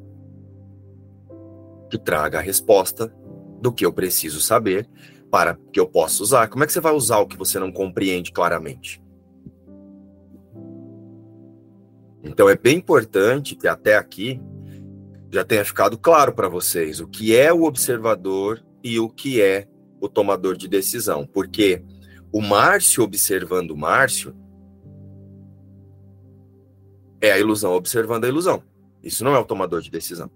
que 1.92 1.98
traga 1.98 2.38
a 2.38 2.40
resposta 2.40 3.14
do 3.60 3.70
que 3.70 3.84
eu 3.84 3.92
preciso 3.92 4.40
saber 4.40 4.88
para 5.30 5.58
que 5.70 5.78
eu 5.78 5.86
possa 5.86 6.22
usar. 6.22 6.48
Como 6.48 6.64
é 6.64 6.66
que 6.66 6.72
você 6.72 6.80
vai 6.80 6.94
usar 6.94 7.18
o 7.18 7.26
que 7.26 7.36
você 7.36 7.58
não 7.58 7.70
compreende 7.70 8.32
claramente? 8.32 9.02
Então 12.24 12.48
é 12.48 12.56
bem 12.56 12.78
importante 12.78 13.54
que 13.54 13.68
até 13.68 13.94
aqui 13.94 14.40
já 15.30 15.44
tenha 15.44 15.66
ficado 15.66 15.98
claro 15.98 16.32
para 16.32 16.48
vocês 16.48 16.98
o 16.98 17.06
que 17.06 17.36
é 17.36 17.52
o 17.52 17.64
observador 17.64 18.64
e 18.82 18.98
o 18.98 19.10
que 19.10 19.42
é 19.42 19.68
o 20.00 20.08
tomador 20.08 20.56
de 20.56 20.68
decisão, 20.68 21.26
porque 21.26 21.84
o 22.32 22.40
Márcio 22.40 23.04
observando 23.04 23.72
o 23.72 23.76
Márcio 23.76 24.34
é 27.20 27.32
a 27.32 27.38
ilusão 27.38 27.74
observando 27.74 28.24
a 28.24 28.28
ilusão. 28.28 28.62
Isso 29.02 29.22
não 29.24 29.34
é 29.34 29.38
o 29.38 29.44
tomador 29.44 29.82
de 29.82 29.90
decisão. 29.90 30.30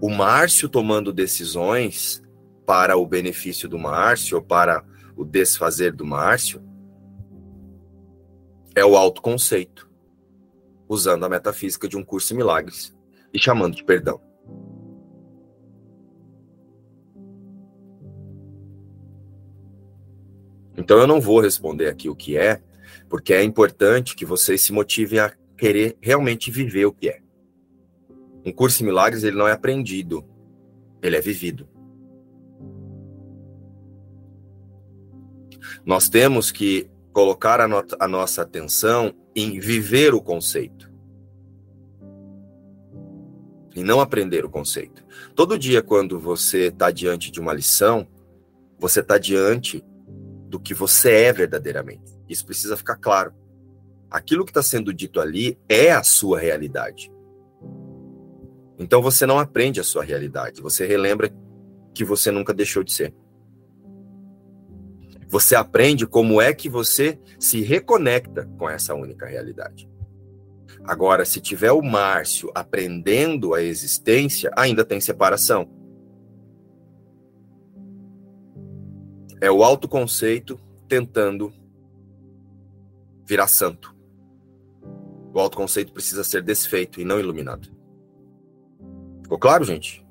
O 0.00 0.10
Márcio 0.10 0.68
tomando 0.68 1.12
decisões 1.12 2.22
para 2.66 2.96
o 2.96 3.06
benefício 3.06 3.68
do 3.68 3.78
Márcio 3.78 4.36
ou 4.36 4.42
para 4.42 4.84
o 5.16 5.24
desfazer 5.24 5.92
do 5.92 6.04
Márcio 6.04 6.62
é 8.74 8.84
o 8.84 8.96
autoconceito, 8.96 9.88
usando 10.88 11.24
a 11.24 11.28
metafísica 11.28 11.88
de 11.88 11.96
um 11.96 12.04
curso 12.04 12.34
em 12.34 12.36
milagres 12.36 12.94
e 13.32 13.38
chamando 13.38 13.76
de 13.76 13.84
perdão. 13.84 14.20
Então 20.76 20.98
eu 20.98 21.06
não 21.06 21.20
vou 21.20 21.40
responder 21.40 21.88
aqui 21.88 22.08
o 22.08 22.16
que 22.16 22.36
é, 22.36 22.60
porque 23.08 23.32
é 23.32 23.42
importante 23.42 24.16
que 24.16 24.26
vocês 24.26 24.60
se 24.60 24.72
motivem 24.72 25.20
a 25.20 25.32
querer 25.56 25.96
realmente 26.00 26.50
viver 26.50 26.86
o 26.86 26.92
que 26.92 27.08
é. 27.08 27.23
Um 28.44 28.52
curso 28.52 28.82
em 28.82 28.86
milagres 28.86 29.24
ele 29.24 29.36
não 29.36 29.48
é 29.48 29.52
aprendido, 29.52 30.24
ele 31.02 31.16
é 31.16 31.20
vivido. 31.20 31.68
Nós 35.84 36.08
temos 36.08 36.52
que 36.52 36.90
colocar 37.12 37.60
a, 37.60 37.66
a 37.98 38.08
nossa 38.08 38.42
atenção 38.42 39.14
em 39.34 39.58
viver 39.58 40.14
o 40.14 40.20
conceito 40.20 40.92
e 43.74 43.82
não 43.82 44.00
aprender 44.00 44.44
o 44.44 44.50
conceito. 44.50 45.04
Todo 45.34 45.58
dia, 45.58 45.82
quando 45.82 46.18
você 46.18 46.68
está 46.68 46.90
diante 46.90 47.30
de 47.30 47.40
uma 47.40 47.52
lição, 47.52 48.06
você 48.78 49.00
está 49.00 49.18
diante 49.18 49.84
do 50.48 50.60
que 50.60 50.74
você 50.74 51.10
é 51.10 51.32
verdadeiramente. 51.32 52.14
Isso 52.28 52.46
precisa 52.46 52.76
ficar 52.76 52.96
claro. 52.96 53.32
Aquilo 54.10 54.44
que 54.44 54.50
está 54.50 54.62
sendo 54.62 54.94
dito 54.94 55.20
ali 55.20 55.58
é 55.68 55.90
a 55.90 56.02
sua 56.02 56.38
realidade. 56.38 57.12
Então 58.78 59.00
você 59.00 59.24
não 59.24 59.38
aprende 59.38 59.80
a 59.80 59.84
sua 59.84 60.02
realidade, 60.02 60.60
você 60.60 60.86
relembra 60.86 61.30
que 61.94 62.04
você 62.04 62.30
nunca 62.30 62.52
deixou 62.52 62.82
de 62.82 62.92
ser. 62.92 63.14
Você 65.28 65.54
aprende 65.54 66.06
como 66.06 66.40
é 66.40 66.52
que 66.52 66.68
você 66.68 67.18
se 67.38 67.60
reconecta 67.60 68.48
com 68.58 68.68
essa 68.68 68.94
única 68.94 69.26
realidade. 69.26 69.88
Agora, 70.84 71.24
se 71.24 71.40
tiver 71.40 71.72
o 71.72 71.82
Márcio 71.82 72.52
aprendendo 72.54 73.54
a 73.54 73.62
existência, 73.62 74.50
ainda 74.56 74.84
tem 74.84 75.00
separação. 75.00 75.68
É 79.40 79.50
o 79.50 79.64
autoconceito 79.64 80.60
tentando 80.86 81.52
virar 83.26 83.48
santo. 83.48 83.94
O 85.32 85.40
autoconceito 85.40 85.92
precisa 85.92 86.22
ser 86.22 86.42
desfeito 86.42 87.00
e 87.00 87.04
não 87.04 87.18
iluminado. 87.18 87.73
Ficou 89.24 89.38
claro, 89.38 89.64
gente? 89.64 90.04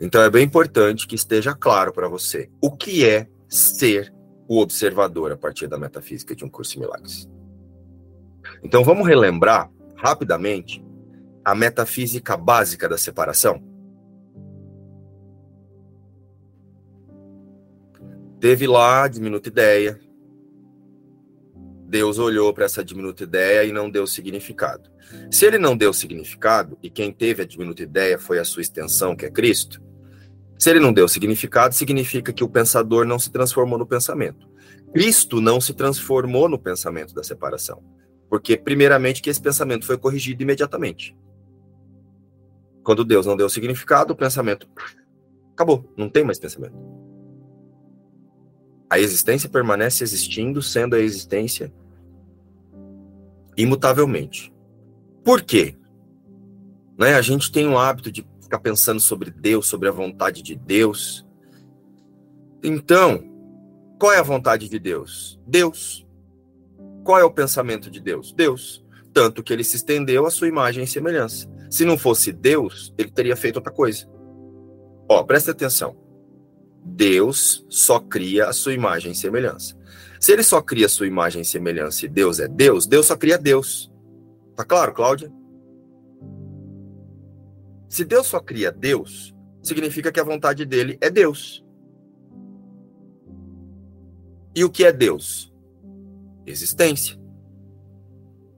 Então 0.00 0.22
é 0.22 0.30
bem 0.30 0.44
importante 0.44 1.06
que 1.06 1.14
esteja 1.14 1.54
claro 1.54 1.92
para 1.92 2.08
você 2.08 2.50
o 2.60 2.70
que 2.70 3.08
é 3.08 3.26
ser 3.48 4.14
o 4.46 4.60
observador 4.60 5.32
a 5.32 5.36
partir 5.36 5.66
da 5.66 5.78
metafísica 5.78 6.36
de 6.36 6.44
um 6.44 6.48
curso 6.48 6.72
de 6.72 6.80
milagres. 6.80 7.28
Então 8.62 8.84
vamos 8.84 9.06
relembrar 9.06 9.70
rapidamente 9.96 10.84
a 11.42 11.54
metafísica 11.54 12.36
básica 12.36 12.86
da 12.86 12.98
separação. 12.98 13.62
Teve 18.38 18.66
lá 18.66 19.08
diminuta 19.08 19.48
ideia. 19.48 19.98
Deus 21.94 22.18
olhou 22.18 22.52
para 22.52 22.64
essa 22.64 22.84
diminuta 22.84 23.22
ideia 23.22 23.64
e 23.64 23.70
não 23.70 23.88
deu 23.88 24.04
significado. 24.04 24.90
Se 25.30 25.46
ele 25.46 25.58
não 25.58 25.76
deu 25.76 25.92
significado, 25.92 26.76
e 26.82 26.90
quem 26.90 27.12
teve 27.12 27.42
a 27.42 27.46
diminuta 27.46 27.84
ideia 27.84 28.18
foi 28.18 28.40
a 28.40 28.44
sua 28.44 28.62
extensão, 28.62 29.14
que 29.14 29.24
é 29.24 29.30
Cristo, 29.30 29.80
se 30.58 30.70
ele 30.70 30.80
não 30.80 30.92
deu 30.92 31.06
significado, 31.06 31.72
significa 31.72 32.32
que 32.32 32.42
o 32.42 32.48
pensador 32.48 33.06
não 33.06 33.16
se 33.16 33.30
transformou 33.30 33.78
no 33.78 33.86
pensamento. 33.86 34.44
Cristo 34.92 35.40
não 35.40 35.60
se 35.60 35.72
transformou 35.72 36.48
no 36.48 36.58
pensamento 36.58 37.14
da 37.14 37.22
separação. 37.22 37.80
Porque, 38.28 38.56
primeiramente, 38.56 39.22
que 39.22 39.30
esse 39.30 39.40
pensamento 39.40 39.86
foi 39.86 39.96
corrigido 39.96 40.42
imediatamente. 40.42 41.16
Quando 42.82 43.04
Deus 43.04 43.24
não 43.24 43.36
deu 43.36 43.48
significado, 43.48 44.14
o 44.14 44.16
pensamento 44.16 44.68
acabou, 45.52 45.88
não 45.96 46.08
tem 46.08 46.24
mais 46.24 46.40
pensamento. 46.40 46.74
A 48.90 48.98
existência 48.98 49.48
permanece 49.48 50.02
existindo, 50.02 50.60
sendo 50.60 50.96
a 50.96 51.00
existência 51.00 51.72
imutavelmente. 53.56 54.52
Por 55.24 55.42
quê? 55.42 55.76
Né? 56.98 57.14
A 57.14 57.22
gente 57.22 57.50
tem 57.50 57.66
o 57.68 57.78
hábito 57.78 58.10
de 58.10 58.26
ficar 58.40 58.58
pensando 58.58 59.00
sobre 59.00 59.30
Deus, 59.30 59.66
sobre 59.66 59.88
a 59.88 59.92
vontade 59.92 60.42
de 60.42 60.54
Deus. 60.54 61.26
Então, 62.62 63.22
qual 63.98 64.12
é 64.12 64.18
a 64.18 64.22
vontade 64.22 64.68
de 64.68 64.78
Deus? 64.78 65.40
Deus. 65.46 66.06
Qual 67.04 67.18
é 67.18 67.24
o 67.24 67.30
pensamento 67.30 67.90
de 67.90 68.00
Deus? 68.00 68.32
Deus. 68.32 68.84
Tanto 69.12 69.42
que 69.42 69.52
ele 69.52 69.64
se 69.64 69.76
estendeu 69.76 70.26
à 70.26 70.30
sua 70.30 70.48
imagem 70.48 70.84
e 70.84 70.86
semelhança. 70.86 71.48
Se 71.70 71.84
não 71.84 71.96
fosse 71.96 72.32
Deus, 72.32 72.92
ele 72.98 73.10
teria 73.10 73.36
feito 73.36 73.56
outra 73.56 73.72
coisa. 73.72 74.08
Ó, 75.08 75.22
presta 75.22 75.50
atenção. 75.50 75.96
Deus 76.84 77.64
só 77.68 77.98
cria 77.98 78.46
a 78.46 78.52
sua 78.52 78.74
imagem 78.74 79.12
e 79.12 79.14
semelhança. 79.14 79.74
Se 80.20 80.32
ele 80.32 80.42
só 80.42 80.60
cria 80.60 80.86
a 80.86 80.88
sua 80.88 81.06
imagem 81.06 81.42
e 81.42 81.44
semelhança 81.44 82.04
e 82.04 82.08
Deus 82.08 82.38
é 82.38 82.46
Deus, 82.46 82.86
Deus 82.86 83.06
só 83.06 83.16
cria 83.16 83.38
Deus. 83.38 83.90
Tá 84.54 84.64
claro, 84.64 84.92
Cláudia? 84.92 85.32
Se 87.88 88.04
Deus 88.04 88.26
só 88.26 88.40
cria 88.40 88.72
Deus, 88.72 89.34
significa 89.62 90.10
que 90.10 90.20
a 90.20 90.24
vontade 90.24 90.64
dele 90.64 90.98
é 91.00 91.10
Deus. 91.10 91.64
E 94.54 94.64
o 94.64 94.70
que 94.70 94.84
é 94.84 94.92
Deus? 94.92 95.52
Existência. 96.46 97.18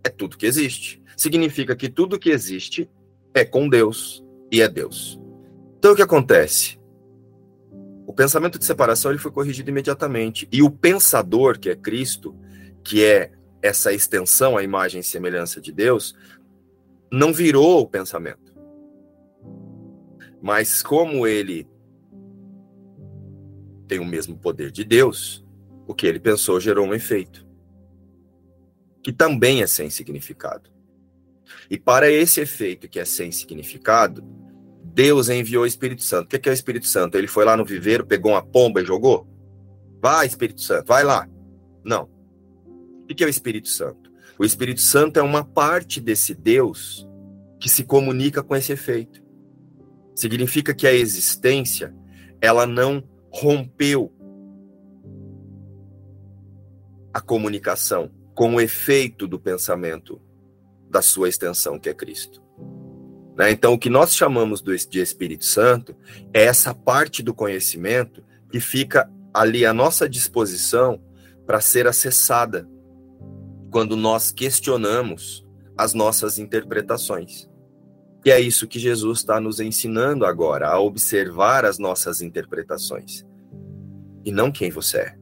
É 0.05 0.09
tudo 0.09 0.37
que 0.37 0.47
existe. 0.47 1.03
Significa 1.16 1.74
que 1.74 1.89
tudo 1.89 2.18
que 2.18 2.31
existe 2.31 2.91
é 3.33 3.45
com 3.45 3.68
Deus 3.68 4.22
e 4.53 4.61
é 4.61 4.68
Deus. 4.68 5.18
Então 5.79 5.93
o 5.93 5.97
que 5.97 6.03
acontece? 6.03 6.79
Pensamento 8.17 8.59
de 8.59 8.64
separação 8.64 9.11
ele 9.11 9.21
foi 9.21 9.31
corrigido 9.31 9.69
imediatamente. 9.69 10.49
E 10.51 10.62
o 10.62 10.71
pensador, 10.71 11.59
que 11.59 11.69
é 11.69 11.77
Cristo, 11.77 12.35
que 12.83 13.05
é 13.05 13.31
essa 13.61 13.93
extensão, 13.93 14.57
a 14.57 14.62
imagem 14.62 15.01
e 15.01 15.05
semelhança 15.05 15.61
de 15.61 15.71
Deus, 15.71 16.17
não 17.12 17.33
virou 17.33 17.83
o 17.83 17.87
pensamento. 17.87 18.55
Mas 20.41 20.83
como 20.83 21.27
ele 21.27 21.69
tem 23.87 23.99
o 23.99 24.05
mesmo 24.05 24.37
poder 24.37 24.71
de 24.71 24.83
Deus, 24.83 25.45
o 25.87 25.95
que 25.95 26.07
ele 26.07 26.19
pensou 26.19 26.59
gerou 26.59 26.87
um 26.87 26.95
efeito, 26.95 27.47
que 29.03 29.12
também 29.12 29.62
é 29.62 29.67
sem 29.67 29.91
significado. 29.91 30.71
E 31.71 31.79
para 31.79 32.11
esse 32.11 32.41
efeito 32.41 32.89
que 32.89 32.99
é 32.99 33.05
sem 33.05 33.31
significado, 33.31 34.25
Deus 34.97 35.28
enviou 35.28 35.64
o 35.64 35.66
Espírito 35.66 36.03
Santo. 36.03 36.24
O 36.24 36.40
que 36.40 36.49
é 36.49 36.51
o 36.51 36.55
Espírito 36.55 36.86
Santo? 36.86 37.18
Ele 37.18 37.26
foi 37.26 37.44
lá 37.44 37.55
no 37.55 37.66
viveiro, 37.66 38.07
pegou 38.07 38.32
uma 38.32 38.42
pomba 38.42 38.80
e 38.80 38.86
jogou? 38.86 39.28
Vai, 40.01 40.26
Espírito 40.26 40.62
Santo, 40.62 40.86
vai 40.86 41.05
lá. 41.05 41.28
Não. 41.84 42.09
O 43.03 43.14
que 43.14 43.22
é 43.22 43.26
o 43.26 43.28
Espírito 43.28 43.68
Santo? 43.68 44.11
O 44.38 44.44
Espírito 44.44 44.80
Santo 44.80 45.18
é 45.18 45.22
uma 45.22 45.44
parte 45.44 46.01
desse 46.01 46.34
Deus 46.34 47.07
que 47.61 47.68
se 47.68 47.84
comunica 47.84 48.42
com 48.42 48.57
esse 48.57 48.72
efeito. 48.72 49.22
Significa 50.14 50.74
que 50.74 50.86
a 50.86 50.94
existência, 50.94 51.94
ela 52.40 52.66
não 52.66 53.07
rompeu 53.30 54.11
a 57.12 57.20
comunicação 57.20 58.11
com 58.34 58.55
o 58.55 58.61
efeito 58.62 59.28
do 59.28 59.38
pensamento 59.38 60.18
da 60.88 61.03
sua 61.03 61.28
extensão, 61.28 61.78
que 61.78 61.90
é 61.90 61.94
Cristo. 61.94 62.45
Né? 63.37 63.51
Então, 63.51 63.74
o 63.74 63.78
que 63.78 63.91
nós 63.91 64.16
chamamos 64.16 64.62
de 64.62 65.01
Espírito 65.01 65.45
Santo 65.45 65.95
é 66.32 66.45
essa 66.45 66.74
parte 66.74 67.22
do 67.22 67.34
conhecimento 67.34 68.24
que 68.51 68.59
fica 68.59 69.11
ali 69.32 69.66
à 69.66 69.74
nossa 69.74 70.09
disposição 70.09 71.01
para 71.45 71.61
ser 71.61 71.87
acessada 71.87 72.66
quando 73.70 73.95
nós 73.95 74.30
questionamos 74.30 75.47
as 75.76 75.93
nossas 75.93 76.39
interpretações. 76.39 77.47
E 78.24 78.30
é 78.30 78.41
isso 78.41 78.66
que 78.66 78.78
Jesus 78.78 79.18
está 79.18 79.39
nos 79.39 79.61
ensinando 79.61 80.24
agora, 80.24 80.68
a 80.68 80.80
observar 80.80 81.64
as 81.64 81.78
nossas 81.78 82.22
interpretações. 82.22 83.24
E 84.24 84.32
não 84.32 84.51
quem 84.51 84.70
você 84.70 84.99
é. 84.99 85.16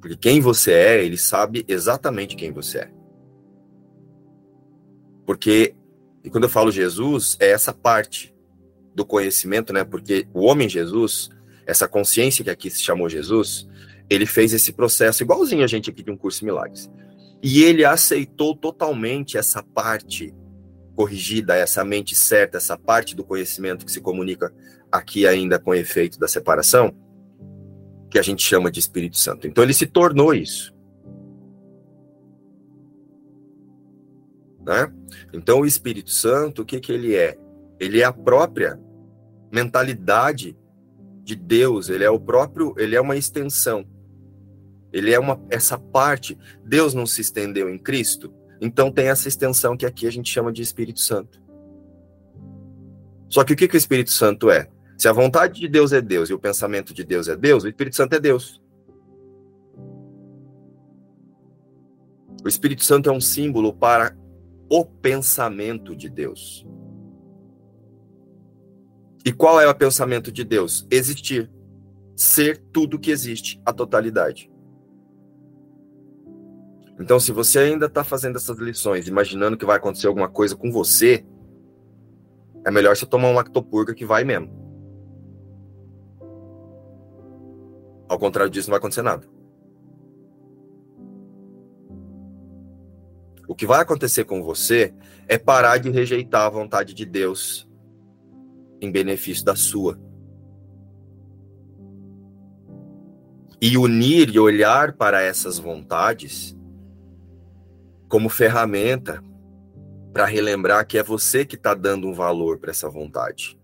Porque 0.00 0.16
quem 0.16 0.40
você 0.40 0.72
é, 0.72 1.04
ele 1.04 1.16
sabe 1.16 1.64
exatamente 1.68 2.34
quem 2.34 2.50
você 2.50 2.78
é. 2.78 2.93
Porque, 5.26 5.74
e 6.22 6.30
quando 6.30 6.44
eu 6.44 6.50
falo 6.50 6.70
Jesus, 6.70 7.36
é 7.40 7.50
essa 7.50 7.72
parte 7.72 8.34
do 8.94 9.04
conhecimento, 9.04 9.72
né? 9.72 9.84
Porque 9.84 10.26
o 10.32 10.44
homem 10.44 10.68
Jesus, 10.68 11.30
essa 11.66 11.88
consciência 11.88 12.44
que 12.44 12.50
aqui 12.50 12.70
se 12.70 12.82
chamou 12.82 13.08
Jesus, 13.08 13.66
ele 14.08 14.26
fez 14.26 14.52
esse 14.52 14.72
processo 14.72 15.22
igualzinho 15.22 15.64
a 15.64 15.66
gente 15.66 15.90
aqui 15.90 16.02
de 16.02 16.10
um 16.10 16.16
curso 16.16 16.40
de 16.40 16.46
milagres. 16.46 16.90
E 17.42 17.62
ele 17.62 17.84
aceitou 17.84 18.56
totalmente 18.56 19.36
essa 19.36 19.62
parte 19.62 20.34
corrigida, 20.94 21.56
essa 21.56 21.84
mente 21.84 22.14
certa, 22.14 22.56
essa 22.56 22.76
parte 22.78 23.16
do 23.16 23.24
conhecimento 23.24 23.84
que 23.84 23.92
se 23.92 24.00
comunica 24.00 24.54
aqui 24.90 25.26
ainda 25.26 25.58
com 25.58 25.74
efeito 25.74 26.18
da 26.18 26.28
separação, 26.28 26.94
que 28.10 28.18
a 28.18 28.22
gente 28.22 28.42
chama 28.42 28.70
de 28.70 28.78
Espírito 28.78 29.18
Santo. 29.18 29.46
Então 29.46 29.64
ele 29.64 29.74
se 29.74 29.86
tornou 29.86 30.32
isso. 30.32 30.73
Né? 34.64 34.92
Então 35.32 35.60
o 35.60 35.66
Espírito 35.66 36.10
Santo, 36.10 36.62
o 36.62 36.64
que, 36.64 36.80
que 36.80 36.92
ele 36.92 37.14
é? 37.14 37.36
Ele 37.78 38.00
é 38.00 38.04
a 38.04 38.12
própria 38.12 38.80
mentalidade 39.52 40.56
de 41.22 41.34
Deus, 41.34 41.88
ele 41.88 42.04
é 42.04 42.10
o 42.10 42.18
próprio, 42.18 42.74
ele 42.76 42.96
é 42.96 43.00
uma 43.00 43.16
extensão. 43.16 43.86
Ele 44.92 45.12
é 45.12 45.18
uma 45.18 45.40
essa 45.50 45.78
parte. 45.78 46.38
Deus 46.64 46.94
não 46.94 47.04
se 47.04 47.20
estendeu 47.20 47.68
em 47.68 47.78
Cristo, 47.78 48.32
então 48.60 48.90
tem 48.90 49.08
essa 49.08 49.28
extensão 49.28 49.76
que 49.76 49.84
aqui 49.84 50.06
a 50.06 50.10
gente 50.10 50.30
chama 50.30 50.52
de 50.52 50.62
Espírito 50.62 51.00
Santo. 51.00 51.42
Só 53.28 53.42
que 53.42 53.52
o 53.52 53.56
que, 53.56 53.66
que 53.66 53.76
o 53.76 53.78
Espírito 53.78 54.10
Santo 54.10 54.50
é? 54.50 54.68
Se 54.96 55.08
a 55.08 55.12
vontade 55.12 55.60
de 55.60 55.66
Deus 55.66 55.92
é 55.92 56.00
Deus 56.00 56.30
e 56.30 56.34
o 56.34 56.38
pensamento 56.38 56.94
de 56.94 57.02
Deus 57.04 57.26
é 57.26 57.36
Deus, 57.36 57.64
o 57.64 57.68
Espírito 57.68 57.96
Santo 57.96 58.14
é 58.14 58.20
Deus. 58.20 58.62
O 62.44 62.48
Espírito 62.48 62.84
Santo 62.84 63.10
é 63.10 63.12
um 63.12 63.20
símbolo 63.20 63.72
para 63.72 64.16
o 64.70 64.84
pensamento 64.84 65.94
de 65.94 66.08
Deus. 66.08 66.66
E 69.24 69.32
qual 69.32 69.60
é 69.60 69.68
o 69.68 69.74
pensamento 69.74 70.30
de 70.30 70.44
Deus? 70.44 70.86
Existir. 70.90 71.50
Ser 72.16 72.62
tudo 72.72 72.98
que 72.98 73.10
existe, 73.10 73.60
a 73.64 73.72
totalidade. 73.72 74.50
Então, 77.00 77.18
se 77.18 77.32
você 77.32 77.58
ainda 77.58 77.86
está 77.86 78.04
fazendo 78.04 78.36
essas 78.36 78.56
lições, 78.58 79.08
imaginando 79.08 79.56
que 79.56 79.66
vai 79.66 79.76
acontecer 79.76 80.06
alguma 80.06 80.28
coisa 80.28 80.54
com 80.54 80.70
você, 80.70 81.26
é 82.64 82.70
melhor 82.70 82.96
você 82.96 83.04
tomar 83.04 83.28
um 83.28 83.34
lactopurga 83.34 83.94
que 83.94 84.06
vai 84.06 84.24
mesmo. 84.24 84.48
Ao 88.08 88.18
contrário 88.18 88.50
disso, 88.50 88.68
não 88.68 88.72
vai 88.72 88.78
acontecer 88.78 89.02
nada. 89.02 89.26
O 93.46 93.54
que 93.54 93.66
vai 93.66 93.80
acontecer 93.80 94.24
com 94.24 94.42
você 94.42 94.94
é 95.28 95.38
parar 95.38 95.78
de 95.78 95.90
rejeitar 95.90 96.42
a 96.42 96.50
vontade 96.50 96.94
de 96.94 97.04
Deus 97.04 97.68
em 98.80 98.90
benefício 98.90 99.44
da 99.44 99.54
sua. 99.54 99.98
E 103.60 103.76
unir 103.78 104.34
e 104.34 104.38
olhar 104.38 104.92
para 104.92 105.22
essas 105.22 105.58
vontades 105.58 106.56
como 108.08 108.28
ferramenta 108.28 109.22
para 110.12 110.26
relembrar 110.26 110.86
que 110.86 110.96
é 110.96 111.02
você 111.02 111.44
que 111.44 111.56
está 111.56 111.74
dando 111.74 112.06
um 112.06 112.12
valor 112.14 112.58
para 112.58 112.70
essa 112.70 112.88
vontade. 112.88 113.58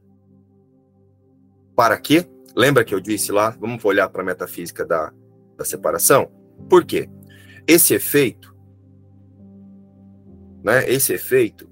Para 1.77 1.97
quê? 1.99 2.27
Lembra 2.57 2.85
que 2.85 2.95
eu 2.95 3.01
disse 3.01 3.31
lá? 3.31 3.51
Vamos 3.51 3.85
olhar 3.85 4.09
para 4.09 4.23
a 4.23 4.25
metafísica 4.25 4.85
da, 4.85 5.13
da 5.57 5.65
separação? 5.65 6.31
Por 6.69 6.85
quê? 6.85 7.09
Esse 7.67 7.95
efeito, 7.95 8.50
né? 10.63 10.89
Esse 10.91 11.13
efeito, 11.13 11.69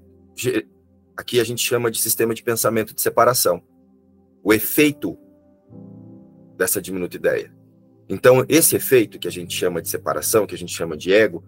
aqui 1.15 1.39
a 1.39 1.43
gente 1.43 1.61
chama 1.61 1.91
de 1.91 2.01
sistema 2.01 2.33
de 2.33 2.43
pensamento 2.43 2.93
de 2.93 3.01
separação. 3.01 3.61
O 4.43 4.53
efeito 4.53 5.17
dessa 6.57 6.81
diminuta 6.81 7.15
ideia. 7.15 7.53
Então, 8.07 8.43
esse 8.49 8.75
efeito 8.75 9.19
que 9.19 9.27
a 9.27 9.31
gente 9.31 9.55
chama 9.55 9.81
de 9.81 9.87
separação, 9.87 10.47
que 10.47 10.55
a 10.55 10.57
gente 10.57 10.73
chama 10.73 10.97
de 10.97 11.13
ego, 11.13 11.43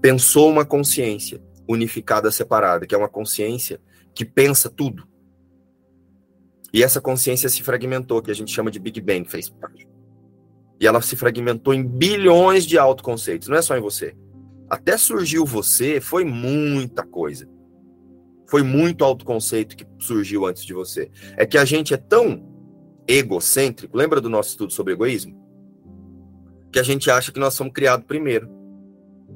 pensou 0.00 0.48
uma 0.48 0.64
consciência 0.64 1.42
unificada, 1.68 2.30
separada, 2.30 2.86
que 2.86 2.94
é 2.94 2.98
uma 2.98 3.08
consciência 3.08 3.80
que 4.14 4.24
pensa 4.24 4.70
tudo. 4.70 5.06
E 6.72 6.82
essa 6.82 7.00
consciência 7.00 7.48
se 7.48 7.62
fragmentou, 7.62 8.22
que 8.22 8.30
a 8.30 8.34
gente 8.34 8.52
chama 8.52 8.70
de 8.70 8.78
Big 8.78 9.00
Bang, 9.00 9.28
fez 9.28 9.52
E 10.80 10.86
ela 10.86 11.02
se 11.02 11.16
fragmentou 11.16 11.74
em 11.74 11.84
bilhões 11.84 12.64
de 12.64 12.78
autoconceitos, 12.78 13.48
não 13.48 13.56
é 13.56 13.62
só 13.62 13.76
em 13.76 13.80
você. 13.80 14.16
Até 14.68 14.96
surgiu 14.96 15.44
você, 15.44 16.00
foi 16.00 16.24
muita 16.24 17.04
coisa. 17.04 17.48
Foi 18.48 18.62
muito 18.62 19.04
autoconceito 19.04 19.76
que 19.76 19.86
surgiu 19.98 20.46
antes 20.46 20.64
de 20.64 20.72
você. 20.72 21.10
É 21.36 21.44
que 21.44 21.58
a 21.58 21.64
gente 21.64 21.94
é 21.94 21.96
tão 21.96 22.44
egocêntrico, 23.06 23.96
lembra 23.96 24.20
do 24.20 24.28
nosso 24.28 24.50
estudo 24.50 24.72
sobre 24.72 24.92
egoísmo? 24.92 25.46
que 26.76 26.80
a 26.80 26.82
gente 26.82 27.10
acha 27.10 27.32
que 27.32 27.40
nós 27.40 27.56
fomos 27.56 27.72
criados 27.72 28.04
primeiro. 28.04 28.50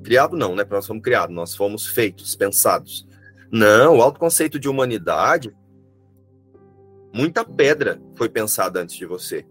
Criado 0.04 0.36
não, 0.36 0.54
né? 0.54 0.62
Nós 0.68 0.86
fomos 0.86 1.02
criados, 1.02 1.34
nós 1.34 1.56
fomos 1.56 1.86
feitos, 1.86 2.36
pensados. 2.36 3.08
Não, 3.50 3.96
o 3.96 4.02
autoconceito 4.02 4.58
de 4.58 4.68
humanidade, 4.68 5.50
muita 7.14 7.42
pedra 7.42 7.98
foi 8.14 8.28
pensada 8.28 8.82
antes 8.82 8.94
de 8.94 9.06
você. 9.06 9.46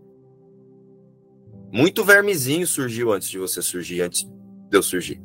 Muito 1.71 2.03
vermezinho 2.03 2.67
surgiu 2.67 3.11
antes 3.11 3.27
de 3.27 3.39
você 3.39 3.59
surgir, 3.59 4.01
antes 4.01 4.23
de 4.23 4.77
eu 4.77 4.83
surgir. 4.83 5.19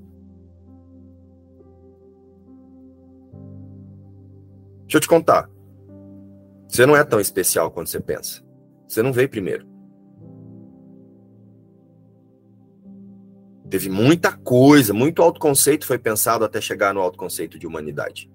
Deixa 4.94 5.06
eu 5.06 5.08
te 5.08 5.08
contar. 5.08 5.50
Você 6.68 6.86
não 6.86 6.94
é 6.94 7.02
tão 7.02 7.18
especial 7.18 7.68
quanto 7.68 7.90
você 7.90 7.98
pensa. 7.98 8.44
Você 8.86 9.02
não 9.02 9.12
veio 9.12 9.28
primeiro. 9.28 9.66
Teve 13.68 13.90
muita 13.90 14.30
coisa, 14.30 14.94
muito 14.94 15.20
autoconceito 15.20 15.84
foi 15.84 15.98
pensado 15.98 16.44
até 16.44 16.60
chegar 16.60 16.94
no 16.94 17.00
autoconceito 17.00 17.58
de 17.58 17.66
humanidade. 17.66 18.30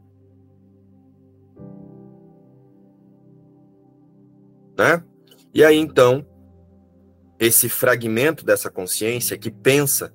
Né? 4.78 5.01
E 5.53 5.64
aí 5.64 5.78
então, 5.78 6.28
esse 7.39 7.70
fragmento 7.70 8.43
dessa 8.43 8.70
consciência 8.70 9.38
que 9.38 9.49
pensa 9.49 10.14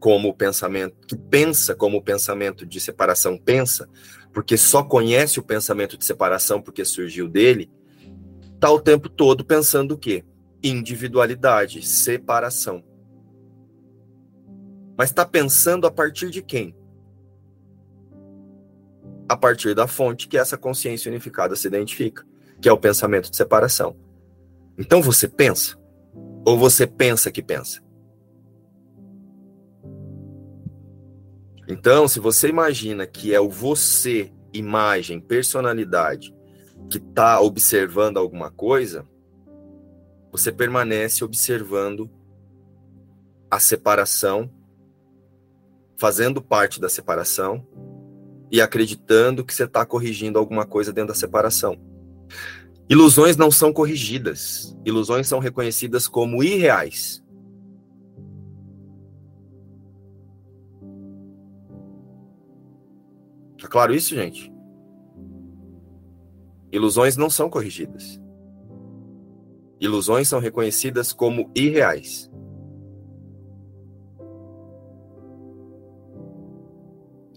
como 0.00 0.28
o 0.28 0.34
pensamento, 0.34 1.06
que 1.06 1.16
pensa 1.16 1.74
como 1.74 1.98
o 1.98 2.02
pensamento 2.02 2.64
de 2.64 2.80
separação 2.80 3.36
pensa, 3.36 3.88
porque 4.32 4.56
só 4.56 4.82
conhece 4.82 5.38
o 5.38 5.42
pensamento 5.42 5.96
de 5.96 6.04
separação 6.04 6.60
porque 6.60 6.84
surgiu 6.84 7.28
dele, 7.28 7.70
está 8.54 8.70
o 8.70 8.80
tempo 8.80 9.08
todo 9.08 9.44
pensando 9.44 9.92
o 9.92 9.98
quê? 9.98 10.24
Individualidade, 10.62 11.86
separação. 11.86 12.84
Mas 14.96 15.10
está 15.10 15.24
pensando 15.24 15.86
a 15.86 15.90
partir 15.90 16.30
de 16.30 16.42
quem? 16.42 16.76
A 19.28 19.36
partir 19.36 19.74
da 19.74 19.86
fonte 19.86 20.26
que 20.26 20.36
essa 20.36 20.58
consciência 20.58 21.10
unificada 21.10 21.54
se 21.54 21.68
identifica, 21.68 22.26
que 22.60 22.68
é 22.68 22.72
o 22.72 22.78
pensamento 22.78 23.30
de 23.30 23.36
separação. 23.36 23.96
Então 24.76 25.00
você 25.00 25.28
pensa? 25.28 25.76
Ou 26.44 26.58
você 26.58 26.86
pensa 26.86 27.30
que 27.30 27.42
pensa? 27.42 27.80
Então, 31.68 32.08
se 32.08 32.18
você 32.18 32.48
imagina 32.48 33.06
que 33.06 33.34
é 33.34 33.38
o 33.38 33.50
você, 33.50 34.32
imagem, 34.54 35.20
personalidade, 35.20 36.34
que 36.90 36.96
está 36.96 37.40
observando 37.40 38.16
alguma 38.16 38.50
coisa, 38.50 39.06
você 40.32 40.50
permanece 40.50 41.22
observando 41.22 42.10
a 43.50 43.60
separação, 43.60 44.50
fazendo 45.98 46.40
parte 46.40 46.80
da 46.80 46.88
separação 46.88 47.66
e 48.50 48.62
acreditando 48.62 49.44
que 49.44 49.52
você 49.52 49.64
está 49.64 49.84
corrigindo 49.84 50.38
alguma 50.38 50.64
coisa 50.64 50.90
dentro 50.90 51.08
da 51.08 51.18
separação. 51.18 51.78
Ilusões 52.88 53.36
não 53.36 53.50
são 53.50 53.74
corrigidas, 53.74 54.74
ilusões 54.86 55.28
são 55.28 55.38
reconhecidas 55.38 56.08
como 56.08 56.42
irreais. 56.42 57.22
Tá 63.68 63.72
claro 63.72 63.94
isso, 63.94 64.14
gente? 64.14 64.50
Ilusões 66.72 67.18
não 67.18 67.28
são 67.28 67.50
corrigidas. 67.50 68.18
Ilusões 69.78 70.26
são 70.26 70.40
reconhecidas 70.40 71.12
como 71.12 71.50
irreais. 71.54 72.30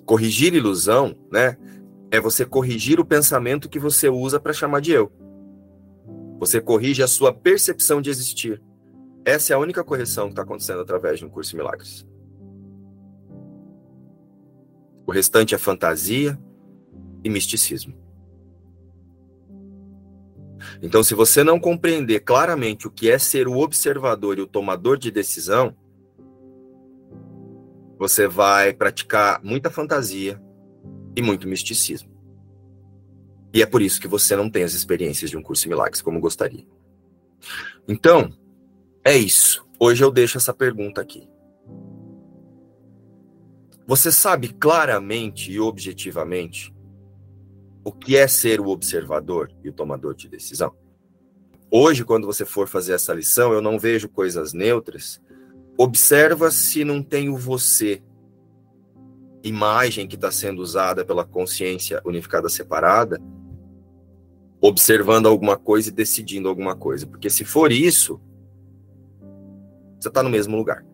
Corrigir 0.05 0.53
ilusão, 0.53 1.13
né, 1.29 1.57
é 2.09 2.21
você 2.21 2.45
corrigir 2.45 2.97
o 2.97 3.05
pensamento 3.05 3.67
que 3.67 3.77
você 3.77 4.07
usa 4.07 4.39
para 4.39 4.53
chamar 4.53 4.79
de 4.79 4.93
eu. 4.93 5.11
Você 6.39 6.61
corrige 6.61 7.03
a 7.03 7.07
sua 7.07 7.33
percepção 7.33 8.01
de 8.01 8.09
existir. 8.09 8.63
Essa 9.25 9.51
é 9.51 9.55
a 9.57 9.59
única 9.59 9.83
correção 9.83 10.27
que 10.27 10.31
está 10.31 10.43
acontecendo 10.43 10.79
através 10.79 11.19
de 11.19 11.25
um 11.25 11.29
curso 11.29 11.51
de 11.51 11.57
milagres. 11.57 12.09
O 15.11 15.13
restante 15.13 15.53
é 15.53 15.57
fantasia 15.57 16.39
e 17.21 17.29
misticismo. 17.29 17.93
Então, 20.81 21.03
se 21.03 21.13
você 21.13 21.43
não 21.43 21.59
compreender 21.59 22.21
claramente 22.21 22.87
o 22.87 22.89
que 22.89 23.11
é 23.11 23.19
ser 23.19 23.45
o 23.45 23.57
observador 23.57 24.37
e 24.39 24.41
o 24.41 24.47
tomador 24.47 24.97
de 24.97 25.11
decisão, 25.11 25.75
você 27.99 28.25
vai 28.25 28.71
praticar 28.71 29.43
muita 29.43 29.69
fantasia 29.69 30.41
e 31.13 31.21
muito 31.21 31.45
misticismo. 31.45 32.09
E 33.53 33.61
é 33.61 33.65
por 33.65 33.81
isso 33.81 33.99
que 33.99 34.07
você 34.07 34.33
não 34.33 34.49
tem 34.49 34.63
as 34.63 34.71
experiências 34.71 35.29
de 35.29 35.35
um 35.35 35.43
curso 35.43 35.63
de 35.63 35.67
milagres 35.67 36.01
como 36.01 36.21
gostaria. 36.21 36.65
Então, 37.85 38.31
é 39.03 39.17
isso. 39.17 39.67
Hoje 39.77 40.05
eu 40.05 40.09
deixo 40.09 40.37
essa 40.37 40.53
pergunta 40.53 41.01
aqui. 41.01 41.27
Você 43.87 44.11
sabe 44.11 44.49
claramente 44.49 45.51
e 45.51 45.59
objetivamente 45.59 46.73
o 47.83 47.91
que 47.91 48.15
é 48.15 48.27
ser 48.27 48.59
o 48.59 48.67
observador 48.67 49.51
e 49.63 49.69
o 49.69 49.73
tomador 49.73 50.15
de 50.15 50.29
decisão? 50.29 50.73
Hoje, 51.69 52.03
quando 52.03 52.27
você 52.27 52.45
for 52.45 52.67
fazer 52.67 52.93
essa 52.93 53.13
lição, 53.13 53.53
eu 53.53 53.61
não 53.61 53.79
vejo 53.79 54.09
coisas 54.09 54.53
neutras. 54.53 55.21
Observa 55.77 56.51
se 56.51 56.83
não 56.83 57.01
tem 57.01 57.29
o 57.29 57.37
você, 57.37 58.03
imagem 59.43 60.07
que 60.07 60.15
está 60.15 60.31
sendo 60.31 60.61
usada 60.61 61.03
pela 61.03 61.25
consciência 61.25 62.01
unificada 62.05 62.49
separada, 62.49 63.19
observando 64.59 65.27
alguma 65.27 65.57
coisa 65.57 65.89
e 65.89 65.93
decidindo 65.93 66.47
alguma 66.47 66.75
coisa. 66.75 67.07
Porque 67.07 67.29
se 67.29 67.43
for 67.43 67.71
isso, 67.71 68.21
você 69.99 70.09
está 70.09 70.21
no 70.21 70.29
mesmo 70.29 70.55
lugar. 70.55 70.85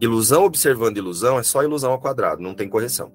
Ilusão 0.00 0.44
observando 0.44 0.96
ilusão 0.96 1.38
é 1.38 1.42
só 1.42 1.62
ilusão 1.62 1.92
ao 1.92 2.00
quadrado, 2.00 2.42
não 2.42 2.54
tem 2.54 2.68
correção. 2.68 3.12